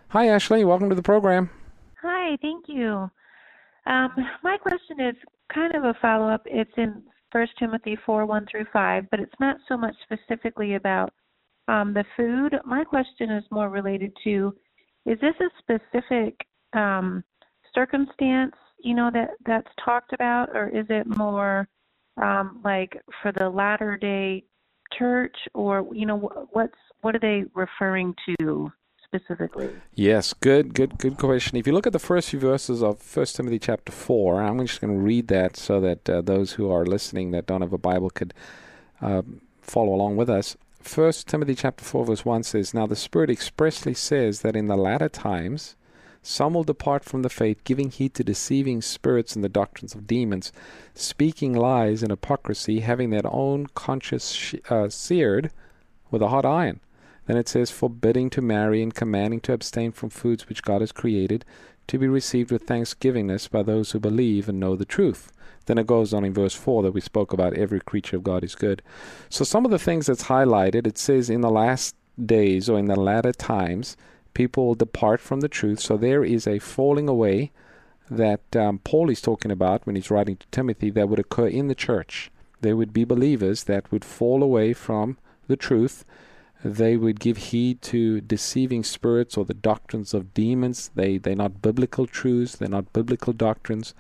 Hi, 0.10 0.28
Ashley. 0.28 0.64
Welcome 0.64 0.90
to 0.90 0.96
the 0.96 1.02
program. 1.02 1.50
Hi, 2.02 2.38
thank 2.42 2.66
you. 2.68 3.10
Um, 3.86 4.12
my 4.44 4.58
question 4.58 5.02
is 5.02 5.16
kind 5.54 5.76
of 5.76 5.84
a 5.84 5.94
follow 6.02 6.30
up. 6.30 6.44
It's 6.46 6.72
in 6.78 7.04
First 7.32 7.52
Timothy 7.60 7.98
4 8.06 8.26
1 8.26 8.48
through 8.50 8.66
5, 8.72 9.10
but 9.10 9.20
it's 9.20 9.34
not 9.40 9.58
so 9.68 9.76
much 9.76 9.96
specifically 10.04 10.76
about 10.76 11.12
um, 11.68 11.94
the 11.94 12.06
food. 12.16 12.56
My 12.66 12.84
question 12.84 13.32
is 13.32 13.44
more 13.52 13.70
related 13.70 14.12
to 14.24 14.56
is 15.06 15.20
this 15.20 15.36
a 15.42 15.50
specific 15.60 16.36
um, 16.74 17.24
circumstance, 17.76 18.56
you 18.82 18.96
know, 18.96 19.10
that 19.14 19.32
that's 19.46 19.68
talked 19.84 20.14
about, 20.14 20.50
or 20.56 20.70
is 20.70 20.86
it 20.90 21.06
more 21.18 21.68
um, 22.22 22.62
like 22.64 23.02
for 23.22 23.32
the 23.32 23.50
latter 23.50 23.98
day 23.98 24.44
church, 24.98 25.36
or 25.54 25.88
you 25.94 26.06
know, 26.06 26.48
what's 26.52 26.78
what 27.02 27.16
are 27.16 27.20
they 27.20 27.44
referring 27.54 28.16
to 28.40 28.72
specifically? 29.06 29.70
Yes, 29.94 30.34
good, 30.34 30.74
good, 30.74 30.98
good 30.98 31.18
question. 31.18 31.58
If 31.58 31.68
you 31.68 31.74
look 31.74 31.88
at 31.88 31.94
the 31.94 32.00
first 32.00 32.30
few 32.30 32.40
verses 32.40 32.82
of 32.82 33.00
First 33.00 33.36
Timothy 33.36 33.60
chapter 33.60 33.92
four, 33.92 34.42
I'm 34.42 34.66
just 34.66 34.82
going 34.82 34.94
to 34.94 35.00
read 35.00 35.28
that 35.28 35.58
so 35.58 35.80
that 35.82 36.10
uh, 36.10 36.22
those 36.22 36.54
who 36.54 36.72
are 36.72 36.86
listening 36.86 37.32
that 37.32 37.46
don't 37.46 37.62
have 37.62 37.74
a 37.74 37.78
Bible 37.78 38.10
could 38.10 38.34
uh, 39.02 39.22
follow 39.62 39.94
along 39.94 40.16
with 40.16 40.30
us. 40.30 40.56
First 40.84 41.28
Timothy 41.30 41.56
chapter 41.56 41.84
4 41.86 42.06
verse 42.06 42.26
1 42.26 42.44
says, 42.44 42.74
Now 42.74 42.86
the 42.86 42.98
Spirit 42.98 43.30
expressly 43.30 43.94
says 43.94 44.42
that 44.42 44.56
in 44.56 44.68
the 44.68 44.76
latter 44.76 45.08
times 45.08 45.76
some 46.22 46.54
will 46.54 46.66
depart 46.66 47.06
from 47.06 47.22
the 47.22 47.30
faith, 47.30 47.64
giving 47.64 47.90
heed 47.90 48.14
to 48.16 48.24
deceiving 48.24 48.82
spirits 48.82 49.34
and 49.34 49.44
the 49.44 49.50
doctrines 49.50 49.96
of 49.96 50.06
demons, 50.06 50.52
speaking 50.94 51.54
lies 51.54 52.04
and 52.04 52.12
hypocrisy, 52.12 52.82
having 52.82 53.10
their 53.12 53.26
own 53.26 53.68
conscience 53.68 54.54
uh, 54.70 54.90
seared 54.90 55.52
with 56.12 56.22
a 56.22 56.28
hot 56.28 56.46
iron. 56.46 56.82
Then 57.28 57.38
it 57.38 57.48
says, 57.48 57.72
forbidding 57.72 58.30
to 58.32 58.42
marry 58.42 58.84
and 58.84 58.94
commanding 58.94 59.40
to 59.42 59.54
abstain 59.54 59.94
from 59.94 60.10
foods 60.10 60.50
which 60.50 60.64
God 60.64 60.82
has 60.82 60.92
created, 60.92 61.46
to 61.88 61.98
be 61.98 62.08
received 62.08 62.52
with 62.52 62.66
thanksgivingness 62.66 63.50
by 63.50 63.64
those 63.64 63.92
who 63.92 64.00
believe 64.00 64.50
and 64.50 64.60
know 64.60 64.76
the 64.76 64.86
truth. 64.86 65.32
Then 65.66 65.78
it 65.78 65.88
goes 65.88 66.14
on 66.14 66.26
in 66.26 66.34
verse 66.34 66.56
4 66.56 66.84
that 66.84 66.92
we 66.94 67.02
spoke 67.02 67.34
about 67.34 67.54
every 67.54 67.80
creature 67.80 68.18
of 68.18 68.24
God 68.24 68.44
is 68.44 68.56
good. 68.56 68.82
So 69.30 69.44
some 69.44 69.66
of 69.66 69.72
the 69.72 69.80
things 69.80 70.08
that's 70.08 70.26
highlighted, 70.26 70.86
it 70.86 70.98
says 70.98 71.30
in 71.30 71.42
the 71.42 71.50
last 71.50 71.96
days 72.24 72.70
or 72.70 72.78
in 72.78 72.86
the 72.86 73.00
latter 73.00 73.32
times, 73.32 73.96
people 74.34 74.66
will 74.66 74.76
depart 74.76 75.22
from 75.22 75.40
the 75.40 75.48
truth. 75.48 75.80
So 75.80 75.98
there 75.98 76.24
is 76.24 76.48
a 76.48 76.60
falling 76.60 77.08
away 77.08 77.52
that 78.10 78.56
um, 78.56 78.80
Paul 78.80 79.10
is 79.10 79.22
talking 79.22 79.52
about 79.52 79.86
when 79.86 79.96
he's 79.96 80.12
writing 80.12 80.38
to 80.38 80.48
Timothy 80.52 80.90
that 80.92 81.08
would 81.08 81.20
occur 81.20 81.48
in 81.48 81.68
the 81.68 81.76
church. 81.76 82.30
There 82.62 82.76
would 82.78 82.94
be 82.94 83.06
believers 83.06 83.64
that 83.66 83.92
would 83.92 84.06
fall 84.06 84.44
away 84.44 84.74
from 84.74 85.18
the 85.48 85.58
truth. 85.58 86.06
They 86.64 86.96
would 86.96 87.20
give 87.20 87.38
heed 87.38 87.82
to 87.84 88.22
deceiving 88.22 88.84
spirits 88.84 89.36
or 89.36 89.44
the 89.44 89.54
doctrines 89.54 90.14
of 90.14 90.34
demons. 90.34 90.92
They, 90.96 91.18
they're 91.18 91.36
not 91.36 91.62
biblical 91.62 92.08
truths, 92.08 92.56
they're 92.56 92.70
not 92.70 92.94
biblical 92.94 93.34
doctrines. 93.34 93.94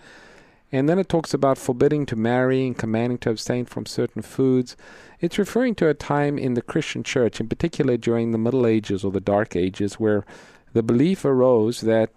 And 0.71 0.89
then 0.89 0.97
it 0.97 1.09
talks 1.09 1.33
about 1.33 1.57
forbidding 1.57 2.07
to 2.07 2.15
marry 2.15 2.65
and 2.65 2.75
commanding 2.75 3.19
to 3.19 3.29
abstain 3.29 3.65
from 3.65 3.85
certain 3.85 4.21
foods. 4.21 4.75
It's 5.19 5.37
referring 5.37 5.75
to 5.75 5.89
a 5.89 5.93
time 5.93 6.39
in 6.39 6.55
the 6.55 6.63
Christian 6.63 7.03
church, 7.03 7.39
in 7.39 7.47
particular 7.47 7.97
during 7.97 8.31
the 8.31 8.39
Middle 8.39 8.65
Ages 8.65 9.03
or 9.03 9.11
the 9.11 9.19
Dark 9.19 9.55
Ages, 9.55 9.99
where 9.99 10.25
the 10.71 10.81
belief 10.81 11.25
arose 11.25 11.81
that 11.81 12.09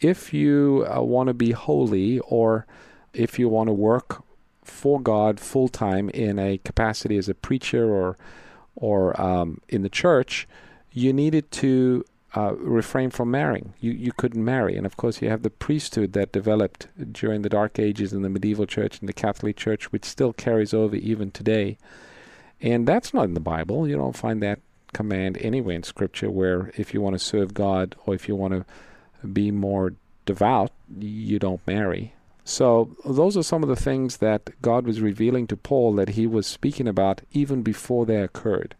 if 0.00 0.34
you 0.34 0.86
uh, 0.90 1.02
want 1.02 1.28
to 1.28 1.34
be 1.34 1.52
holy 1.52 2.18
or 2.20 2.66
if 3.12 3.38
you 3.38 3.48
want 3.48 3.68
to 3.68 3.72
work 3.72 4.24
for 4.64 5.00
God 5.00 5.38
full 5.38 5.68
time 5.68 6.10
in 6.10 6.38
a 6.38 6.58
capacity 6.58 7.16
as 7.16 7.28
a 7.28 7.34
preacher 7.34 7.88
or 7.88 8.16
or 8.76 9.18
um, 9.20 9.60
in 9.68 9.82
the 9.82 9.88
church, 9.88 10.46
you 10.92 11.12
needed 11.12 11.50
to 11.50 12.04
uh, 12.36 12.54
refrain 12.56 13.10
from 13.10 13.30
marrying. 13.30 13.72
You 13.80 13.92
you 13.92 14.12
couldn't 14.12 14.44
marry, 14.44 14.76
and 14.76 14.86
of 14.86 14.96
course 14.96 15.22
you 15.22 15.30
have 15.30 15.42
the 15.42 15.50
priesthood 15.50 16.12
that 16.12 16.32
developed 16.32 16.88
during 17.12 17.42
the 17.42 17.48
Dark 17.48 17.78
Ages 17.78 18.12
in 18.12 18.22
the 18.22 18.28
medieval 18.28 18.66
church 18.66 19.00
and 19.00 19.08
the 19.08 19.14
Catholic 19.14 19.56
Church, 19.56 19.90
which 19.90 20.04
still 20.04 20.32
carries 20.32 20.74
over 20.74 20.96
even 20.96 21.30
today. 21.30 21.78
And 22.60 22.86
that's 22.86 23.12
not 23.12 23.24
in 23.24 23.34
the 23.34 23.40
Bible. 23.40 23.88
You 23.88 23.96
don't 23.96 24.16
find 24.16 24.42
that 24.42 24.60
command 24.92 25.38
anywhere 25.40 25.76
in 25.76 25.82
Scripture 25.82 26.30
where 26.30 26.72
if 26.76 26.94
you 26.94 27.00
want 27.00 27.14
to 27.14 27.18
serve 27.18 27.54
God 27.54 27.96
or 28.06 28.14
if 28.14 28.28
you 28.28 28.36
want 28.36 28.54
to 28.54 29.26
be 29.26 29.50
more 29.50 29.94
devout, 30.24 30.72
you 30.98 31.38
don't 31.38 31.66
marry. 31.66 32.14
So 32.48 32.96
those 33.04 33.36
are 33.36 33.42
some 33.42 33.64
of 33.64 33.68
the 33.68 33.74
things 33.74 34.18
that 34.18 34.50
God 34.62 34.86
was 34.86 35.00
revealing 35.00 35.48
to 35.48 35.56
Paul 35.56 35.94
that 35.96 36.10
he 36.10 36.28
was 36.28 36.46
speaking 36.46 36.86
about 36.86 37.22
even 37.32 37.62
before 37.62 38.06
they 38.06 38.22
occurred. 38.22 38.76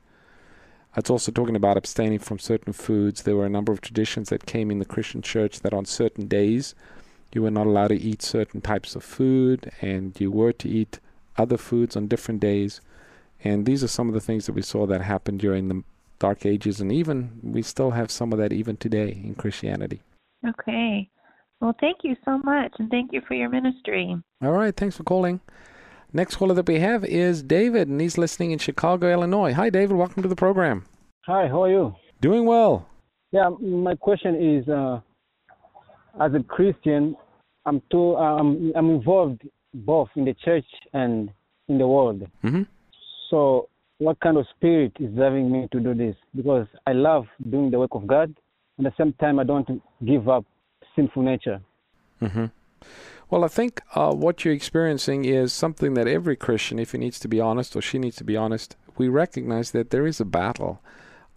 It's 0.96 1.10
also 1.10 1.32
talking 1.32 1.56
about 1.56 1.76
abstaining 1.76 2.20
from 2.20 2.38
certain 2.38 2.72
foods. 2.72 3.24
There 3.24 3.34
were 3.34 3.44
a 3.44 3.50
number 3.50 3.72
of 3.72 3.80
traditions 3.80 4.28
that 4.28 4.46
came 4.46 4.70
in 4.70 4.78
the 4.78 4.84
Christian 4.84 5.20
church 5.20 5.60
that 5.60 5.74
on 5.74 5.84
certain 5.84 6.28
days 6.28 6.76
you 7.32 7.42
were 7.42 7.50
not 7.50 7.66
allowed 7.66 7.88
to 7.88 8.00
eat 8.00 8.22
certain 8.22 8.60
types 8.60 8.94
of 8.94 9.02
food 9.02 9.72
and 9.82 10.18
you 10.20 10.30
were 10.30 10.52
to 10.52 10.68
eat 10.68 11.00
other 11.36 11.58
foods 11.58 11.96
on 11.96 12.06
different 12.06 12.40
days. 12.40 12.80
And 13.42 13.66
these 13.66 13.82
are 13.82 13.88
some 13.88 14.06
of 14.06 14.14
the 14.14 14.20
things 14.20 14.46
that 14.46 14.54
we 14.54 14.62
saw 14.62 14.86
that 14.86 15.02
happened 15.02 15.40
during 15.40 15.66
the 15.68 15.82
Dark 16.20 16.46
Ages, 16.46 16.80
and 16.80 16.90
even 16.90 17.40
we 17.42 17.62
still 17.62 17.90
have 17.90 18.10
some 18.10 18.32
of 18.32 18.38
that 18.38 18.52
even 18.52 18.76
today 18.76 19.20
in 19.22 19.34
Christianity. 19.34 20.00
Okay. 20.46 21.10
Well, 21.60 21.74
thank 21.80 21.98
you 22.02 22.16
so 22.24 22.38
much, 22.38 22.72
and 22.78 22.90
thank 22.90 23.12
you 23.12 23.22
for 23.26 23.34
your 23.34 23.48
ministry. 23.48 24.14
All 24.42 24.52
right. 24.52 24.76
Thanks 24.76 24.96
for 24.96 25.04
calling. 25.04 25.40
Next 26.12 26.36
caller 26.36 26.54
that 26.54 26.68
we 26.68 26.78
have 26.80 27.04
is 27.04 27.42
David, 27.42 27.88
and 27.88 28.00
he's 28.00 28.18
listening 28.18 28.50
in 28.50 28.58
Chicago, 28.58 29.10
Illinois. 29.10 29.52
Hi, 29.54 29.70
David. 29.70 29.96
Welcome 29.96 30.22
to 30.22 30.28
the 30.28 30.36
program. 30.36 30.84
Hi, 31.26 31.48
how 31.48 31.64
are 31.64 31.70
you? 31.70 31.94
Doing 32.20 32.44
well. 32.44 32.86
Yeah, 33.32 33.48
my 33.60 33.94
question 33.94 34.34
is, 34.34 34.68
uh, 34.68 35.00
as 36.20 36.32
a 36.34 36.42
Christian, 36.42 37.16
I'm 37.64 37.82
too, 37.90 38.16
um, 38.16 38.72
I'm 38.76 38.90
involved 38.90 39.42
both 39.74 40.08
in 40.14 40.24
the 40.24 40.34
church 40.44 40.66
and 40.92 41.30
in 41.68 41.78
the 41.78 41.86
world. 41.86 42.22
Mm-hmm. 42.44 42.62
So, 43.30 43.68
what 43.98 44.20
kind 44.20 44.36
of 44.36 44.46
spirit 44.56 44.92
is 45.00 45.12
driving 45.14 45.50
me 45.50 45.68
to 45.72 45.80
do 45.80 45.94
this? 45.94 46.16
Because 46.34 46.66
I 46.86 46.92
love 46.92 47.24
doing 47.50 47.70
the 47.70 47.78
work 47.78 47.94
of 47.94 48.06
God, 48.06 48.34
and 48.78 48.86
at 48.86 48.94
the 48.96 49.04
same 49.04 49.14
time, 49.14 49.38
I 49.38 49.44
don't 49.44 49.82
give 50.04 50.28
up 50.28 50.44
sinful 50.96 51.22
nature. 51.22 51.60
Mm-hmm. 52.20 52.46
Well, 53.30 53.44
I 53.44 53.48
think 53.48 53.82
uh, 53.94 54.12
what 54.12 54.44
you're 54.44 54.54
experiencing 54.54 55.24
is 55.24 55.52
something 55.52 55.94
that 55.94 56.08
every 56.08 56.36
Christian, 56.36 56.78
if 56.78 56.92
he 56.92 56.98
needs 56.98 57.20
to 57.20 57.28
be 57.28 57.40
honest 57.40 57.76
or 57.76 57.82
she 57.82 57.98
needs 57.98 58.16
to 58.16 58.24
be 58.24 58.36
honest, 58.36 58.76
we 58.96 59.08
recognize 59.08 59.72
that 59.72 59.90
there 59.90 60.06
is 60.06 60.20
a 60.20 60.24
battle 60.24 60.80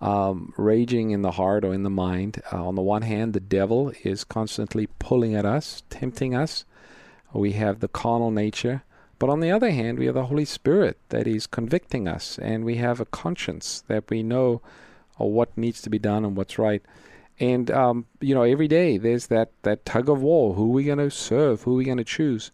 um, 0.01 0.53
raging 0.55 1.11
in 1.11 1.23
the 1.23 1.31
heart 1.31 1.65
or 1.65 1.73
in 1.73 1.83
the 1.83 1.89
mind. 1.89 2.41
Uh, 2.53 2.65
on 2.65 2.75
the 2.75 2.81
one 2.81 3.01
hand, 3.01 3.33
the 3.33 3.39
devil 3.39 3.91
is 4.03 4.23
constantly 4.23 4.87
pulling 4.99 5.35
at 5.35 5.45
us, 5.45 5.83
tempting 5.89 6.35
us. 6.35 6.63
We 7.33 7.53
have 7.53 7.79
the 7.79 7.87
carnal 7.87 8.31
nature. 8.31 8.83
But 9.17 9.29
on 9.29 9.41
the 9.41 9.51
other 9.51 9.71
hand, 9.71 9.99
we 9.99 10.05
have 10.05 10.15
the 10.15 10.27
Holy 10.27 10.45
Spirit 10.45 10.97
that 11.09 11.27
is 11.27 11.45
convicting 11.45 12.07
us, 12.07 12.39
and 12.39 12.63
we 12.63 12.75
have 12.75 13.01
a 13.01 13.05
conscience 13.05 13.83
that 13.87 14.09
we 14.09 14.23
know 14.23 14.61
uh, 15.19 15.25
what 15.25 15.57
needs 15.57 15.81
to 15.81 15.89
be 15.89 15.99
done 15.99 16.23
and 16.23 16.37
what's 16.37 16.57
right. 16.57 16.81
And 17.39 17.71
um, 17.71 18.05
you 18.19 18.35
know, 18.35 18.43
every 18.43 18.67
day 18.67 18.97
there's 18.97 19.27
that 19.27 19.51
that 19.63 19.85
tug 19.85 20.09
of 20.09 20.21
war: 20.21 20.53
who 20.55 20.65
are 20.65 20.73
we 20.73 20.83
going 20.83 20.97
to 20.97 21.09
serve? 21.09 21.63
Who 21.63 21.73
are 21.73 21.77
we 21.77 21.85
going 21.85 21.97
to 21.97 22.03
choose? 22.03 22.51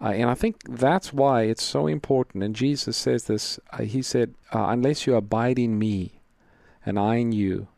Uh, 0.00 0.08
and 0.08 0.28
I 0.28 0.34
think 0.34 0.56
that's 0.68 1.12
why 1.12 1.42
it's 1.42 1.62
so 1.62 1.86
important. 1.86 2.42
And 2.42 2.56
Jesus 2.56 2.96
says 2.96 3.24
this. 3.24 3.60
Uh, 3.70 3.82
he 3.82 4.00
said, 4.02 4.34
uh, 4.52 4.66
"Unless 4.68 5.06
you 5.06 5.14
abide 5.14 5.58
in 5.58 5.78
me, 5.78 6.20
and 6.84 6.98
I 6.98 7.16
in 7.16 7.32
you, 7.32 7.68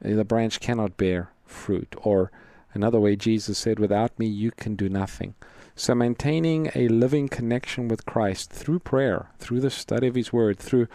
the 0.00 0.24
branch 0.24 0.60
cannot 0.60 0.96
bear 0.96 1.30
fruit." 1.44 1.94
Or 2.02 2.32
another 2.74 2.98
way, 2.98 3.14
Jesus 3.14 3.56
said, 3.56 3.78
"Without 3.78 4.18
me, 4.18 4.26
you 4.26 4.50
can 4.50 4.74
do 4.74 4.88
nothing." 4.88 5.34
So 5.76 5.94
maintaining 5.94 6.70
a 6.74 6.88
living 6.88 7.28
connection 7.28 7.86
with 7.86 8.06
Christ 8.06 8.50
through 8.50 8.80
prayer, 8.80 9.28
through 9.38 9.60
the 9.60 9.70
study 9.70 10.08
of 10.08 10.14
His 10.14 10.32
Word, 10.32 10.58
through 10.58 10.88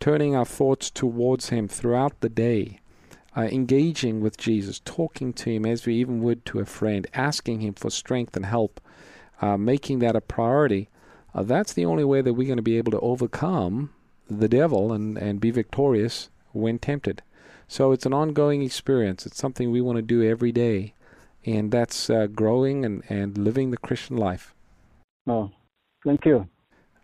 turning 0.00 0.34
our 0.34 0.46
thoughts 0.46 0.90
towards 0.90 1.50
Him 1.50 1.68
throughout 1.68 2.20
the 2.20 2.28
day 2.28 2.80
uh, 3.36 3.42
engaging 3.42 4.20
with 4.20 4.36
Jesus, 4.36 4.80
talking 4.84 5.32
to 5.34 5.50
Him 5.50 5.64
as 5.66 5.86
we 5.86 5.94
even 5.96 6.22
would 6.22 6.44
to 6.46 6.60
a 6.60 6.64
friend, 6.64 7.06
asking 7.14 7.60
Him 7.60 7.74
for 7.74 7.90
strength 7.90 8.36
and 8.36 8.46
help, 8.46 8.80
uh, 9.40 9.56
making 9.56 10.00
that 10.00 10.16
a 10.16 10.20
priority, 10.20 10.88
uh, 11.34 11.42
that's 11.42 11.72
the 11.72 11.84
only 11.84 12.04
way 12.04 12.20
that 12.20 12.34
we're 12.34 12.46
going 12.46 12.56
to 12.56 12.62
be 12.62 12.78
able 12.78 12.92
to 12.92 13.00
overcome 13.00 13.90
the 14.28 14.48
devil 14.48 14.92
and, 14.92 15.16
and 15.16 15.40
be 15.40 15.50
victorious 15.50 16.30
when 16.52 16.78
tempted. 16.78 17.22
So 17.66 17.92
it's 17.92 18.06
an 18.06 18.12
ongoing 18.12 18.62
experience. 18.62 19.24
It's 19.24 19.38
something 19.38 19.70
we 19.70 19.80
want 19.80 19.96
to 19.96 20.02
do 20.02 20.22
every 20.22 20.52
day, 20.52 20.94
and 21.44 21.70
that's 21.70 22.10
uh, 22.10 22.26
growing 22.26 22.84
and, 22.84 23.02
and 23.08 23.38
living 23.38 23.70
the 23.70 23.78
Christian 23.78 24.16
life. 24.16 24.54
Oh, 25.26 25.50
thank 26.04 26.26
you. 26.26 26.48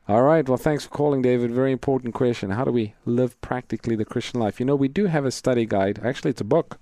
All 0.09 0.23
right. 0.23 0.49
Well, 0.49 0.57
thanks 0.57 0.85
for 0.85 0.91
calling, 0.91 1.21
David. 1.21 1.51
Very 1.51 1.71
important 1.71 2.15
question. 2.15 2.49
How 2.49 2.65
do 2.65 2.73
we 2.73 2.95
live 3.05 3.39
practically 3.43 3.95
the 3.95 4.07
Christian 4.07 4.41
life? 4.41 4.59
You 4.59 4.65
know, 4.65 4.75
we 4.75 4.89
do 4.89 5.05
have 5.05 5.27
a 5.27 5.31
study 5.31 5.67
guide. 5.67 6.01
Actually, 6.03 6.31
it's 6.31 6.41
a 6.41 6.45
book 6.45 6.79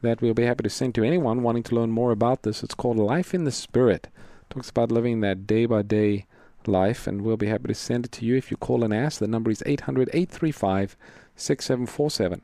that 0.00 0.22
we'll 0.22 0.32
be 0.32 0.44
happy 0.44 0.62
to 0.62 0.70
send 0.70 0.94
to 0.94 1.02
anyone 1.02 1.42
wanting 1.42 1.64
to 1.64 1.74
learn 1.74 1.90
more 1.90 2.12
about 2.12 2.44
this. 2.44 2.62
It's 2.62 2.76
called 2.76 2.98
Life 2.98 3.34
in 3.34 3.42
the 3.42 3.50
Spirit. 3.50 4.06
It 4.42 4.54
talks 4.54 4.70
about 4.70 4.92
living 4.92 5.22
that 5.22 5.44
day 5.44 5.66
by 5.66 5.82
day 5.82 6.26
life, 6.64 7.08
and 7.08 7.22
we'll 7.22 7.36
be 7.36 7.48
happy 7.48 7.66
to 7.66 7.74
send 7.74 8.06
it 8.06 8.12
to 8.12 8.24
you 8.24 8.36
if 8.36 8.52
you 8.52 8.56
call 8.56 8.84
and 8.84 8.94
ask. 8.94 9.18
The 9.18 9.26
number 9.26 9.50
is 9.50 9.64
800 9.66 10.08
835 10.12 10.96
6747. 11.34 12.42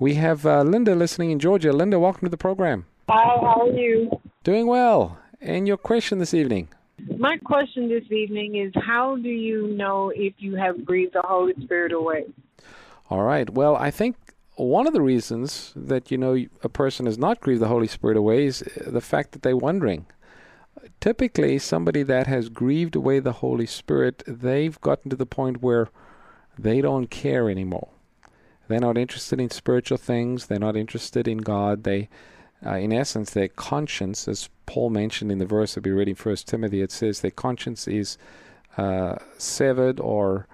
We 0.00 0.14
have 0.14 0.44
uh, 0.44 0.62
Linda 0.62 0.96
listening 0.96 1.30
in 1.30 1.38
Georgia. 1.38 1.72
Linda, 1.72 2.00
welcome 2.00 2.26
to 2.26 2.30
the 2.30 2.36
program. 2.36 2.86
Hi, 3.08 3.22
how 3.40 3.62
are 3.62 3.68
you? 3.68 4.20
Doing 4.42 4.66
well. 4.66 5.18
And 5.40 5.68
your 5.68 5.76
question 5.76 6.18
this 6.18 6.34
evening? 6.34 6.70
My 7.18 7.36
question 7.38 7.88
this 7.88 8.10
evening 8.10 8.56
is 8.56 8.72
how 8.82 9.16
do 9.16 9.28
you 9.28 9.68
know 9.68 10.10
if 10.14 10.34
you 10.38 10.56
have 10.56 10.84
breathed 10.84 11.14
the 11.14 11.22
Holy 11.22 11.54
Spirit 11.62 11.92
away? 11.92 12.24
All 13.10 13.22
right. 13.22 13.48
Well, 13.50 13.76
I 13.76 13.90
think 13.90 14.16
one 14.56 14.86
of 14.86 14.92
the 14.92 15.02
reasons 15.02 15.72
that 15.76 16.10
you 16.10 16.18
know 16.18 16.44
a 16.62 16.68
person 16.68 17.06
has 17.06 17.18
not 17.18 17.40
grieved 17.40 17.60
the 17.60 17.68
Holy 17.68 17.88
Spirit 17.88 18.16
away 18.16 18.46
is 18.46 18.62
uh, 18.62 18.90
the 18.90 19.00
fact 19.00 19.32
that 19.32 19.42
they're 19.42 19.56
wondering. 19.56 20.06
Typically, 21.00 21.58
somebody 21.58 22.02
that 22.02 22.26
has 22.26 22.48
grieved 22.48 22.96
away 22.96 23.18
the 23.18 23.32
Holy 23.32 23.66
Spirit, 23.66 24.22
they've 24.26 24.80
gotten 24.80 25.10
to 25.10 25.16
the 25.16 25.26
point 25.26 25.62
where 25.62 25.88
they 26.58 26.80
don't 26.80 27.10
care 27.10 27.50
anymore. 27.50 27.88
They're 28.68 28.80
not 28.80 28.96
interested 28.96 29.40
in 29.40 29.50
spiritual 29.50 29.98
things. 29.98 30.46
They're 30.46 30.58
not 30.58 30.76
interested 30.76 31.28
in 31.28 31.38
God. 31.38 31.84
They 31.84 32.08
uh, 32.64 32.76
in 32.76 32.92
essence, 32.92 33.30
their 33.30 33.48
conscience, 33.48 34.28
as 34.28 34.48
Paul 34.66 34.90
mentioned 34.90 35.30
in 35.30 35.38
the 35.38 35.46
verse 35.46 35.74
that 35.74 35.84
we 35.84 35.90
read 35.90 36.08
in 36.08 36.14
First 36.14 36.48
Timothy, 36.48 36.80
it 36.80 36.92
says 36.92 37.20
their 37.20 37.30
conscience 37.30 37.86
is 37.86 38.18
uh, 38.76 39.16
severed 39.38 40.00
or 40.00 40.46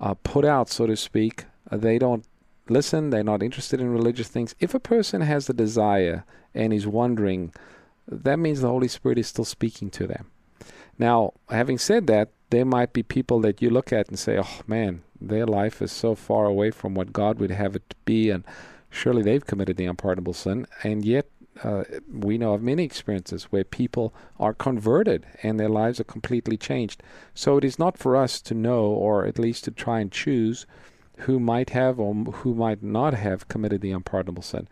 uh, 0.00 0.14
put 0.22 0.44
out, 0.44 0.68
so 0.70 0.86
to 0.86 0.96
speak, 0.96 1.44
uh, 1.70 1.76
they 1.76 1.98
don't 1.98 2.24
listen, 2.68 3.10
they're 3.10 3.24
not 3.24 3.42
interested 3.42 3.80
in 3.80 3.92
religious 3.92 4.28
things. 4.28 4.54
If 4.60 4.74
a 4.74 4.80
person 4.80 5.20
has 5.22 5.46
the 5.46 5.54
desire 5.54 6.24
and 6.54 6.72
is 6.72 6.86
wondering, 6.86 7.52
that 8.06 8.38
means 8.38 8.60
the 8.60 8.68
Holy 8.68 8.88
Spirit 8.88 9.18
is 9.18 9.28
still 9.28 9.44
speaking 9.44 9.90
to 9.90 10.06
them. 10.06 10.30
Now, 10.98 11.34
having 11.50 11.78
said 11.78 12.06
that, 12.08 12.30
there 12.50 12.64
might 12.64 12.92
be 12.92 13.02
people 13.02 13.40
that 13.40 13.60
you 13.60 13.70
look 13.70 13.92
at 13.92 14.08
and 14.08 14.18
say, 14.18 14.38
oh 14.38 14.60
man, 14.66 15.02
their 15.20 15.46
life 15.46 15.82
is 15.82 15.92
so 15.92 16.14
far 16.14 16.46
away 16.46 16.70
from 16.70 16.94
what 16.94 17.12
God 17.12 17.38
would 17.38 17.50
have 17.50 17.76
it 17.76 17.88
to 17.90 17.96
be, 18.04 18.30
and 18.30 18.44
surely 18.90 19.22
they've 19.22 19.44
committed 19.44 19.76
the 19.76 19.86
unpardonable 19.86 20.32
sin. 20.32 20.66
And 20.82 21.04
yet, 21.04 21.26
uh, 21.64 21.84
we 22.12 22.38
know 22.38 22.54
of 22.54 22.62
many 22.62 22.84
experiences 22.84 23.44
where 23.44 23.64
people 23.64 24.14
are 24.38 24.54
converted 24.54 25.26
and 25.42 25.58
their 25.58 25.68
lives 25.68 25.98
are 26.00 26.04
completely 26.04 26.56
changed. 26.56 27.02
So 27.34 27.56
it 27.56 27.64
is 27.64 27.78
not 27.78 27.98
for 27.98 28.16
us 28.16 28.40
to 28.42 28.54
know, 28.54 28.84
or 28.86 29.26
at 29.26 29.38
least 29.38 29.64
to 29.64 29.70
try 29.70 30.00
and 30.00 30.12
choose, 30.12 30.66
who 31.18 31.40
might 31.40 31.70
have 31.70 31.98
or 31.98 32.14
who 32.14 32.54
might 32.54 32.82
not 32.82 33.14
have 33.14 33.48
committed 33.48 33.80
the 33.80 33.92
unpardonable 33.92 34.42
sin. 34.42 34.68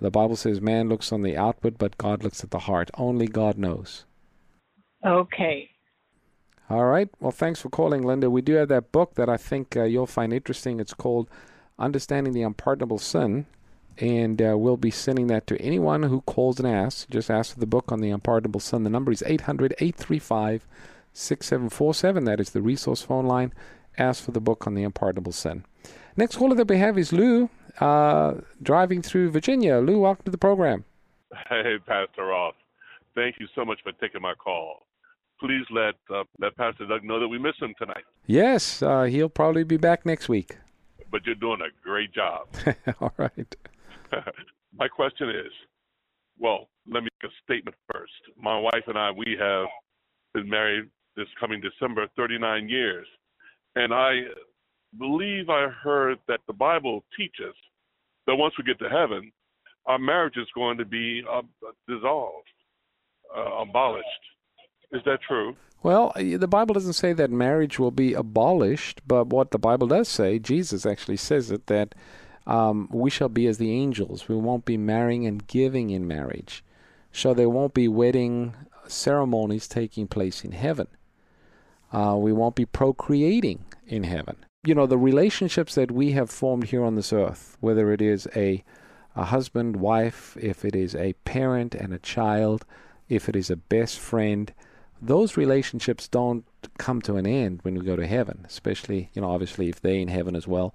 The 0.00 0.10
Bible 0.10 0.36
says 0.36 0.60
man 0.60 0.88
looks 0.88 1.12
on 1.12 1.22
the 1.22 1.36
outward, 1.36 1.78
but 1.78 1.98
God 1.98 2.22
looks 2.22 2.44
at 2.44 2.50
the 2.50 2.60
heart. 2.60 2.90
Only 2.94 3.26
God 3.26 3.58
knows. 3.58 4.04
Okay. 5.04 5.70
All 6.70 6.84
right. 6.84 7.08
Well, 7.18 7.32
thanks 7.32 7.60
for 7.60 7.70
calling, 7.70 8.02
Linda. 8.02 8.28
We 8.30 8.42
do 8.42 8.54
have 8.54 8.68
that 8.68 8.92
book 8.92 9.14
that 9.14 9.28
I 9.28 9.38
think 9.38 9.76
uh, 9.76 9.84
you'll 9.84 10.06
find 10.06 10.32
interesting. 10.32 10.78
It's 10.78 10.94
called 10.94 11.30
Understanding 11.78 12.34
the 12.34 12.42
Unpardonable 12.42 12.98
Sin. 12.98 13.46
And 14.00 14.40
uh, 14.40 14.56
we'll 14.56 14.76
be 14.76 14.90
sending 14.90 15.26
that 15.26 15.46
to 15.48 15.60
anyone 15.60 16.04
who 16.04 16.20
calls 16.22 16.60
and 16.60 16.68
asks. 16.68 17.06
Just 17.10 17.30
ask 17.30 17.54
for 17.54 17.60
the 17.60 17.66
book 17.66 17.90
on 17.90 18.00
the 18.00 18.10
unpardonable 18.10 18.60
sin. 18.60 18.84
The 18.84 18.90
number 18.90 19.10
is 19.10 19.24
800 19.26 19.74
835 19.80 20.66
6747. 21.12 22.24
That 22.24 22.38
is 22.40 22.50
the 22.50 22.62
resource 22.62 23.02
phone 23.02 23.26
line. 23.26 23.52
Ask 23.98 24.22
for 24.22 24.30
the 24.30 24.40
book 24.40 24.66
on 24.66 24.74
the 24.74 24.84
unpardonable 24.84 25.32
sin. 25.32 25.64
Next 26.16 26.36
caller 26.36 26.54
that 26.54 26.68
we 26.68 26.78
have 26.78 26.96
is 26.96 27.12
Lou, 27.12 27.50
uh, 27.80 28.34
driving 28.62 29.02
through 29.02 29.30
Virginia. 29.30 29.78
Lou, 29.78 30.00
welcome 30.00 30.24
to 30.24 30.30
the 30.30 30.38
program. 30.38 30.84
Hey, 31.48 31.76
Pastor 31.86 32.26
Ross. 32.26 32.54
Thank 33.14 33.36
you 33.40 33.46
so 33.54 33.64
much 33.64 33.80
for 33.82 33.92
taking 34.00 34.22
my 34.22 34.34
call. 34.34 34.86
Please 35.40 35.64
let 35.70 35.94
uh, 36.12 36.24
let 36.40 36.56
Pastor 36.56 36.86
Doug 36.86 37.04
know 37.04 37.20
that 37.20 37.28
we 37.28 37.38
miss 37.38 37.54
him 37.60 37.74
tonight. 37.78 38.04
Yes, 38.26 38.82
uh, 38.82 39.04
he'll 39.04 39.28
probably 39.28 39.64
be 39.64 39.76
back 39.76 40.04
next 40.04 40.28
week. 40.28 40.58
But 41.10 41.24
you're 41.26 41.34
doing 41.34 41.60
a 41.60 41.70
great 41.82 42.12
job. 42.12 42.48
All 43.00 43.12
right. 43.16 43.56
my 44.78 44.88
question 44.88 45.28
is, 45.30 45.52
well, 46.38 46.68
let 46.86 47.02
me 47.02 47.08
make 47.22 47.30
a 47.30 47.34
statement 47.44 47.76
first. 47.92 48.12
My 48.40 48.58
wife 48.58 48.84
and 48.86 48.98
I, 48.98 49.10
we 49.10 49.36
have 49.38 49.66
been 50.34 50.48
married 50.48 50.84
this 51.16 51.26
coming 51.40 51.60
December 51.60 52.06
39 52.16 52.68
years, 52.68 53.06
and 53.76 53.92
I 53.92 54.20
believe 54.98 55.50
I 55.50 55.68
heard 55.68 56.18
that 56.28 56.40
the 56.46 56.52
Bible 56.52 57.04
teaches 57.16 57.54
that 58.26 58.36
once 58.36 58.54
we 58.56 58.64
get 58.64 58.78
to 58.78 58.88
heaven, 58.88 59.32
our 59.86 59.98
marriage 59.98 60.36
is 60.36 60.46
going 60.54 60.78
to 60.78 60.84
be 60.84 61.22
uh, 61.30 61.42
dissolved, 61.88 62.48
uh, 63.36 63.62
abolished. 63.62 64.06
Is 64.92 65.02
that 65.06 65.18
true? 65.26 65.56
Well, 65.82 66.12
the 66.16 66.48
Bible 66.48 66.74
doesn't 66.74 66.94
say 66.94 67.12
that 67.12 67.30
marriage 67.30 67.78
will 67.78 67.90
be 67.90 68.12
abolished, 68.12 69.00
but 69.06 69.28
what 69.28 69.52
the 69.52 69.58
Bible 69.58 69.86
does 69.86 70.08
say, 70.08 70.38
Jesus 70.38 70.84
actually 70.84 71.18
says 71.18 71.50
it, 71.50 71.66
that 71.66 71.94
um, 72.48 72.88
we 72.90 73.10
shall 73.10 73.28
be 73.28 73.46
as 73.46 73.58
the 73.58 73.70
angels. 73.70 74.26
We 74.26 74.34
won't 74.34 74.64
be 74.64 74.78
marrying 74.78 75.26
and 75.26 75.46
giving 75.46 75.90
in 75.90 76.08
marriage. 76.08 76.64
So 77.12 77.34
there 77.34 77.50
won't 77.50 77.74
be 77.74 77.88
wedding 77.88 78.54
ceremonies 78.88 79.68
taking 79.68 80.08
place 80.08 80.42
in 80.44 80.52
heaven. 80.52 80.88
Uh, 81.92 82.16
we 82.18 82.32
won't 82.32 82.54
be 82.54 82.64
procreating 82.64 83.66
in 83.86 84.04
heaven. 84.04 84.36
You 84.64 84.74
know, 84.74 84.86
the 84.86 84.98
relationships 84.98 85.74
that 85.74 85.90
we 85.90 86.12
have 86.12 86.30
formed 86.30 86.64
here 86.64 86.84
on 86.84 86.94
this 86.94 87.12
earth, 87.12 87.56
whether 87.60 87.92
it 87.92 88.00
is 88.00 88.26
a, 88.34 88.64
a 89.14 89.26
husband, 89.26 89.76
wife, 89.76 90.36
if 90.40 90.64
it 90.64 90.74
is 90.74 90.94
a 90.94 91.12
parent 91.24 91.74
and 91.74 91.92
a 91.92 91.98
child, 91.98 92.64
if 93.10 93.28
it 93.28 93.36
is 93.36 93.50
a 93.50 93.56
best 93.56 93.98
friend, 93.98 94.52
those 95.00 95.36
relationships 95.36 96.08
don't 96.08 96.44
come 96.78 97.00
to 97.02 97.16
an 97.16 97.26
end 97.26 97.60
when 97.62 97.74
we 97.74 97.84
go 97.84 97.94
to 97.94 98.06
heaven, 98.06 98.44
especially, 98.46 99.10
you 99.12 99.20
know, 99.22 99.30
obviously 99.30 99.68
if 99.68 99.80
they're 99.80 99.94
in 99.94 100.08
heaven 100.08 100.34
as 100.34 100.48
well. 100.48 100.74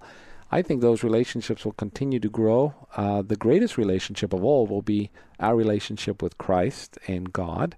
I 0.54 0.62
think 0.62 0.80
those 0.80 1.02
relationships 1.02 1.64
will 1.64 1.72
continue 1.72 2.20
to 2.20 2.28
grow. 2.28 2.74
Uh, 2.96 3.22
the 3.22 3.34
greatest 3.34 3.76
relationship 3.76 4.32
of 4.32 4.44
all 4.44 4.68
will 4.68 4.82
be 4.82 5.10
our 5.40 5.56
relationship 5.56 6.22
with 6.22 6.38
Christ 6.38 6.96
and 7.08 7.32
God. 7.32 7.74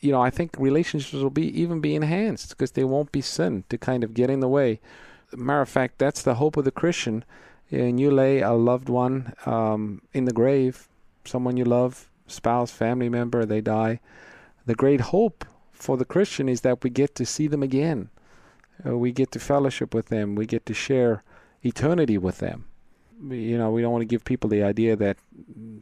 You 0.00 0.12
know, 0.12 0.22
I 0.22 0.30
think 0.30 0.56
relationships 0.58 1.22
will 1.22 1.28
be 1.28 1.48
even 1.60 1.82
be 1.82 1.94
enhanced 1.94 2.48
because 2.48 2.70
there 2.70 2.86
won't 2.86 3.12
be 3.12 3.20
sin 3.20 3.64
to 3.68 3.76
kind 3.76 4.02
of 4.02 4.14
get 4.14 4.30
in 4.30 4.40
the 4.40 4.48
way. 4.48 4.80
Matter 5.36 5.60
of 5.60 5.68
fact, 5.68 5.98
that's 5.98 6.22
the 6.22 6.36
hope 6.36 6.56
of 6.56 6.64
the 6.64 6.70
Christian. 6.70 7.26
And 7.70 8.00
you 8.00 8.10
lay 8.10 8.40
a 8.40 8.52
loved 8.52 8.88
one 8.88 9.34
um, 9.44 10.00
in 10.14 10.24
the 10.24 10.32
grave, 10.32 10.88
someone 11.26 11.58
you 11.58 11.66
love, 11.66 12.08
spouse, 12.26 12.70
family 12.70 13.10
member, 13.10 13.44
they 13.44 13.60
die. 13.60 14.00
The 14.64 14.74
great 14.74 15.02
hope 15.12 15.44
for 15.72 15.98
the 15.98 16.06
Christian 16.06 16.48
is 16.48 16.62
that 16.62 16.82
we 16.82 16.88
get 16.88 17.14
to 17.16 17.26
see 17.26 17.48
them 17.48 17.62
again. 17.62 18.08
Uh, 18.82 18.96
we 18.96 19.12
get 19.12 19.30
to 19.32 19.38
fellowship 19.38 19.92
with 19.92 20.06
them. 20.06 20.34
We 20.36 20.46
get 20.46 20.64
to 20.64 20.72
share 20.72 21.22
eternity 21.64 22.18
with 22.18 22.38
them. 22.38 22.66
You 23.28 23.56
know, 23.56 23.70
we 23.70 23.80
don't 23.80 23.92
want 23.92 24.02
to 24.02 24.06
give 24.06 24.24
people 24.24 24.50
the 24.50 24.64
idea 24.64 24.96
that 24.96 25.16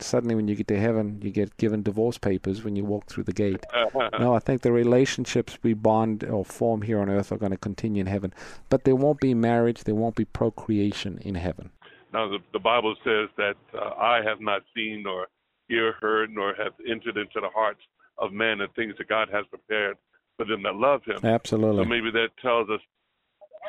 suddenly 0.00 0.34
when 0.34 0.48
you 0.48 0.54
get 0.54 0.68
to 0.68 0.78
heaven, 0.78 1.20
you 1.22 1.30
get 1.30 1.56
given 1.56 1.82
divorce 1.82 2.18
papers 2.18 2.62
when 2.62 2.76
you 2.76 2.84
walk 2.84 3.06
through 3.06 3.24
the 3.24 3.32
gate. 3.32 3.64
no, 4.18 4.34
I 4.34 4.38
think 4.38 4.60
the 4.60 4.70
relationships 4.70 5.58
we 5.62 5.72
bond 5.72 6.24
or 6.24 6.44
form 6.44 6.82
here 6.82 7.00
on 7.00 7.08
earth 7.08 7.32
are 7.32 7.38
going 7.38 7.52
to 7.52 7.58
continue 7.58 8.02
in 8.02 8.06
heaven. 8.06 8.34
But 8.68 8.84
there 8.84 8.94
won't 8.94 9.20
be 9.20 9.34
marriage, 9.34 9.84
there 9.84 9.94
won't 9.94 10.14
be 10.14 10.26
procreation 10.26 11.18
in 11.22 11.34
heaven. 11.34 11.70
Now, 12.12 12.28
the, 12.28 12.38
the 12.52 12.58
Bible 12.58 12.94
says 13.02 13.28
that 13.38 13.56
uh, 13.74 13.94
I 13.98 14.20
have 14.22 14.40
not 14.40 14.62
seen 14.74 15.02
nor 15.04 15.28
ear 15.70 15.94
heard 16.00 16.30
nor 16.30 16.54
have 16.54 16.74
entered 16.86 17.16
into 17.16 17.40
the 17.40 17.48
hearts 17.48 17.80
of 18.18 18.32
men 18.32 18.58
the 18.58 18.68
things 18.76 18.94
that 18.98 19.08
God 19.08 19.28
has 19.32 19.46
prepared 19.46 19.96
for 20.36 20.44
them 20.44 20.62
that 20.64 20.74
love 20.74 21.02
Him. 21.04 21.24
Absolutely. 21.24 21.82
So 21.82 21.88
maybe 21.88 22.10
that 22.10 22.28
tells 22.42 22.68
us 22.68 22.80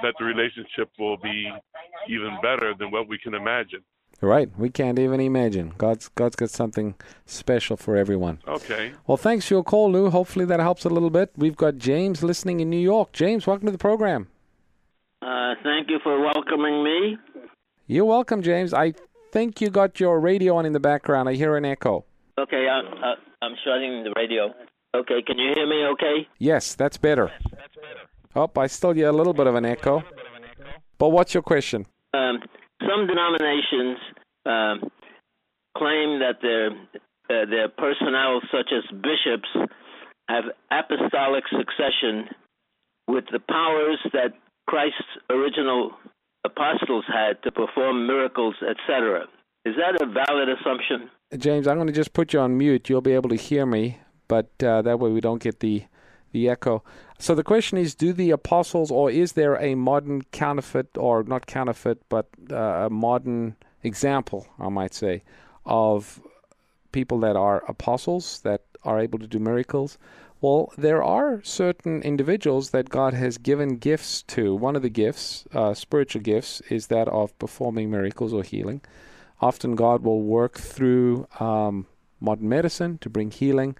that 0.01 0.13
the 0.19 0.25
relationship 0.25 0.89
will 0.99 1.17
be 1.17 1.51
even 2.09 2.37
better 2.41 2.73
than 2.77 2.91
what 2.91 3.07
we 3.07 3.17
can 3.17 3.33
imagine. 3.33 3.83
Right. 4.21 4.49
We 4.57 4.69
can't 4.69 4.99
even 4.99 5.19
imagine. 5.19 5.73
God's 5.77 6.07
God's 6.07 6.37
got 6.37 6.49
something 6.49 6.95
special 7.25 7.75
for 7.75 7.97
everyone. 7.97 8.39
Okay. 8.47 8.93
Well, 9.05 9.17
thanks 9.17 9.47
for 9.47 9.55
your 9.55 9.63
call, 9.63 9.91
Lou. 9.91 10.09
Hopefully 10.09 10.45
that 10.45 10.61
helps 10.61 10.85
a 10.85 10.89
little 10.89 11.09
bit. 11.09 11.31
We've 11.35 11.57
got 11.57 11.77
James 11.77 12.23
listening 12.23 12.61
in 12.61 12.69
New 12.69 12.79
York. 12.79 13.11
James, 13.11 13.45
welcome 13.45 13.65
to 13.65 13.71
the 13.71 13.77
program. 13.77 14.29
Uh, 15.21 15.55
thank 15.61 15.89
you 15.89 15.99
for 16.03 16.21
welcoming 16.21 16.83
me. 16.83 17.17
You're 17.87 18.05
welcome, 18.05 18.41
James. 18.41 18.73
I 18.73 18.93
think 19.33 19.59
you 19.59 19.69
got 19.69 19.99
your 19.99 20.19
radio 20.21 20.55
on 20.55 20.65
in 20.65 20.71
the 20.71 20.79
background. 20.79 21.27
I 21.27 21.33
hear 21.33 21.57
an 21.57 21.65
echo. 21.65 22.05
Okay, 22.37 22.67
I, 22.69 22.79
I, 22.79 23.15
I'm 23.41 23.55
shutting 23.65 24.03
the 24.03 24.13
radio. 24.15 24.53
Okay, 24.95 25.21
can 25.25 25.37
you 25.37 25.51
hear 25.53 25.67
me 25.67 25.85
okay? 25.93 26.27
Yes, 26.37 26.75
that's 26.75 26.97
better. 26.97 27.31
Oh, 28.35 28.49
I 28.57 28.67
still 28.67 28.93
hear 28.93 29.09
a 29.09 29.11
little 29.11 29.33
bit 29.33 29.47
of 29.47 29.55
an 29.55 29.65
echo. 29.65 30.03
But 30.97 31.09
what's 31.09 31.33
your 31.33 31.43
question? 31.43 31.85
Um, 32.13 32.39
some 32.81 33.07
denominations 33.07 33.97
um, 34.45 34.91
claim 35.77 36.19
that 36.19 36.37
their 36.41 36.71
uh, 37.29 37.45
their 37.49 37.69
personnel, 37.69 38.41
such 38.51 38.71
as 38.71 38.83
bishops, 38.91 39.47
have 40.27 40.43
apostolic 40.71 41.43
succession 41.49 42.29
with 43.07 43.25
the 43.31 43.39
powers 43.39 43.99
that 44.13 44.33
Christ's 44.67 45.01
original 45.29 45.91
apostles 46.45 47.05
had 47.07 47.41
to 47.43 47.51
perform 47.51 48.07
miracles, 48.07 48.55
etc. 48.61 49.25
Is 49.65 49.75
that 49.77 50.01
a 50.01 50.05
valid 50.05 50.49
assumption? 50.49 51.09
James, 51.37 51.67
I'm 51.67 51.77
going 51.77 51.87
to 51.87 51.93
just 51.93 52.13
put 52.13 52.33
you 52.33 52.39
on 52.39 52.57
mute. 52.57 52.89
You'll 52.89 53.01
be 53.01 53.13
able 53.13 53.29
to 53.29 53.35
hear 53.35 53.65
me, 53.65 53.99
but 54.27 54.51
uh, 54.63 54.81
that 54.81 54.99
way 54.99 55.09
we 55.11 55.21
don't 55.21 55.41
get 55.41 55.59
the 55.59 55.83
the 56.31 56.49
echo. 56.49 56.83
So 57.23 57.33
the 57.35 57.41
question 57.41 57.77
is 57.77 57.95
do 57.95 58.11
the 58.11 58.31
apostles, 58.31 58.91
or 58.91 59.09
is 59.09 59.31
there 59.31 59.55
a 59.55 59.75
modern 59.75 60.23
counterfeit, 60.33 60.97
or 60.97 61.23
not 61.23 61.45
counterfeit, 61.45 61.99
but 62.09 62.27
uh, 62.51 62.57
a 62.57 62.89
modern 62.89 63.55
example, 63.81 64.45
I 64.59 64.67
might 64.67 64.93
say, 64.93 65.23
of 65.65 66.21
people 66.91 67.21
that 67.21 67.37
are 67.37 67.63
apostles 67.69 68.41
that 68.41 68.63
are 68.83 68.99
able 68.99 69.19
to 69.19 69.27
do 69.27 69.39
miracles? 69.39 69.97
Well, 70.41 70.73
there 70.77 71.01
are 71.01 71.41
certain 71.45 72.01
individuals 72.01 72.71
that 72.71 72.89
God 72.89 73.13
has 73.13 73.37
given 73.37 73.77
gifts 73.77 74.21
to. 74.23 74.53
One 74.53 74.75
of 74.75 74.81
the 74.81 74.89
gifts, 74.89 75.45
uh, 75.53 75.73
spiritual 75.73 76.23
gifts, 76.23 76.59
is 76.69 76.87
that 76.87 77.07
of 77.07 77.39
performing 77.39 77.89
miracles 77.89 78.33
or 78.33 78.43
healing. 78.43 78.81
Often 79.39 79.75
God 79.75 80.03
will 80.03 80.23
work 80.23 80.59
through 80.59 81.29
um, 81.39 81.87
modern 82.19 82.49
medicine 82.49 82.97
to 82.97 83.09
bring 83.09 83.31
healing. 83.31 83.77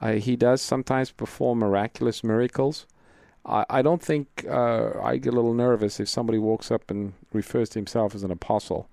Uh, 0.00 0.12
he 0.12 0.36
does 0.36 0.62
sometimes 0.62 1.10
perform 1.10 1.58
miraculous 1.58 2.22
miracles. 2.22 2.86
I, 3.44 3.64
I 3.68 3.82
don't 3.82 4.02
think 4.02 4.44
uh, 4.48 4.92
I 5.02 5.16
get 5.16 5.32
a 5.32 5.36
little 5.36 5.54
nervous 5.54 6.00
if 6.00 6.08
somebody 6.08 6.38
walks 6.38 6.70
up 6.70 6.90
and 6.90 7.14
refers 7.32 7.68
to 7.70 7.78
himself 7.78 8.14
as 8.14 8.22
an 8.22 8.30
apostle. 8.30 8.88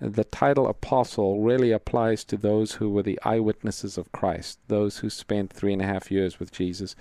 The 0.00 0.24
title 0.24 0.68
apostle 0.68 1.42
really 1.42 1.72
applies 1.72 2.22
to 2.24 2.36
those 2.36 2.72
who 2.72 2.90
were 2.90 3.02
the 3.02 3.18
eyewitnesses 3.24 3.96
of 3.96 4.12
Christ, 4.12 4.58
those 4.68 4.98
who 4.98 5.08
spent 5.08 5.52
three 5.52 5.72
and 5.72 5.80
a 5.80 5.86
half 5.86 6.10
years 6.10 6.38
with 6.38 6.52
Jesus. 6.52 6.94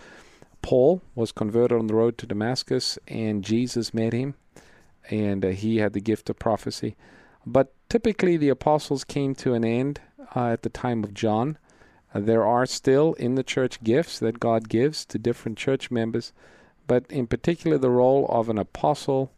Paul 0.61 1.01
was 1.13 1.31
converted 1.31 1.77
on 1.77 1.87
the 1.87 1.93
road 1.93 2.17
to 2.19 2.25
Damascus, 2.25 2.97
and 3.07 3.43
Jesus 3.43 3.93
met 3.93 4.13
him 4.13 4.35
and 5.09 5.45
uh, 5.45 5.49
he 5.49 5.77
had 5.77 5.93
the 5.93 6.01
gift 6.01 6.29
of 6.29 6.39
prophecy. 6.39 6.95
But 7.45 7.73
typically, 7.89 8.37
the 8.37 8.49
apostles 8.49 9.03
came 9.03 9.35
to 9.35 9.53
an 9.53 9.63
end 9.63 10.01
uh, 10.35 10.47
at 10.47 10.63
the 10.63 10.69
time 10.69 11.03
of 11.03 11.13
John. 11.13 11.57
Uh, 12.15 12.21
there 12.21 12.45
are 12.45 12.65
still 12.65 13.13
in 13.15 13.35
the 13.35 13.43
church 13.43 13.83
gifts 13.83 14.19
that 14.19 14.39
God 14.39 14.69
gives 14.69 15.05
to 15.05 15.19
different 15.19 15.57
church 15.57 15.91
members, 15.91 16.31
but 16.87 17.05
in 17.09 17.27
particular, 17.27 17.77
the 17.77 17.89
role 17.89 18.25
of 18.29 18.47
an 18.47 18.57
apostle, 18.57 19.33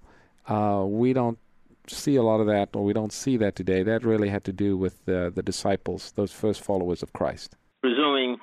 uh, 0.48 0.84
we 0.86 1.12
don't 1.12 1.40
see 1.88 2.16
a 2.16 2.24
lot 2.24 2.40
of 2.40 2.48
that, 2.48 2.70
or 2.76 2.84
we 2.84 2.94
don't 2.94 3.14
see 3.14 3.36
that 3.38 3.56
today. 3.56 3.82
That 3.82 4.04
really 4.04 4.30
had 4.30 4.44
to 4.44 4.54
do 4.54 4.78
with 4.78 5.04
the, 5.06 5.32
the 5.34 5.42
disciples, 5.42 6.12
those 6.12 6.32
first 6.32 6.62
followers 6.62 7.02
of 7.02 7.14
Christ. 7.14 7.56
Presuming 7.82 8.38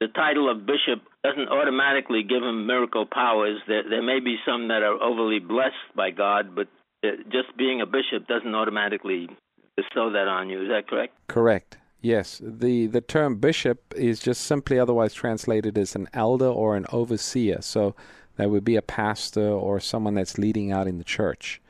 the 0.00 0.08
title 0.08 0.50
of 0.50 0.66
bishop 0.66 1.02
doesn't 1.22 1.48
automatically 1.48 2.22
give 2.22 2.42
him 2.42 2.66
miracle 2.66 3.06
powers. 3.06 3.60
There, 3.68 3.84
there 3.88 4.02
may 4.02 4.20
be 4.20 4.36
some 4.44 4.68
that 4.68 4.82
are 4.82 5.00
overly 5.00 5.38
blessed 5.38 5.94
by 5.94 6.10
God, 6.10 6.56
but 6.56 6.66
uh, 7.04 7.10
just 7.30 7.56
being 7.56 7.80
a 7.82 7.86
bishop 7.86 8.26
doesn't 8.26 8.54
automatically 8.54 9.28
bestow 9.76 10.10
that 10.12 10.26
on 10.26 10.48
you. 10.48 10.62
Is 10.62 10.68
that 10.70 10.88
correct? 10.88 11.14
Correct. 11.28 11.78
Yes. 12.06 12.40
The 12.40 12.86
the 12.86 13.00
term 13.00 13.34
bishop 13.38 13.92
is 13.96 14.20
just 14.20 14.42
simply 14.42 14.78
otherwise 14.78 15.12
translated 15.12 15.76
as 15.76 15.96
an 15.96 16.08
elder 16.14 16.46
or 16.46 16.76
an 16.76 16.86
overseer. 16.92 17.60
So 17.62 17.96
that 18.36 18.48
would 18.48 18.64
be 18.64 18.76
a 18.76 18.82
pastor 18.82 19.48
or 19.48 19.80
someone 19.80 20.14
that's 20.14 20.38
leading 20.38 20.70
out 20.70 20.86
in 20.86 20.98
the 20.98 21.10
church. 21.18 21.60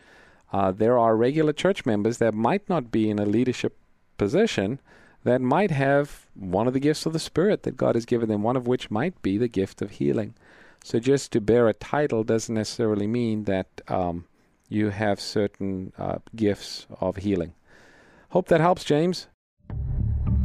Uh, 0.53 0.73
there 0.73 0.99
are 0.99 1.17
regular 1.17 1.55
church 1.55 1.87
members 1.87 2.19
that 2.19 2.35
might 2.35 2.69
not 2.69 2.91
be 2.91 3.09
in 3.09 3.19
a 3.19 3.25
leadership 3.25 3.79
position 4.19 4.79
that 5.25 5.41
might 5.41 5.71
have 5.71 6.27
one 6.35 6.67
of 6.67 6.75
the 6.75 6.81
gifts 6.81 7.07
of 7.07 7.15
the 7.15 7.19
Spirit 7.31 7.63
that 7.63 7.79
God 7.79 7.95
has 7.95 8.05
given 8.05 8.29
them, 8.29 8.43
one 8.43 8.59
of 8.59 8.67
which 8.67 8.91
might 8.91 9.23
be 9.23 9.39
the 9.39 9.49
gift 9.49 9.81
of 9.81 9.93
healing. 9.93 10.35
So 10.85 10.99
just 10.99 11.33
to 11.33 11.41
bear 11.41 11.67
a 11.67 11.73
title 11.73 12.25
doesn't 12.25 12.55
necessarily 12.55 13.07
mean 13.07 13.45
that 13.45 13.81
um, 13.89 14.27
you 14.69 14.91
have 14.91 15.19
certain 15.19 15.95
uh, 15.97 16.19
gifts 16.35 16.87
of 17.01 17.17
healing. 17.17 17.55
Hope 18.29 18.49
that 18.49 18.61
helps, 18.61 18.85
James. 18.85 19.29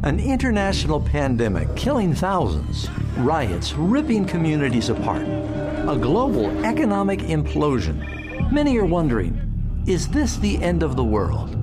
An 0.04 0.18
international 0.18 1.00
pandemic 1.00 1.76
killing 1.76 2.12
thousands, 2.12 2.90
riots 3.18 3.72
ripping 3.74 4.24
communities 4.24 4.88
apart, 4.88 5.22
a 5.22 5.96
global 5.96 6.50
economic 6.64 7.20
implosion. 7.20 8.50
Many 8.50 8.76
are 8.78 8.84
wondering 8.84 9.38
is 9.86 10.08
this 10.08 10.38
the 10.38 10.60
end 10.60 10.82
of 10.82 10.96
the 10.96 11.04
world? 11.04 11.56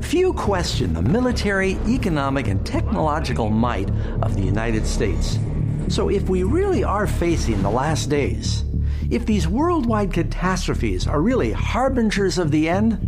Few 0.00 0.32
question 0.32 0.92
the 0.92 1.02
military, 1.02 1.78
economic, 1.86 2.48
and 2.48 2.66
technological 2.66 3.48
might 3.48 3.90
of 4.22 4.34
the 4.34 4.42
United 4.42 4.84
States. 4.84 5.38
So, 5.86 6.08
if 6.08 6.28
we 6.28 6.42
really 6.42 6.82
are 6.82 7.06
facing 7.06 7.62
the 7.62 7.70
last 7.70 8.10
days, 8.10 8.64
if 9.08 9.24
these 9.24 9.46
worldwide 9.46 10.12
catastrophes 10.12 11.06
are 11.06 11.22
really 11.22 11.52
harbingers 11.52 12.38
of 12.38 12.50
the 12.50 12.68
end, 12.68 12.98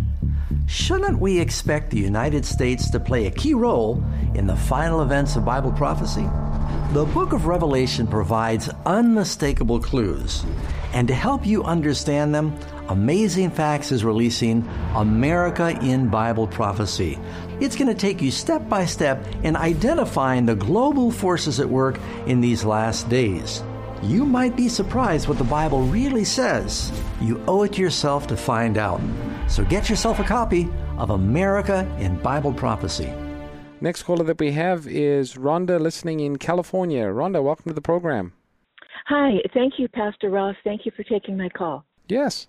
shouldn't 0.67 1.19
we 1.19 1.41
expect 1.41 1.91
the 1.91 1.99
United 1.99 2.45
States 2.45 2.89
to 2.91 3.01
play 3.01 3.27
a 3.27 3.33
key 3.33 3.55
role 3.55 4.05
in 4.35 4.47
the 4.47 4.57
final 4.57 5.03
events 5.03 5.37
of 5.37 5.45
Bible 5.45 5.73
prophecy? 5.73 6.27
The 6.93 7.05
book 7.05 7.33
of 7.33 7.47
Revelation 7.47 8.07
provides 8.07 8.69
unmistakable 8.85 9.81
clues, 9.81 10.45
and 10.93 11.07
to 11.09 11.15
help 11.15 11.47
you 11.47 11.63
understand 11.63 12.35
them, 12.35 12.59
Amazing 12.89 13.51
Facts 13.51 13.93
is 13.93 14.05
releasing 14.05 14.69
America 14.97 15.79
in 15.81 16.09
Bible 16.09 16.49
Prophecy. 16.49 17.19
It's 17.61 17.77
going 17.77 17.87
to 17.87 17.95
take 17.95 18.21
you 18.21 18.33
step 18.33 18.69
by 18.69 18.87
step 18.87 19.25
in 19.45 19.55
identifying 19.55 20.47
the 20.47 20.57
global 20.57 21.13
forces 21.13 21.61
at 21.61 21.69
work 21.69 22.01
in 22.27 22.41
these 22.41 22.65
last 22.65 23.09
days. 23.09 23.63
You 24.03 24.25
might 24.25 24.57
be 24.57 24.69
surprised 24.69 25.29
what 25.29 25.39
the 25.39 25.45
Bible 25.45 25.83
really 25.83 26.25
says. 26.25 26.91
You 27.21 27.41
owe 27.47 27.63
it 27.63 27.75
to 27.75 27.83
yourself 27.83 28.27
to 28.27 28.37
find 28.37 28.79
out. 28.79 29.01
So 29.47 29.65
get 29.65 29.89
yourself 29.89 30.19
a 30.19 30.25
copy 30.25 30.69
of 30.99 31.11
America 31.11 31.87
in 32.01 32.21
Bible 32.21 32.53
Prophecy. 32.53 33.13
Next 33.83 34.03
caller 34.03 34.25
that 34.25 34.39
we 34.39 34.53
have 34.53 34.87
is 34.87 35.37
Rhonda 35.37 35.81
listening 35.81 36.21
in 36.21 36.37
California. 36.37 37.05
Rhonda, 37.05 37.43
welcome 37.43 37.71
to 37.71 37.75
the 37.75 37.81
program. 37.81 38.35
Hi, 39.07 39.39
thank 39.55 39.75
you, 39.79 39.89
Pastor 39.89 40.29
Ross. 40.29 40.55
Thank 40.65 40.85
you 40.85 40.93
for 40.95 41.03
taking 41.05 41.37
my 41.39 41.49
call. 41.49 41.87
Yes. 42.07 42.47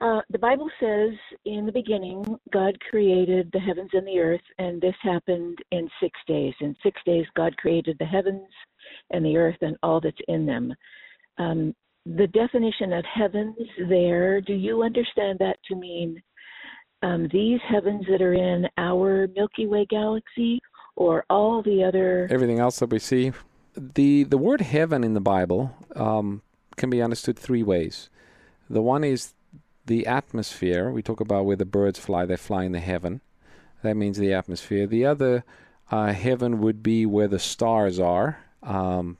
Uh, 0.00 0.22
the 0.28 0.38
Bible 0.38 0.68
says 0.80 1.10
in 1.44 1.66
the 1.66 1.72
beginning, 1.72 2.24
God 2.52 2.76
created 2.90 3.48
the 3.52 3.60
heavens 3.60 3.90
and 3.92 4.04
the 4.04 4.18
earth, 4.18 4.40
and 4.58 4.80
this 4.80 4.94
happened 5.02 5.58
in 5.70 5.88
six 6.02 6.18
days. 6.26 6.54
In 6.60 6.74
six 6.82 7.00
days, 7.06 7.26
God 7.36 7.56
created 7.56 7.96
the 8.00 8.06
heavens 8.06 8.48
and 9.10 9.24
the 9.24 9.36
earth 9.36 9.58
and 9.60 9.76
all 9.84 10.00
that's 10.00 10.16
in 10.26 10.46
them. 10.46 10.74
Um, 11.38 11.74
the 12.06 12.26
definition 12.26 12.92
of 12.92 13.04
heavens 13.04 13.56
there, 13.88 14.40
do 14.40 14.54
you 14.54 14.82
understand 14.82 15.38
that 15.38 15.58
to 15.68 15.76
mean 15.76 16.20
um, 17.02 17.28
these 17.32 17.60
heavens 17.66 18.04
that 18.08 18.22
are 18.22 18.34
in 18.34 18.68
our 18.76 19.28
Milky 19.34 19.66
Way 19.66 19.86
galaxy 19.86 20.60
or 20.96 21.24
all 21.30 21.62
the 21.62 21.82
other. 21.84 22.28
Everything 22.30 22.58
else 22.58 22.78
that 22.78 22.90
we 22.90 22.98
see? 22.98 23.32
The, 23.76 24.24
the 24.24 24.38
word 24.38 24.60
heaven 24.60 25.04
in 25.04 25.14
the 25.14 25.20
Bible 25.20 25.74
um, 25.96 26.42
can 26.76 26.90
be 26.90 27.00
understood 27.00 27.38
three 27.38 27.62
ways. 27.62 28.10
The 28.68 28.82
one 28.82 29.04
is 29.04 29.34
the 29.86 30.06
atmosphere. 30.06 30.90
We 30.90 31.02
talk 31.02 31.20
about 31.20 31.44
where 31.44 31.56
the 31.56 31.64
birds 31.64 31.98
fly, 31.98 32.26
they 32.26 32.36
fly 32.36 32.64
in 32.64 32.72
the 32.72 32.80
heaven. 32.80 33.20
That 33.82 33.96
means 33.96 34.18
the 34.18 34.34
atmosphere. 34.34 34.86
The 34.86 35.06
other 35.06 35.44
uh, 35.90 36.12
heaven 36.12 36.60
would 36.60 36.82
be 36.82 37.06
where 37.06 37.28
the 37.28 37.38
stars 37.38 37.98
are, 37.98 38.38
um, 38.62 39.18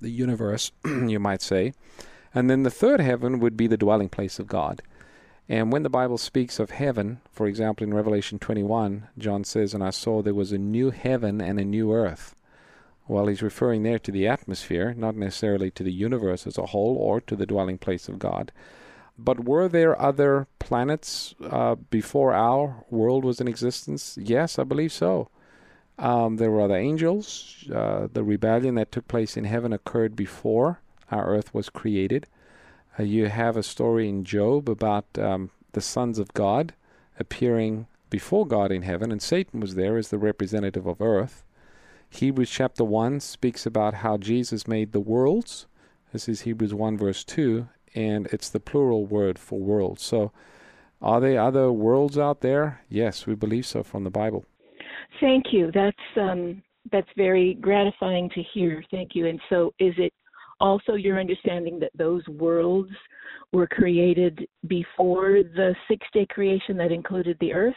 the 0.00 0.10
universe, 0.10 0.72
you 0.84 1.20
might 1.20 1.42
say. 1.42 1.74
And 2.34 2.48
then 2.48 2.62
the 2.62 2.70
third 2.70 3.00
heaven 3.00 3.38
would 3.40 3.56
be 3.56 3.66
the 3.66 3.76
dwelling 3.76 4.08
place 4.08 4.38
of 4.38 4.46
God. 4.46 4.82
And 5.48 5.72
when 5.72 5.82
the 5.82 5.88
Bible 5.88 6.18
speaks 6.18 6.58
of 6.58 6.70
heaven, 6.70 7.20
for 7.32 7.46
example, 7.46 7.84
in 7.84 7.94
Revelation 7.94 8.38
21, 8.38 9.08
John 9.16 9.44
says, 9.44 9.72
And 9.72 9.82
I 9.82 9.90
saw 9.90 10.20
there 10.20 10.34
was 10.34 10.52
a 10.52 10.58
new 10.58 10.90
heaven 10.90 11.40
and 11.40 11.58
a 11.58 11.64
new 11.64 11.92
earth. 11.92 12.34
Well, 13.06 13.28
he's 13.28 13.40
referring 13.40 13.82
there 13.82 13.98
to 13.98 14.12
the 14.12 14.28
atmosphere, 14.28 14.92
not 14.94 15.16
necessarily 15.16 15.70
to 15.70 15.82
the 15.82 15.92
universe 15.92 16.46
as 16.46 16.58
a 16.58 16.66
whole 16.66 16.96
or 16.96 17.22
to 17.22 17.34
the 17.34 17.46
dwelling 17.46 17.78
place 17.78 18.08
of 18.08 18.18
God. 18.18 18.52
But 19.18 19.44
were 19.44 19.68
there 19.68 20.00
other 20.00 20.46
planets 20.58 21.34
uh, 21.42 21.76
before 21.76 22.34
our 22.34 22.84
world 22.90 23.24
was 23.24 23.40
in 23.40 23.48
existence? 23.48 24.18
Yes, 24.20 24.58
I 24.58 24.64
believe 24.64 24.92
so. 24.92 25.30
Um, 25.98 26.36
there 26.36 26.50
were 26.50 26.60
other 26.60 26.76
angels. 26.76 27.64
Uh, 27.74 28.08
the 28.12 28.22
rebellion 28.22 28.74
that 28.74 28.92
took 28.92 29.08
place 29.08 29.36
in 29.36 29.44
heaven 29.44 29.72
occurred 29.72 30.14
before 30.14 30.80
our 31.10 31.26
earth 31.26 31.52
was 31.54 31.70
created. 31.70 32.26
Uh, 32.98 33.02
you 33.04 33.26
have 33.26 33.56
a 33.56 33.62
story 33.62 34.08
in 34.08 34.24
Job 34.24 34.68
about 34.68 35.06
um, 35.18 35.50
the 35.72 35.80
sons 35.80 36.18
of 36.18 36.32
God 36.34 36.74
appearing 37.18 37.86
before 38.10 38.46
God 38.46 38.72
in 38.72 38.82
heaven, 38.82 39.12
and 39.12 39.22
Satan 39.22 39.60
was 39.60 39.74
there 39.74 39.96
as 39.96 40.08
the 40.08 40.18
representative 40.18 40.86
of 40.86 41.00
earth. 41.00 41.44
Hebrews 42.10 42.50
chapter 42.50 42.84
1 42.84 43.20
speaks 43.20 43.66
about 43.66 43.94
how 43.94 44.16
Jesus 44.16 44.66
made 44.66 44.92
the 44.92 45.00
worlds. 45.00 45.66
This 46.12 46.28
is 46.28 46.40
Hebrews 46.40 46.72
1, 46.72 46.96
verse 46.96 47.22
2, 47.22 47.68
and 47.94 48.26
it's 48.28 48.48
the 48.48 48.60
plural 48.60 49.04
word 49.04 49.38
for 49.38 49.58
world. 49.58 50.00
So, 50.00 50.32
are 51.00 51.20
there 51.20 51.40
other 51.40 51.70
worlds 51.70 52.18
out 52.18 52.40
there? 52.40 52.80
Yes, 52.88 53.26
we 53.26 53.34
believe 53.34 53.66
so 53.66 53.82
from 53.82 54.04
the 54.04 54.10
Bible. 54.10 54.44
Thank 55.20 55.52
you. 55.52 55.70
That's 55.72 55.96
um, 56.16 56.62
that's 56.90 57.08
very 57.16 57.54
gratifying 57.60 58.30
to 58.30 58.42
hear. 58.54 58.82
Thank 58.90 59.10
you. 59.14 59.26
And 59.26 59.40
so, 59.48 59.72
is 59.78 59.94
it 59.98 60.12
also 60.60 60.94
your 60.94 61.18
understanding 61.18 61.78
that 61.80 61.92
those 61.94 62.26
worlds 62.28 62.90
were 63.52 63.66
created 63.66 64.46
before 64.66 65.42
the 65.42 65.74
six 65.88 66.06
day 66.12 66.26
creation 66.26 66.76
that 66.76 66.92
included 66.92 67.36
the 67.40 67.52
earth? 67.52 67.74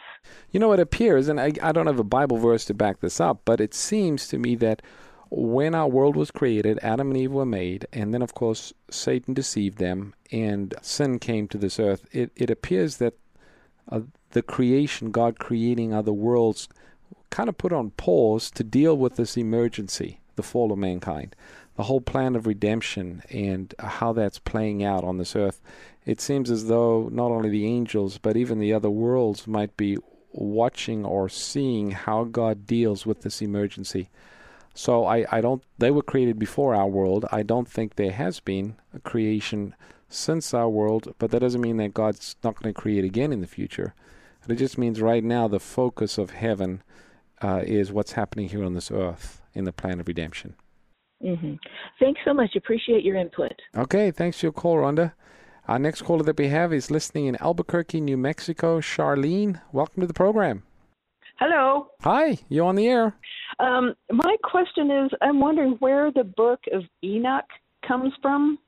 You 0.50 0.60
know, 0.60 0.72
it 0.72 0.80
appears, 0.80 1.28
and 1.28 1.40
I, 1.40 1.52
I 1.62 1.72
don't 1.72 1.86
have 1.86 1.98
a 1.98 2.04
Bible 2.04 2.38
verse 2.38 2.64
to 2.66 2.74
back 2.74 3.00
this 3.00 3.20
up, 3.20 3.42
but 3.44 3.60
it 3.60 3.74
seems 3.74 4.28
to 4.28 4.38
me 4.38 4.54
that 4.56 4.82
when 5.30 5.74
our 5.74 5.88
world 5.88 6.14
was 6.14 6.30
created, 6.30 6.78
Adam 6.82 7.10
and 7.10 7.16
Eve 7.16 7.32
were 7.32 7.46
made, 7.46 7.86
and 7.90 8.12
then, 8.12 8.20
of 8.20 8.34
course, 8.34 8.74
Satan 8.90 9.32
deceived 9.32 9.78
them, 9.78 10.14
and 10.30 10.74
sin 10.82 11.18
came 11.18 11.48
to 11.48 11.56
this 11.56 11.80
earth. 11.80 12.06
It, 12.12 12.32
it 12.36 12.50
appears 12.50 12.98
that 12.98 13.14
uh, 13.90 14.00
the 14.32 14.42
creation, 14.42 15.10
God 15.10 15.38
creating 15.38 15.94
other 15.94 16.12
worlds, 16.12 16.68
kind 17.30 17.48
of 17.48 17.56
put 17.56 17.72
on 17.72 17.92
pause 17.92 18.50
to 18.50 18.62
deal 18.62 18.94
with 18.94 19.16
this 19.16 19.38
emergency, 19.38 20.20
the 20.36 20.42
fall 20.42 20.70
of 20.70 20.78
mankind, 20.78 21.34
the 21.76 21.84
whole 21.84 22.00
plan 22.00 22.36
of 22.36 22.46
redemption, 22.46 23.22
and 23.30 23.74
how 23.78 24.12
that's 24.12 24.38
playing 24.38 24.84
out 24.84 25.04
on 25.04 25.18
this 25.18 25.34
earth. 25.34 25.60
It 26.04 26.20
seems 26.20 26.50
as 26.50 26.66
though 26.66 27.08
not 27.12 27.30
only 27.30 27.48
the 27.48 27.66
angels, 27.66 28.18
but 28.18 28.36
even 28.36 28.58
the 28.58 28.72
other 28.72 28.90
worlds 28.90 29.46
might 29.46 29.76
be 29.76 29.96
watching 30.32 31.04
or 31.04 31.28
seeing 31.28 31.92
how 31.92 32.24
God 32.24 32.66
deals 32.66 33.06
with 33.06 33.22
this 33.22 33.40
emergency. 33.40 34.08
So 34.74 35.04
I, 35.04 35.26
I 35.30 35.40
don't 35.40 35.62
they 35.78 35.90
were 35.90 36.02
created 36.02 36.38
before 36.38 36.74
our 36.74 36.88
world. 36.88 37.26
I 37.30 37.42
don't 37.42 37.68
think 37.68 37.96
there 37.96 38.12
has 38.12 38.40
been 38.40 38.76
a 38.94 39.00
creation 39.00 39.74
since 40.08 40.54
our 40.54 40.68
world, 40.68 41.14
but 41.18 41.30
that 41.30 41.40
doesn't 41.40 41.60
mean 41.60 41.76
that 41.78 41.94
God's 41.94 42.36
not 42.42 42.60
going 42.60 42.72
to 42.74 42.80
create 42.80 43.04
again 43.04 43.32
in 43.32 43.40
the 43.40 43.46
future. 43.46 43.94
It 44.48 44.56
just 44.56 44.78
means 44.78 45.00
right 45.00 45.22
now 45.22 45.46
the 45.46 45.60
focus 45.60 46.18
of 46.18 46.30
heaven 46.30 46.82
uh, 47.40 47.62
is 47.64 47.92
what's 47.92 48.12
happening 48.12 48.48
here 48.48 48.64
on 48.64 48.74
this 48.74 48.90
earth 48.90 49.40
in 49.54 49.64
the 49.64 49.72
plan 49.72 50.00
of 50.00 50.08
redemption. 50.08 50.54
Mm-hmm. 51.22 51.54
Thanks 52.00 52.20
so 52.24 52.34
much. 52.34 52.56
Appreciate 52.56 53.04
your 53.04 53.16
input. 53.16 53.52
Okay, 53.76 54.10
thanks 54.10 54.40
for 54.40 54.46
your 54.46 54.52
call, 54.52 54.76
Rhonda. 54.76 55.12
Our 55.68 55.78
next 55.78 56.02
caller 56.02 56.24
that 56.24 56.38
we 56.38 56.48
have 56.48 56.72
is 56.72 56.90
listening 56.90 57.26
in 57.26 57.36
Albuquerque, 57.40 58.00
New 58.00 58.16
Mexico. 58.16 58.80
Charlene, 58.80 59.60
welcome 59.70 60.00
to 60.00 60.06
the 60.06 60.14
program. 60.14 60.64
Hello. 61.38 61.88
Hi, 62.02 62.38
you 62.48 62.64
on 62.64 62.74
the 62.74 62.88
air? 62.88 63.14
Um, 63.60 63.94
my 64.10 64.36
question 64.42 64.90
is 64.90 65.10
I'm 65.20 65.40
wondering 65.40 65.76
where 65.78 66.10
the 66.10 66.24
book 66.24 66.60
of 66.72 66.82
Enoch 67.04 67.46
comes 67.86 68.12
from. 68.20 68.58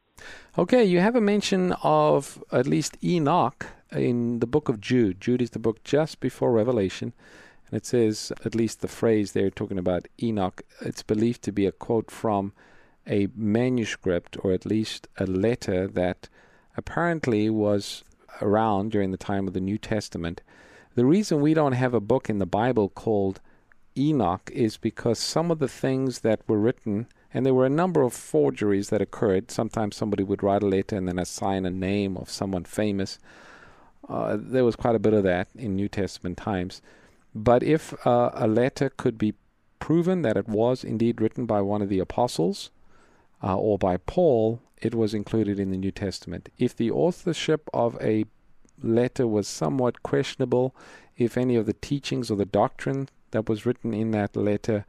Okay, 0.57 0.85
you 0.85 1.01
have 1.01 1.17
a 1.17 1.21
mention 1.21 1.73
of 1.83 2.43
at 2.53 2.67
least 2.67 2.97
Enoch 3.03 3.67
in 3.91 4.39
the 4.39 4.47
book 4.47 4.69
of 4.69 4.81
Jude. 4.81 5.21
Jude 5.21 5.43
is 5.43 5.51
the 5.51 5.59
book 5.59 5.83
just 5.83 6.21
before 6.21 6.53
Revelation. 6.53 7.13
It 7.75 7.85
says, 7.85 8.33
at 8.45 8.55
least 8.55 8.83
the 8.83 8.89
phrase 8.89 9.33
they're 9.33 9.51
talking 9.51 9.81
about 9.81 10.07
Enoch, 10.23 10.63
it's 10.81 11.03
believed 11.03 11.43
to 11.43 11.51
be 11.51 11.67
a 11.67 11.73
quote 11.73 12.09
from 12.09 12.53
a 13.05 13.27
manuscript 13.35 14.37
or 14.45 14.53
at 14.53 14.65
least 14.65 15.09
a 15.19 15.27
letter 15.27 15.89
that 15.89 16.29
apparently 16.77 17.51
was 17.51 18.05
around 18.41 18.93
during 18.93 19.11
the 19.11 19.17
time 19.17 19.49
of 19.49 19.55
the 19.55 19.61
New 19.61 19.77
Testament. 19.77 20.41
The 20.95 21.05
reason 21.05 21.41
we 21.41 21.53
don't 21.53 21.73
have 21.73 21.95
a 21.95 22.01
book 22.01 22.31
in 22.31 22.39
the 22.39 22.47
Bible 22.47 22.91
called 22.91 23.41
Enoch 23.99 24.49
is 24.55 24.77
because 24.77 25.19
some 25.19 25.51
of 25.51 25.59
the 25.59 25.67
things 25.67 26.21
that 26.21 26.49
were 26.49 26.61
written, 26.61 27.09
and 27.33 27.45
there 27.45 27.55
were 27.55 27.67
a 27.67 27.81
number 27.83 28.03
of 28.03 28.13
forgeries 28.13 28.91
that 28.91 29.03
occurred. 29.03 29.51
Sometimes 29.51 29.97
somebody 29.97 30.23
would 30.23 30.45
write 30.45 30.63
a 30.63 30.69
letter 30.69 30.95
and 30.95 31.09
then 31.09 31.19
assign 31.19 31.67
a 31.67 31.71
name 31.71 32.17
of 32.17 32.31
someone 32.31 32.67
famous. 32.67 33.19
Uh, 34.09 34.37
there 34.39 34.65
was 34.65 34.77
quite 34.77 34.95
a 34.95 35.01
bit 35.01 35.13
of 35.13 35.25
that 35.25 35.49
in 35.57 35.75
New 35.75 35.89
Testament 35.89 36.37
times. 36.37 36.81
But 37.35 37.63
if 37.63 37.95
uh, 38.07 38.31
a 38.35 38.47
letter 38.47 38.91
could 38.91 39.19
be 39.19 39.35
proven 39.81 40.23
that 40.23 40.37
it 40.37 40.49
was 40.49 40.85
indeed 40.85 41.21
written 41.21 41.47
by 41.47 41.61
one 41.61 41.83
of 41.83 41.89
the 41.89 41.99
apostles 41.99 42.71
uh, 43.43 43.57
or 43.57 43.77
by 43.77 43.97
Paul, 43.97 44.61
it 44.81 44.95
was 44.95 45.15
included 45.15 45.59
in 45.59 45.71
the 45.71 45.77
New 45.77 45.91
Testament. 45.91 46.49
If 46.59 46.77
the 46.77 46.91
authorship 46.91 47.69
of 47.75 47.99
a 48.01 48.25
letter 48.83 49.27
was 49.27 49.49
somewhat 49.49 50.03
questionable, 50.03 50.75
if 51.17 51.37
any 51.37 51.57
of 51.57 51.67
the 51.67 51.75
teachings 51.75 52.31
or 52.31 52.37
the 52.37 52.45
doctrine 52.45 53.09
that 53.33 53.49
was 53.49 53.67
written 53.67 53.93
in 53.93 54.13
that 54.13 54.37
letter 54.37 54.85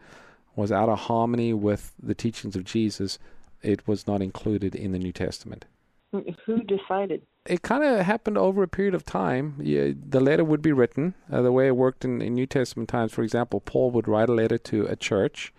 was 0.55 0.71
out 0.71 0.89
of 0.89 0.99
harmony 0.99 1.53
with 1.53 1.93
the 2.01 2.15
teachings 2.15 2.55
of 2.55 2.63
Jesus, 2.63 3.19
it 3.61 3.87
was 3.87 4.07
not 4.07 4.21
included 4.21 4.75
in 4.75 4.91
the 4.91 4.99
New 4.99 5.11
Testament. 5.11 5.65
Who 6.11 6.63
decided? 6.63 7.23
It 7.45 7.61
kind 7.61 7.83
of 7.83 8.05
happened 8.05 8.37
over 8.39 8.63
a 8.63 8.67
period 8.67 8.95
of 8.95 9.05
time. 9.05 9.55
Yeah, 9.61 9.91
the 10.09 10.19
letter 10.19 10.43
would 10.43 10.63
be 10.63 10.71
written 10.71 11.13
uh, 11.31 11.43
the 11.43 11.51
way 11.51 11.67
it 11.67 11.75
worked 11.75 12.03
in, 12.03 12.21
in 12.21 12.33
New 12.33 12.47
Testament 12.47 12.89
times. 12.89 13.13
For 13.13 13.21
example, 13.21 13.59
Paul 13.59 13.91
would 13.91 14.07
write 14.07 14.29
a 14.29 14.33
letter 14.33 14.57
to 14.57 14.85
a 14.87 14.95
church. 14.95 15.53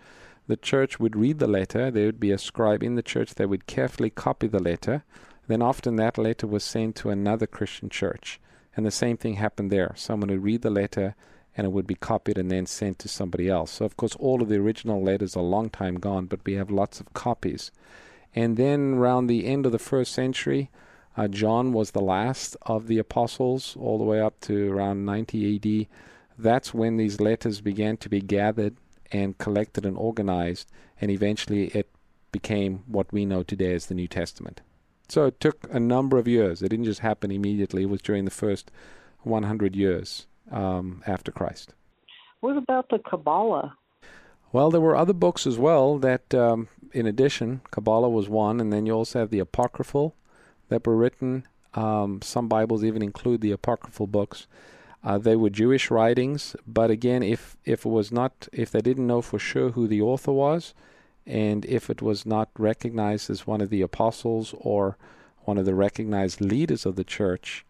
The 0.47 0.57
church 0.57 0.99
would 0.99 1.15
read 1.15 1.39
the 1.39 1.47
letter. 1.47 1.89
There 1.89 2.05
would 2.05 2.19
be 2.19 2.31
a 2.31 2.37
scribe 2.37 2.83
in 2.83 2.95
the 2.95 3.01
church 3.01 3.35
that 3.35 3.47
would 3.47 3.67
carefully 3.67 4.09
copy 4.09 4.47
the 4.47 4.61
letter. 4.61 5.03
Then 5.47 5.61
often 5.61 5.95
that 5.95 6.17
letter 6.17 6.45
was 6.45 6.63
sent 6.63 6.95
to 6.97 7.09
another 7.09 7.47
Christian 7.47 7.89
church. 7.89 8.39
And 8.75 8.85
the 8.85 8.91
same 8.91 9.15
thing 9.15 9.35
happened 9.35 9.71
there. 9.71 9.93
Someone 9.95 10.29
would 10.29 10.43
read 10.43 10.63
the 10.63 10.69
letter 10.69 11.15
and 11.55 11.65
it 11.65 11.71
would 11.71 11.87
be 11.87 11.95
copied 11.95 12.37
and 12.37 12.51
then 12.51 12.65
sent 12.65 12.99
to 12.99 13.07
somebody 13.07 13.49
else. 13.49 13.71
So, 13.71 13.85
of 13.85 13.97
course, 13.97 14.15
all 14.19 14.41
of 14.41 14.49
the 14.49 14.57
original 14.57 15.01
letters 15.01 15.35
are 15.35 15.39
a 15.39 15.43
long 15.43 15.69
time 15.69 15.95
gone, 15.95 16.25
but 16.27 16.45
we 16.45 16.53
have 16.53 16.69
lots 16.69 16.99
of 16.99 17.13
copies. 17.13 17.71
And 18.35 18.57
then 18.57 18.95
around 18.95 19.27
the 19.27 19.47
end 19.47 19.65
of 19.65 19.71
the 19.71 19.79
first 19.79 20.13
century, 20.13 20.69
uh, 21.17 21.27
John 21.27 21.73
was 21.73 21.91
the 21.91 22.01
last 22.01 22.55
of 22.61 22.87
the 22.87 22.99
apostles, 22.99 23.75
all 23.79 23.97
the 23.97 24.03
way 24.03 24.21
up 24.21 24.39
to 24.41 24.71
around 24.71 25.03
90 25.03 25.55
AD. 25.55 25.87
That's 26.37 26.73
when 26.73 26.97
these 26.97 27.19
letters 27.19 27.59
began 27.59 27.97
to 27.97 28.09
be 28.09 28.21
gathered 28.21 28.77
and 29.11 29.37
collected 29.39 29.83
and 29.85 29.97
organized, 29.97 30.69
and 31.01 31.09
eventually 31.09 31.67
it 31.67 31.89
became 32.31 32.83
what 32.85 33.11
we 33.11 33.25
know 33.25 33.41
today 33.41 33.73
as 33.73 33.87
the 33.87 33.95
New 33.95 34.07
Testament. 34.07 34.61
So 35.09 35.25
it 35.25 35.39
took 35.39 35.65
a 35.71 35.79
number 35.79 36.19
of 36.19 36.27
years. 36.27 36.61
It 36.61 36.69
didn't 36.69 36.85
just 36.85 36.99
happen 36.99 37.31
immediately. 37.31 37.83
It 37.83 37.89
was 37.89 38.01
during 38.01 38.25
the 38.25 38.31
first 38.31 38.69
100 39.23 39.75
years 39.75 40.27
um, 40.51 41.01
after 41.07 41.31
Christ. 41.31 41.73
What 42.41 42.57
about 42.57 42.89
the 42.89 42.99
Kabbalah? 42.99 43.75
Well, 44.51 44.69
there 44.69 44.81
were 44.81 44.95
other 44.95 45.13
books 45.13 45.47
as 45.47 45.57
well 45.57 45.97
that, 45.99 46.35
um, 46.35 46.67
in 46.93 47.07
addition, 47.07 47.61
Kabbalah 47.71 48.09
was 48.09 48.29
one, 48.29 48.59
and 48.59 48.71
then 48.71 48.85
you 48.85 48.93
also 48.93 49.19
have 49.19 49.31
the 49.31 49.39
Apocryphal 49.39 50.13
that 50.69 50.85
were 50.85 50.95
written. 50.95 51.45
Um, 51.73 52.21
some 52.21 52.47
Bibles 52.47 52.83
even 52.83 53.01
include 53.01 53.41
the 53.41 53.51
Apocryphal 53.51 54.07
books. 54.07 54.47
Uh, 55.03 55.17
they 55.17 55.35
were 55.35 55.49
Jewish 55.49 55.91
writings, 55.91 56.55
but 56.65 56.89
again, 56.89 57.23
if 57.23 57.55
if 57.65 57.85
it 57.85 57.89
was 57.89 58.11
not, 58.11 58.47
if 58.51 58.71
they 58.71 58.81
didn't 58.81 59.07
know 59.07 59.21
for 59.21 59.39
sure 59.39 59.71
who 59.71 59.87
the 59.87 60.01
author 60.01 60.31
was, 60.31 60.73
and 61.25 61.65
if 61.65 61.89
it 61.89 62.01
was 62.01 62.25
not 62.25 62.49
recognized 62.57 63.29
as 63.29 63.45
one 63.45 63.61
of 63.61 63.69
the 63.69 63.81
apostles 63.81 64.55
or 64.57 64.97
one 65.45 65.57
of 65.57 65.65
the 65.65 65.75
recognized 65.75 66.41
leaders 66.41 66.85
of 66.85 66.95
the 66.95 67.03
church, 67.03 67.65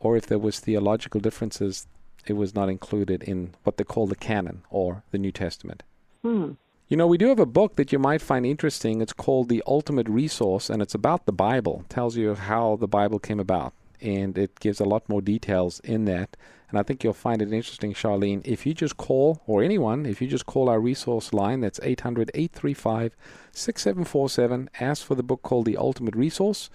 or 0.00 0.16
if 0.16 0.26
there 0.26 0.38
was 0.38 0.60
theological 0.60 1.20
differences, 1.20 1.86
it 2.26 2.34
was 2.34 2.54
not 2.54 2.68
included 2.68 3.22
in 3.22 3.54
what 3.64 3.76
they 3.76 3.84
call 3.84 4.06
the 4.06 4.16
canon 4.16 4.62
or 4.70 5.02
the 5.10 5.18
New 5.18 5.32
Testament. 5.32 5.82
Hmm. 6.22 6.52
You 6.92 6.98
know, 6.98 7.06
we 7.06 7.16
do 7.16 7.28
have 7.28 7.40
a 7.40 7.46
book 7.46 7.76
that 7.76 7.90
you 7.90 7.98
might 7.98 8.20
find 8.20 8.44
interesting. 8.44 9.00
It's 9.00 9.14
called 9.14 9.48
The 9.48 9.62
Ultimate 9.66 10.06
Resource, 10.10 10.68
and 10.68 10.82
it's 10.82 10.94
about 10.94 11.24
the 11.24 11.32
Bible. 11.32 11.84
It 11.86 11.88
tells 11.88 12.18
you 12.18 12.34
how 12.34 12.76
the 12.76 12.86
Bible 12.86 13.18
came 13.18 13.40
about, 13.40 13.72
and 14.02 14.36
it 14.36 14.60
gives 14.60 14.78
a 14.78 14.84
lot 14.84 15.08
more 15.08 15.22
details 15.22 15.80
in 15.80 16.04
that. 16.04 16.36
And 16.68 16.78
I 16.78 16.82
think 16.82 17.02
you'll 17.02 17.14
find 17.14 17.40
it 17.40 17.50
interesting, 17.50 17.94
Charlene. 17.94 18.46
If 18.46 18.66
you 18.66 18.74
just 18.74 18.98
call, 18.98 19.40
or 19.46 19.62
anyone, 19.62 20.04
if 20.04 20.20
you 20.20 20.28
just 20.28 20.44
call 20.44 20.68
our 20.68 20.78
resource 20.78 21.32
line, 21.32 21.62
that's 21.62 21.80
800 21.82 22.30
835 22.34 23.16
6747, 23.52 24.68
ask 24.78 25.02
for 25.06 25.14
the 25.14 25.22
book 25.22 25.40
called 25.40 25.64
The 25.64 25.78
Ultimate 25.78 26.14
Resource, 26.14 26.68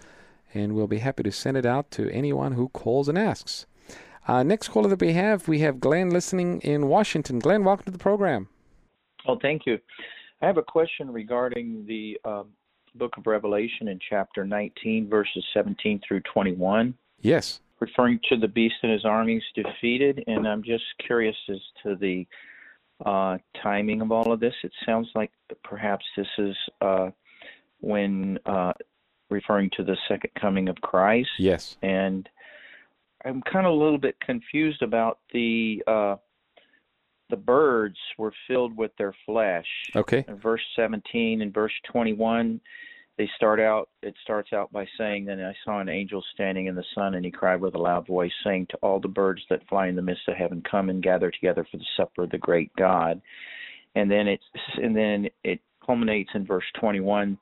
and 0.51 0.73
we'll 0.73 0.87
be 0.87 0.97
happy 0.97 1.21
to 1.21 1.31
send 1.31 1.57
it 1.57 1.65
out 1.67 1.91
to 1.91 2.09
anyone 2.09 2.53
who 2.53 2.69
calls 2.69 3.07
and 3.07 3.19
asks. 3.19 3.67
Uh, 4.27 4.41
next 4.41 4.69
caller 4.69 4.89
that 4.89 4.99
we 4.99 5.13
have, 5.13 5.47
we 5.47 5.59
have 5.59 5.79
Glenn 5.79 6.09
listening 6.09 6.59
in 6.61 6.87
Washington. 6.87 7.37
Glenn, 7.37 7.63
welcome 7.63 7.85
to 7.85 7.91
the 7.91 7.99
program. 7.99 8.47
Oh, 9.27 9.37
thank 9.41 9.65
you. 9.65 9.77
I 10.41 10.45
have 10.45 10.57
a 10.57 10.63
question 10.63 11.11
regarding 11.11 11.85
the 11.85 12.17
um, 12.23 12.47
book 12.95 13.13
of 13.17 13.27
Revelation 13.27 13.89
in 13.89 13.99
chapter 14.09 14.45
19, 14.45 15.09
verses 15.09 15.43
17 15.53 16.01
through 16.07 16.21
21. 16.21 16.93
Yes. 17.21 17.59
Referring 17.79 18.19
to 18.29 18.37
the 18.37 18.47
beast 18.47 18.75
and 18.83 18.91
his 18.91 19.05
armies 19.05 19.43
defeated, 19.53 20.23
and 20.27 20.47
I'm 20.47 20.63
just 20.63 20.83
curious 21.05 21.35
as 21.49 21.59
to 21.83 21.95
the 21.95 22.25
uh, 23.05 23.37
timing 23.61 24.01
of 24.01 24.11
all 24.11 24.31
of 24.31 24.39
this. 24.39 24.53
It 24.63 24.71
sounds 24.85 25.07
like 25.13 25.31
perhaps 25.63 26.05
this 26.15 26.27
is 26.39 26.55
uh, 26.81 27.09
when 27.81 28.39
uh, 28.45 28.73
referring 29.29 29.69
to 29.77 29.83
the 29.83 29.97
second 30.07 30.31
coming 30.39 30.69
of 30.69 30.75
Christ. 30.77 31.29
Yes. 31.37 31.77
And 31.83 32.27
I'm 33.25 33.41
kind 33.43 33.67
of 33.67 33.73
a 33.73 33.75
little 33.75 33.99
bit 33.99 34.19
confused 34.21 34.81
about 34.81 35.19
the 35.33 35.83
uh, 35.85 36.15
the 37.29 37.37
birds 37.37 37.97
were 38.17 38.33
filled 38.47 38.75
with 38.75 38.91
their 38.97 39.13
flesh. 39.25 39.67
Okay. 39.95 40.23
In 40.27 40.39
verse 40.39 40.61
17 40.75 41.41
and 41.41 41.53
verse 41.53 41.73
21, 41.91 42.59
they 43.17 43.29
start 43.35 43.59
out. 43.59 43.89
It 44.03 44.15
starts 44.21 44.53
out 44.53 44.71
by 44.71 44.87
saying, 44.97 45.25
"Then 45.25 45.43
I 45.43 45.53
saw 45.65 45.79
an 45.79 45.89
angel 45.89 46.23
standing 46.33 46.67
in 46.67 46.75
the 46.75 46.85
sun, 46.93 47.15
and 47.15 47.25
he 47.25 47.31
cried 47.31 47.59
with 47.59 47.75
a 47.75 47.79
loud 47.79 48.05
voice, 48.05 48.31
saying 48.43 48.67
to 48.67 48.77
all 48.77 48.99
the 48.99 49.07
birds 49.07 49.41
that 49.49 49.67
fly 49.67 49.87
in 49.87 49.95
the 49.95 50.01
midst 50.01 50.27
of 50.27 50.35
heaven, 50.35 50.61
Come 50.61 50.89
and 50.89 51.01
gather 51.01 51.31
together 51.31 51.65
for 51.65 51.77
the 51.77 51.85
supper 51.95 52.23
of 52.23 52.29
the 52.29 52.37
great 52.37 52.71
God." 52.77 53.21
And 53.95 54.09
then 54.11 54.27
it's 54.27 54.45
and 54.81 54.95
then 54.95 55.29
it 55.43 55.59
culminates 55.83 56.29
in 56.35 56.45
verse 56.45 56.65
21. 56.79 57.37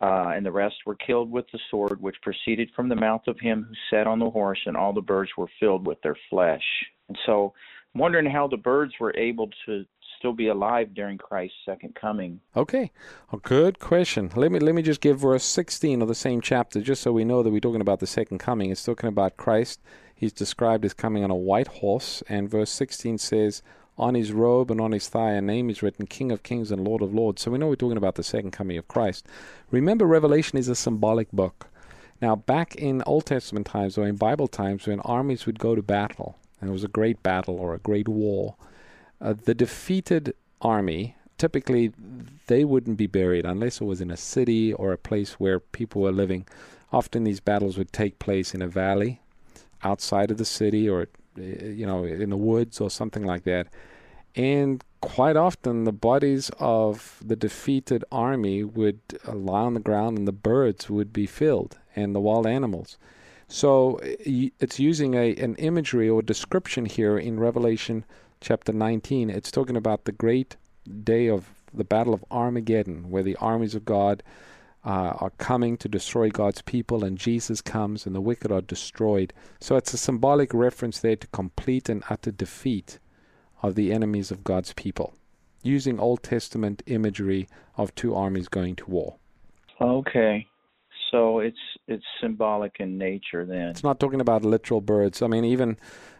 Uh, 0.00 0.32
and 0.34 0.44
the 0.44 0.52
rest 0.52 0.74
were 0.84 0.96
killed 0.96 1.30
with 1.30 1.46
the 1.50 1.58
sword 1.70 2.02
which 2.02 2.20
proceeded 2.20 2.68
from 2.76 2.88
the 2.90 2.96
mouth 2.96 3.26
of 3.26 3.40
him 3.40 3.62
who 3.66 3.74
sat 3.90 4.06
on 4.06 4.18
the 4.18 4.28
horse, 4.28 4.60
and 4.66 4.76
all 4.76 4.92
the 4.92 5.00
birds 5.00 5.30
were 5.38 5.48
filled 5.58 5.86
with 5.86 6.00
their 6.02 6.16
flesh. 6.28 6.64
And 7.08 7.16
so 7.24 7.54
wondering 7.94 8.26
how 8.26 8.48
the 8.48 8.56
birds 8.56 8.94
were 8.98 9.14
able 9.16 9.50
to 9.66 9.84
still 10.18 10.32
be 10.32 10.48
alive 10.48 10.94
during 10.94 11.18
Christ's 11.18 11.58
second 11.66 11.94
coming. 11.94 12.40
Okay, 12.56 12.90
a 13.32 13.36
good 13.36 13.78
question. 13.78 14.30
Let 14.34 14.50
me 14.50 14.58
let 14.58 14.74
me 14.74 14.82
just 14.82 15.00
give 15.00 15.20
verse 15.20 15.44
16 15.44 16.00
of 16.00 16.08
the 16.08 16.14
same 16.14 16.40
chapter, 16.40 16.80
just 16.80 17.02
so 17.02 17.12
we 17.12 17.24
know 17.24 17.42
that 17.42 17.50
we're 17.50 17.60
talking 17.60 17.80
about 17.80 18.00
the 18.00 18.06
second 18.06 18.38
coming. 18.38 18.70
It's 18.70 18.84
talking 18.84 19.08
about 19.08 19.36
Christ. 19.36 19.80
He's 20.14 20.32
described 20.32 20.84
as 20.84 20.94
coming 20.94 21.24
on 21.24 21.30
a 21.30 21.36
white 21.36 21.66
horse, 21.66 22.22
and 22.28 22.48
verse 22.48 22.70
16 22.70 23.18
says, 23.18 23.62
"On 23.98 24.14
his 24.14 24.32
robe 24.32 24.70
and 24.70 24.80
on 24.80 24.92
his 24.92 25.08
thigh 25.08 25.32
a 25.32 25.42
name 25.42 25.68
is 25.68 25.82
written, 25.82 26.06
King 26.06 26.32
of 26.32 26.42
Kings 26.42 26.70
and 26.70 26.86
Lord 26.86 27.02
of 27.02 27.12
Lords." 27.12 27.42
So 27.42 27.50
we 27.50 27.58
know 27.58 27.68
we're 27.68 27.76
talking 27.76 27.98
about 27.98 28.14
the 28.14 28.22
second 28.22 28.52
coming 28.52 28.78
of 28.78 28.88
Christ. 28.88 29.26
Remember, 29.70 30.06
Revelation 30.06 30.58
is 30.58 30.68
a 30.68 30.74
symbolic 30.74 31.30
book. 31.32 31.68
Now, 32.22 32.34
back 32.36 32.74
in 32.76 33.02
Old 33.02 33.26
Testament 33.26 33.66
times 33.66 33.98
or 33.98 34.06
in 34.06 34.16
Bible 34.16 34.48
times, 34.48 34.86
when 34.86 35.00
armies 35.00 35.44
would 35.44 35.58
go 35.58 35.74
to 35.74 35.82
battle, 35.82 36.38
and 36.64 36.70
it 36.70 36.72
was 36.72 36.84
a 36.84 36.88
great 36.88 37.22
battle 37.22 37.56
or 37.56 37.74
a 37.74 37.78
great 37.78 38.08
war, 38.08 38.56
uh, 39.20 39.34
the 39.44 39.54
defeated 39.54 40.34
army 40.62 41.14
typically 41.36 41.92
they 42.46 42.64
wouldn't 42.64 42.96
be 42.96 43.06
buried 43.06 43.44
unless 43.44 43.80
it 43.80 43.84
was 43.84 44.00
in 44.00 44.10
a 44.10 44.16
city 44.16 44.72
or 44.72 44.92
a 44.92 44.98
place 44.98 45.34
where 45.34 45.60
people 45.60 46.00
were 46.00 46.12
living. 46.12 46.46
Often 46.90 47.24
these 47.24 47.40
battles 47.40 47.76
would 47.76 47.92
take 47.92 48.18
place 48.18 48.54
in 48.54 48.62
a 48.62 48.66
valley 48.68 49.20
outside 49.82 50.30
of 50.30 50.38
the 50.38 50.46
city 50.46 50.88
or 50.88 51.08
uh, 51.38 51.42
you 51.42 51.84
know 51.84 52.04
in 52.04 52.30
the 52.30 52.36
woods 52.36 52.80
or 52.80 52.88
something 52.88 53.24
like 53.24 53.44
that. 53.44 53.66
And 54.34 54.82
quite 55.02 55.36
often 55.36 55.84
the 55.84 55.92
bodies 55.92 56.50
of 56.58 57.20
the 57.22 57.36
defeated 57.36 58.04
army 58.10 58.64
would 58.64 59.00
uh, 59.28 59.34
lie 59.34 59.64
on 59.64 59.74
the 59.74 59.80
ground 59.80 60.16
and 60.16 60.26
the 60.26 60.32
birds 60.32 60.88
would 60.88 61.12
be 61.12 61.26
filled 61.26 61.78
and 61.94 62.14
the 62.14 62.20
wild 62.20 62.46
animals. 62.46 62.96
So 63.48 64.00
it's 64.02 64.80
using 64.80 65.14
a 65.14 65.34
an 65.36 65.54
imagery 65.56 66.08
or 66.08 66.22
description 66.22 66.86
here 66.86 67.18
in 67.18 67.38
Revelation 67.38 68.04
chapter 68.40 68.72
19. 68.72 69.30
It's 69.30 69.50
talking 69.50 69.76
about 69.76 70.04
the 70.04 70.12
great 70.12 70.56
day 71.02 71.28
of 71.28 71.48
the 71.72 71.84
battle 71.84 72.14
of 72.14 72.24
Armageddon, 72.30 73.10
where 73.10 73.22
the 73.22 73.36
armies 73.36 73.74
of 73.74 73.84
God 73.84 74.22
uh, 74.84 75.16
are 75.20 75.30
coming 75.38 75.76
to 75.78 75.88
destroy 75.88 76.30
God's 76.30 76.62
people, 76.62 77.04
and 77.04 77.18
Jesus 77.18 77.60
comes, 77.60 78.06
and 78.06 78.14
the 78.14 78.20
wicked 78.20 78.52
are 78.52 78.60
destroyed. 78.60 79.32
So 79.60 79.76
it's 79.76 79.94
a 79.94 79.98
symbolic 79.98 80.52
reference 80.52 81.00
there 81.00 81.16
to 81.16 81.26
complete 81.28 81.88
and 81.88 82.04
utter 82.10 82.30
defeat 82.30 82.98
of 83.62 83.74
the 83.74 83.92
enemies 83.92 84.30
of 84.30 84.44
God's 84.44 84.72
people, 84.74 85.14
using 85.62 85.98
Old 85.98 86.22
Testament 86.22 86.82
imagery 86.86 87.48
of 87.76 87.94
two 87.94 88.14
armies 88.14 88.48
going 88.48 88.76
to 88.76 88.90
war. 88.90 89.16
Okay. 89.80 90.46
So 91.14 91.38
it's 91.38 91.56
it's 91.86 92.04
symbolic 92.20 92.80
in 92.80 92.98
nature 92.98 93.44
then. 93.44 93.68
It's 93.68 93.84
not 93.84 94.00
talking 94.00 94.20
about 94.20 94.44
literal 94.44 94.80
birds. 94.80 95.22
I 95.22 95.28
mean 95.28 95.44
even 95.44 95.78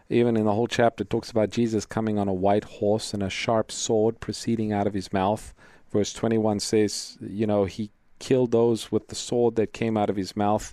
even 0.08 0.36
in 0.36 0.44
the 0.44 0.52
whole 0.52 0.68
chapter 0.68 1.02
it 1.02 1.10
talks 1.10 1.32
about 1.32 1.50
Jesus 1.50 1.84
coming 1.84 2.16
on 2.16 2.28
a 2.28 2.32
white 2.32 2.62
horse 2.62 3.12
and 3.12 3.20
a 3.20 3.28
sharp 3.28 3.72
sword 3.72 4.20
proceeding 4.20 4.72
out 4.72 4.86
of 4.86 4.94
his 4.94 5.12
mouth. 5.12 5.52
Verse 5.90 6.12
21 6.12 6.60
says, 6.60 7.18
you 7.20 7.44
know, 7.44 7.64
he 7.64 7.90
killed 8.20 8.52
those 8.52 8.92
with 8.92 9.08
the 9.08 9.16
sword 9.16 9.56
that 9.56 9.72
came 9.72 9.96
out 9.96 10.10
of 10.10 10.16
his 10.16 10.36
mouth. 10.36 10.72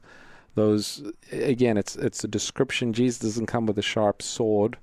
Those 0.53 1.03
again, 1.31 1.77
it's 1.77 1.95
it's 1.95 2.23
a 2.23 2.27
description. 2.27 2.93
Jesus 2.93 3.17
doesn't 3.17 3.47
come 3.47 3.65
with 3.65 3.79
a 3.79 3.89
sharp 3.95 4.21
sword, 4.21 4.77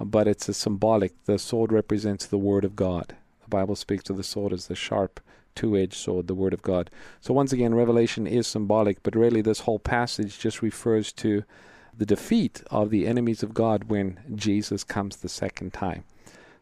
but 0.00 0.26
it's 0.26 0.48
a 0.48 0.54
symbolic. 0.54 1.12
The 1.26 1.38
sword 1.38 1.70
represents 1.70 2.26
the 2.26 2.36
word 2.38 2.64
of 2.64 2.74
God. 2.74 3.14
The 3.44 3.48
Bible 3.48 3.76
speaks 3.76 4.10
of 4.10 4.16
the 4.16 4.24
sword 4.24 4.52
as 4.52 4.66
the 4.66 4.74
sharp 4.74 5.20
two 5.54 5.76
edged 5.76 5.94
sword, 5.94 6.26
the 6.26 6.34
Word 6.34 6.54
of 6.54 6.62
God. 6.62 6.90
So, 7.20 7.34
once 7.34 7.52
again, 7.52 7.74
Revelation 7.74 8.26
is 8.26 8.46
symbolic, 8.46 9.02
but 9.02 9.14
really, 9.14 9.40
this 9.40 9.60
whole 9.60 9.78
passage 9.78 10.38
just 10.38 10.62
refers 10.62 11.12
to 11.14 11.44
the 11.96 12.06
defeat 12.06 12.62
of 12.70 12.90
the 12.90 13.06
enemies 13.06 13.42
of 13.42 13.54
God 13.54 13.84
when 13.84 14.18
Jesus 14.34 14.82
comes 14.84 15.16
the 15.16 15.28
second 15.28 15.72
time. 15.72 16.04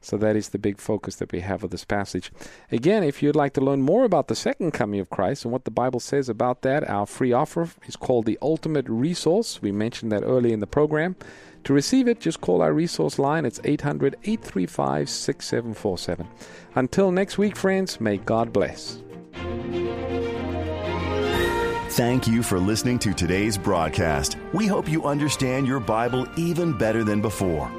So, 0.01 0.17
that 0.17 0.37
is 0.37 0.49
the 0.49 0.59
big 0.59 0.79
focus 0.79 1.17
that 1.17 1.33
we 1.33 1.41
have 1.41 1.63
of 1.63 1.71
this 1.71 1.85
passage. 1.85 2.33
Again, 2.73 3.03
if 3.03 3.23
you'd 3.23 3.37
like 3.37 3.53
to 3.55 3.61
learn 3.61 3.83
more 3.83 4.05
about 4.05 4.29
the 4.29 4.35
second 4.35 4.73
coming 4.73 5.01
of 5.01 5.11
Christ 5.11 5.45
and 5.45 5.53
what 5.53 5.65
the 5.65 5.71
Bible 5.71 6.01
says 6.01 6.29
about 6.29 6.63
that, 6.63 6.89
our 6.89 7.07
free 7.07 7.33
offer 7.33 7.69
is 7.87 7.97
called 7.97 8.27
the 8.27 8.39
Ultimate 8.41 8.89
Resource. 8.89 9.61
We 9.61 9.73
mentioned 9.73 10.11
that 10.13 10.23
early 10.23 10.53
in 10.53 10.61
the 10.61 10.67
program. 10.67 11.17
To 11.65 11.73
receive 11.73 12.09
it, 12.09 12.21
just 12.21 12.41
call 12.41 12.63
our 12.63 12.73
resource 12.73 13.19
line. 13.19 13.45
It's 13.45 13.61
800 13.65 14.17
835 14.25 15.09
6747. 15.09 16.29
Until 16.75 17.13
next 17.13 17.39
week, 17.39 17.57
friends, 17.57 18.01
may 18.01 18.17
God 18.19 18.53
bless. 18.53 19.03
Thank 21.95 22.29
you 22.29 22.43
for 22.43 22.59
listening 22.59 22.99
to 23.01 23.13
today's 23.13 23.59
broadcast. 23.59 24.37
We 24.53 24.67
hope 24.67 24.89
you 24.89 25.05
understand 25.05 25.67
your 25.67 25.81
Bible 25.81 26.27
even 26.37 26.77
better 26.77 27.05
than 27.05 27.21
before. 27.21 27.71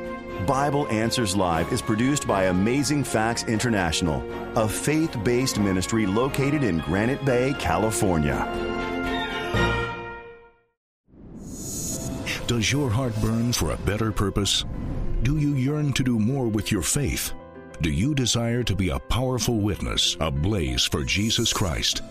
Bible 0.46 0.88
Answers 0.90 1.36
Live 1.36 1.72
is 1.72 1.82
produced 1.82 2.28
by 2.28 2.46
Amazing 2.46 3.04
Facts 3.04 3.44
International, 3.44 4.22
a 4.56 4.68
faith 4.68 5.16
based 5.24 5.60
ministry 5.60 6.06
located 6.06 6.64
in 6.64 6.80
Granite 6.80 7.24
Bay, 7.24 7.56
California. 7.58 8.81
Does 12.52 12.70
your 12.70 12.90
heart 12.90 13.16
burn 13.22 13.54
for 13.54 13.72
a 13.72 13.78
better 13.78 14.12
purpose? 14.12 14.66
Do 15.24 15.38
you 15.38 15.54
yearn 15.54 15.94
to 15.94 16.04
do 16.04 16.20
more 16.20 16.50
with 16.50 16.70
your 16.70 16.82
faith? 16.82 17.32
Do 17.80 17.90
you 17.90 18.14
desire 18.14 18.62
to 18.62 18.76
be 18.76 18.90
a 18.90 19.00
powerful 19.00 19.62
witness, 19.62 20.18
a 20.20 20.30
blaze 20.30 20.84
for 20.84 21.06
Jesus 21.06 21.54
Christ? 21.54 22.02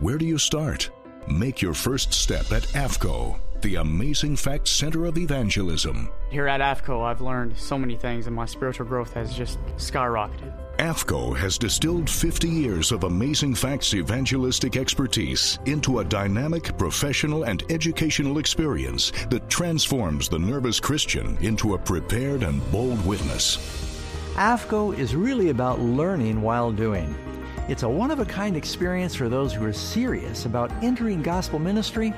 Where 0.00 0.16
do 0.16 0.24
you 0.24 0.38
start? 0.38 0.88
Make 1.28 1.60
your 1.60 1.74
first 1.74 2.14
step 2.14 2.52
at 2.52 2.62
AFCOE, 2.72 3.38
the 3.60 3.74
Amazing 3.74 4.36
Facts 4.36 4.70
Center 4.70 5.04
of 5.04 5.18
Evangelism. 5.18 6.10
Here 6.30 6.48
at 6.48 6.62
AFCOE, 6.62 7.04
I've 7.04 7.20
learned 7.20 7.58
so 7.58 7.76
many 7.76 7.96
things, 7.96 8.26
and 8.26 8.34
my 8.34 8.46
spiritual 8.46 8.86
growth 8.86 9.12
has 9.12 9.36
just 9.36 9.58
skyrocketed. 9.76 10.54
AFCOE 10.78 11.34
has 11.38 11.56
distilled 11.56 12.08
50 12.08 12.48
years 12.48 12.92
of 12.92 13.04
amazing 13.04 13.54
facts 13.54 13.94
evangelistic 13.94 14.76
expertise 14.76 15.58
into 15.64 16.00
a 16.00 16.04
dynamic, 16.04 16.76
professional, 16.76 17.44
and 17.44 17.62
educational 17.70 18.36
experience 18.36 19.10
that 19.30 19.48
transforms 19.48 20.28
the 20.28 20.38
nervous 20.38 20.78
Christian 20.78 21.38
into 21.40 21.72
a 21.72 21.78
prepared 21.78 22.42
and 22.42 22.60
bold 22.70 23.04
witness. 23.06 23.56
AFCOE 24.34 24.98
is 24.98 25.16
really 25.16 25.48
about 25.48 25.80
learning 25.80 26.42
while 26.42 26.70
doing. 26.70 27.14
It's 27.68 27.82
a 27.82 27.88
one 27.88 28.10
of 28.10 28.20
a 28.20 28.26
kind 28.26 28.54
experience 28.54 29.14
for 29.14 29.30
those 29.30 29.54
who 29.54 29.64
are 29.64 29.72
serious 29.72 30.44
about 30.44 30.70
entering 30.82 31.22
gospel 31.22 31.58
ministry 31.58 32.12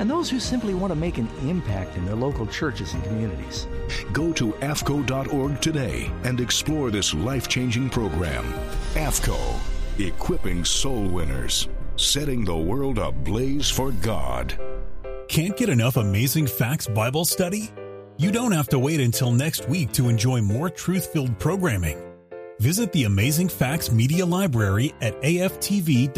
and 0.00 0.10
those 0.10 0.30
who 0.30 0.40
simply 0.40 0.72
want 0.72 0.90
to 0.90 0.96
make 0.96 1.18
an 1.18 1.28
impact 1.42 1.96
in 1.96 2.06
their 2.06 2.16
local 2.16 2.46
churches 2.46 2.94
and 2.94 3.04
communities. 3.04 3.68
Go 4.12 4.32
to 4.32 4.52
AFCOE.org 4.54 5.60
today 5.60 6.10
and 6.24 6.40
explore 6.40 6.90
this 6.90 7.12
life 7.12 7.48
changing 7.48 7.90
program. 7.90 8.44
AFCOE, 8.94 9.60
equipping 9.98 10.64
soul 10.64 11.06
winners, 11.06 11.68
setting 11.96 12.46
the 12.46 12.56
world 12.56 12.98
ablaze 12.98 13.70
for 13.70 13.92
God. 13.92 14.58
Can't 15.28 15.56
get 15.56 15.68
enough 15.68 15.96
amazing 15.96 16.46
facts 16.46 16.86
Bible 16.88 17.26
study? 17.26 17.70
You 18.16 18.32
don't 18.32 18.52
have 18.52 18.68
to 18.68 18.78
wait 18.78 19.00
until 19.00 19.32
next 19.32 19.68
week 19.68 19.92
to 19.92 20.08
enjoy 20.08 20.40
more 20.40 20.70
truth 20.70 21.12
filled 21.12 21.38
programming. 21.38 21.98
Visit 22.58 22.90
the 22.92 23.04
Amazing 23.04 23.48
Facts 23.48 23.92
Media 23.92 24.26
Library 24.26 24.94
at 25.00 25.20
aftv.org. 25.22 26.10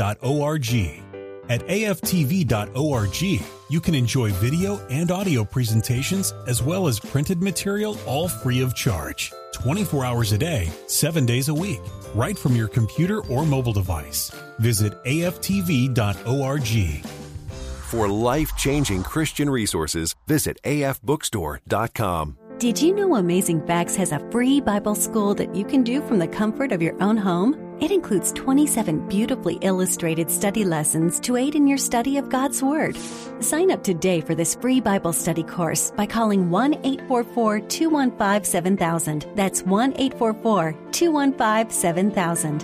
At 1.48 1.66
aftv.org, 1.66 3.42
you 3.72 3.80
can 3.80 3.94
enjoy 3.94 4.30
video 4.32 4.78
and 4.90 5.10
audio 5.10 5.44
presentations 5.44 6.34
as 6.46 6.62
well 6.62 6.86
as 6.86 7.00
printed 7.00 7.40
material 7.40 7.96
all 8.06 8.28
free 8.28 8.60
of 8.60 8.74
charge, 8.74 9.32
24 9.54 10.04
hours 10.04 10.32
a 10.32 10.38
day, 10.38 10.70
7 10.88 11.24
days 11.24 11.48
a 11.48 11.54
week, 11.54 11.80
right 12.14 12.38
from 12.38 12.54
your 12.54 12.68
computer 12.68 13.24
or 13.28 13.46
mobile 13.46 13.72
device. 13.72 14.30
Visit 14.58 14.92
aftv.org. 15.04 16.68
For 17.88 18.08
life 18.08 18.54
changing 18.58 19.04
Christian 19.04 19.48
resources, 19.48 20.14
visit 20.26 20.58
afbookstore.com. 20.64 22.36
Did 22.62 22.80
you 22.80 22.94
know 22.94 23.16
Amazing 23.16 23.66
Facts 23.66 23.96
has 23.96 24.12
a 24.12 24.20
free 24.30 24.60
Bible 24.60 24.94
school 24.94 25.34
that 25.34 25.52
you 25.52 25.64
can 25.64 25.82
do 25.82 26.00
from 26.00 26.20
the 26.20 26.28
comfort 26.28 26.70
of 26.70 26.80
your 26.80 26.94
own 27.02 27.16
home? 27.16 27.76
It 27.80 27.90
includes 27.90 28.30
27 28.30 29.08
beautifully 29.08 29.58
illustrated 29.62 30.30
study 30.30 30.64
lessons 30.64 31.18
to 31.22 31.36
aid 31.36 31.56
in 31.56 31.66
your 31.66 31.76
study 31.76 32.18
of 32.18 32.28
God's 32.28 32.62
Word. 32.62 32.96
Sign 33.40 33.72
up 33.72 33.82
today 33.82 34.20
for 34.20 34.36
this 34.36 34.54
free 34.54 34.80
Bible 34.80 35.12
study 35.12 35.42
course 35.42 35.90
by 35.96 36.06
calling 36.06 36.50
1 36.50 36.74
844 36.84 37.58
215 37.62 38.44
7000. 38.44 39.26
That's 39.34 39.62
1 39.62 39.94
844 39.96 40.76
215 40.92 41.70
7000. 41.70 42.62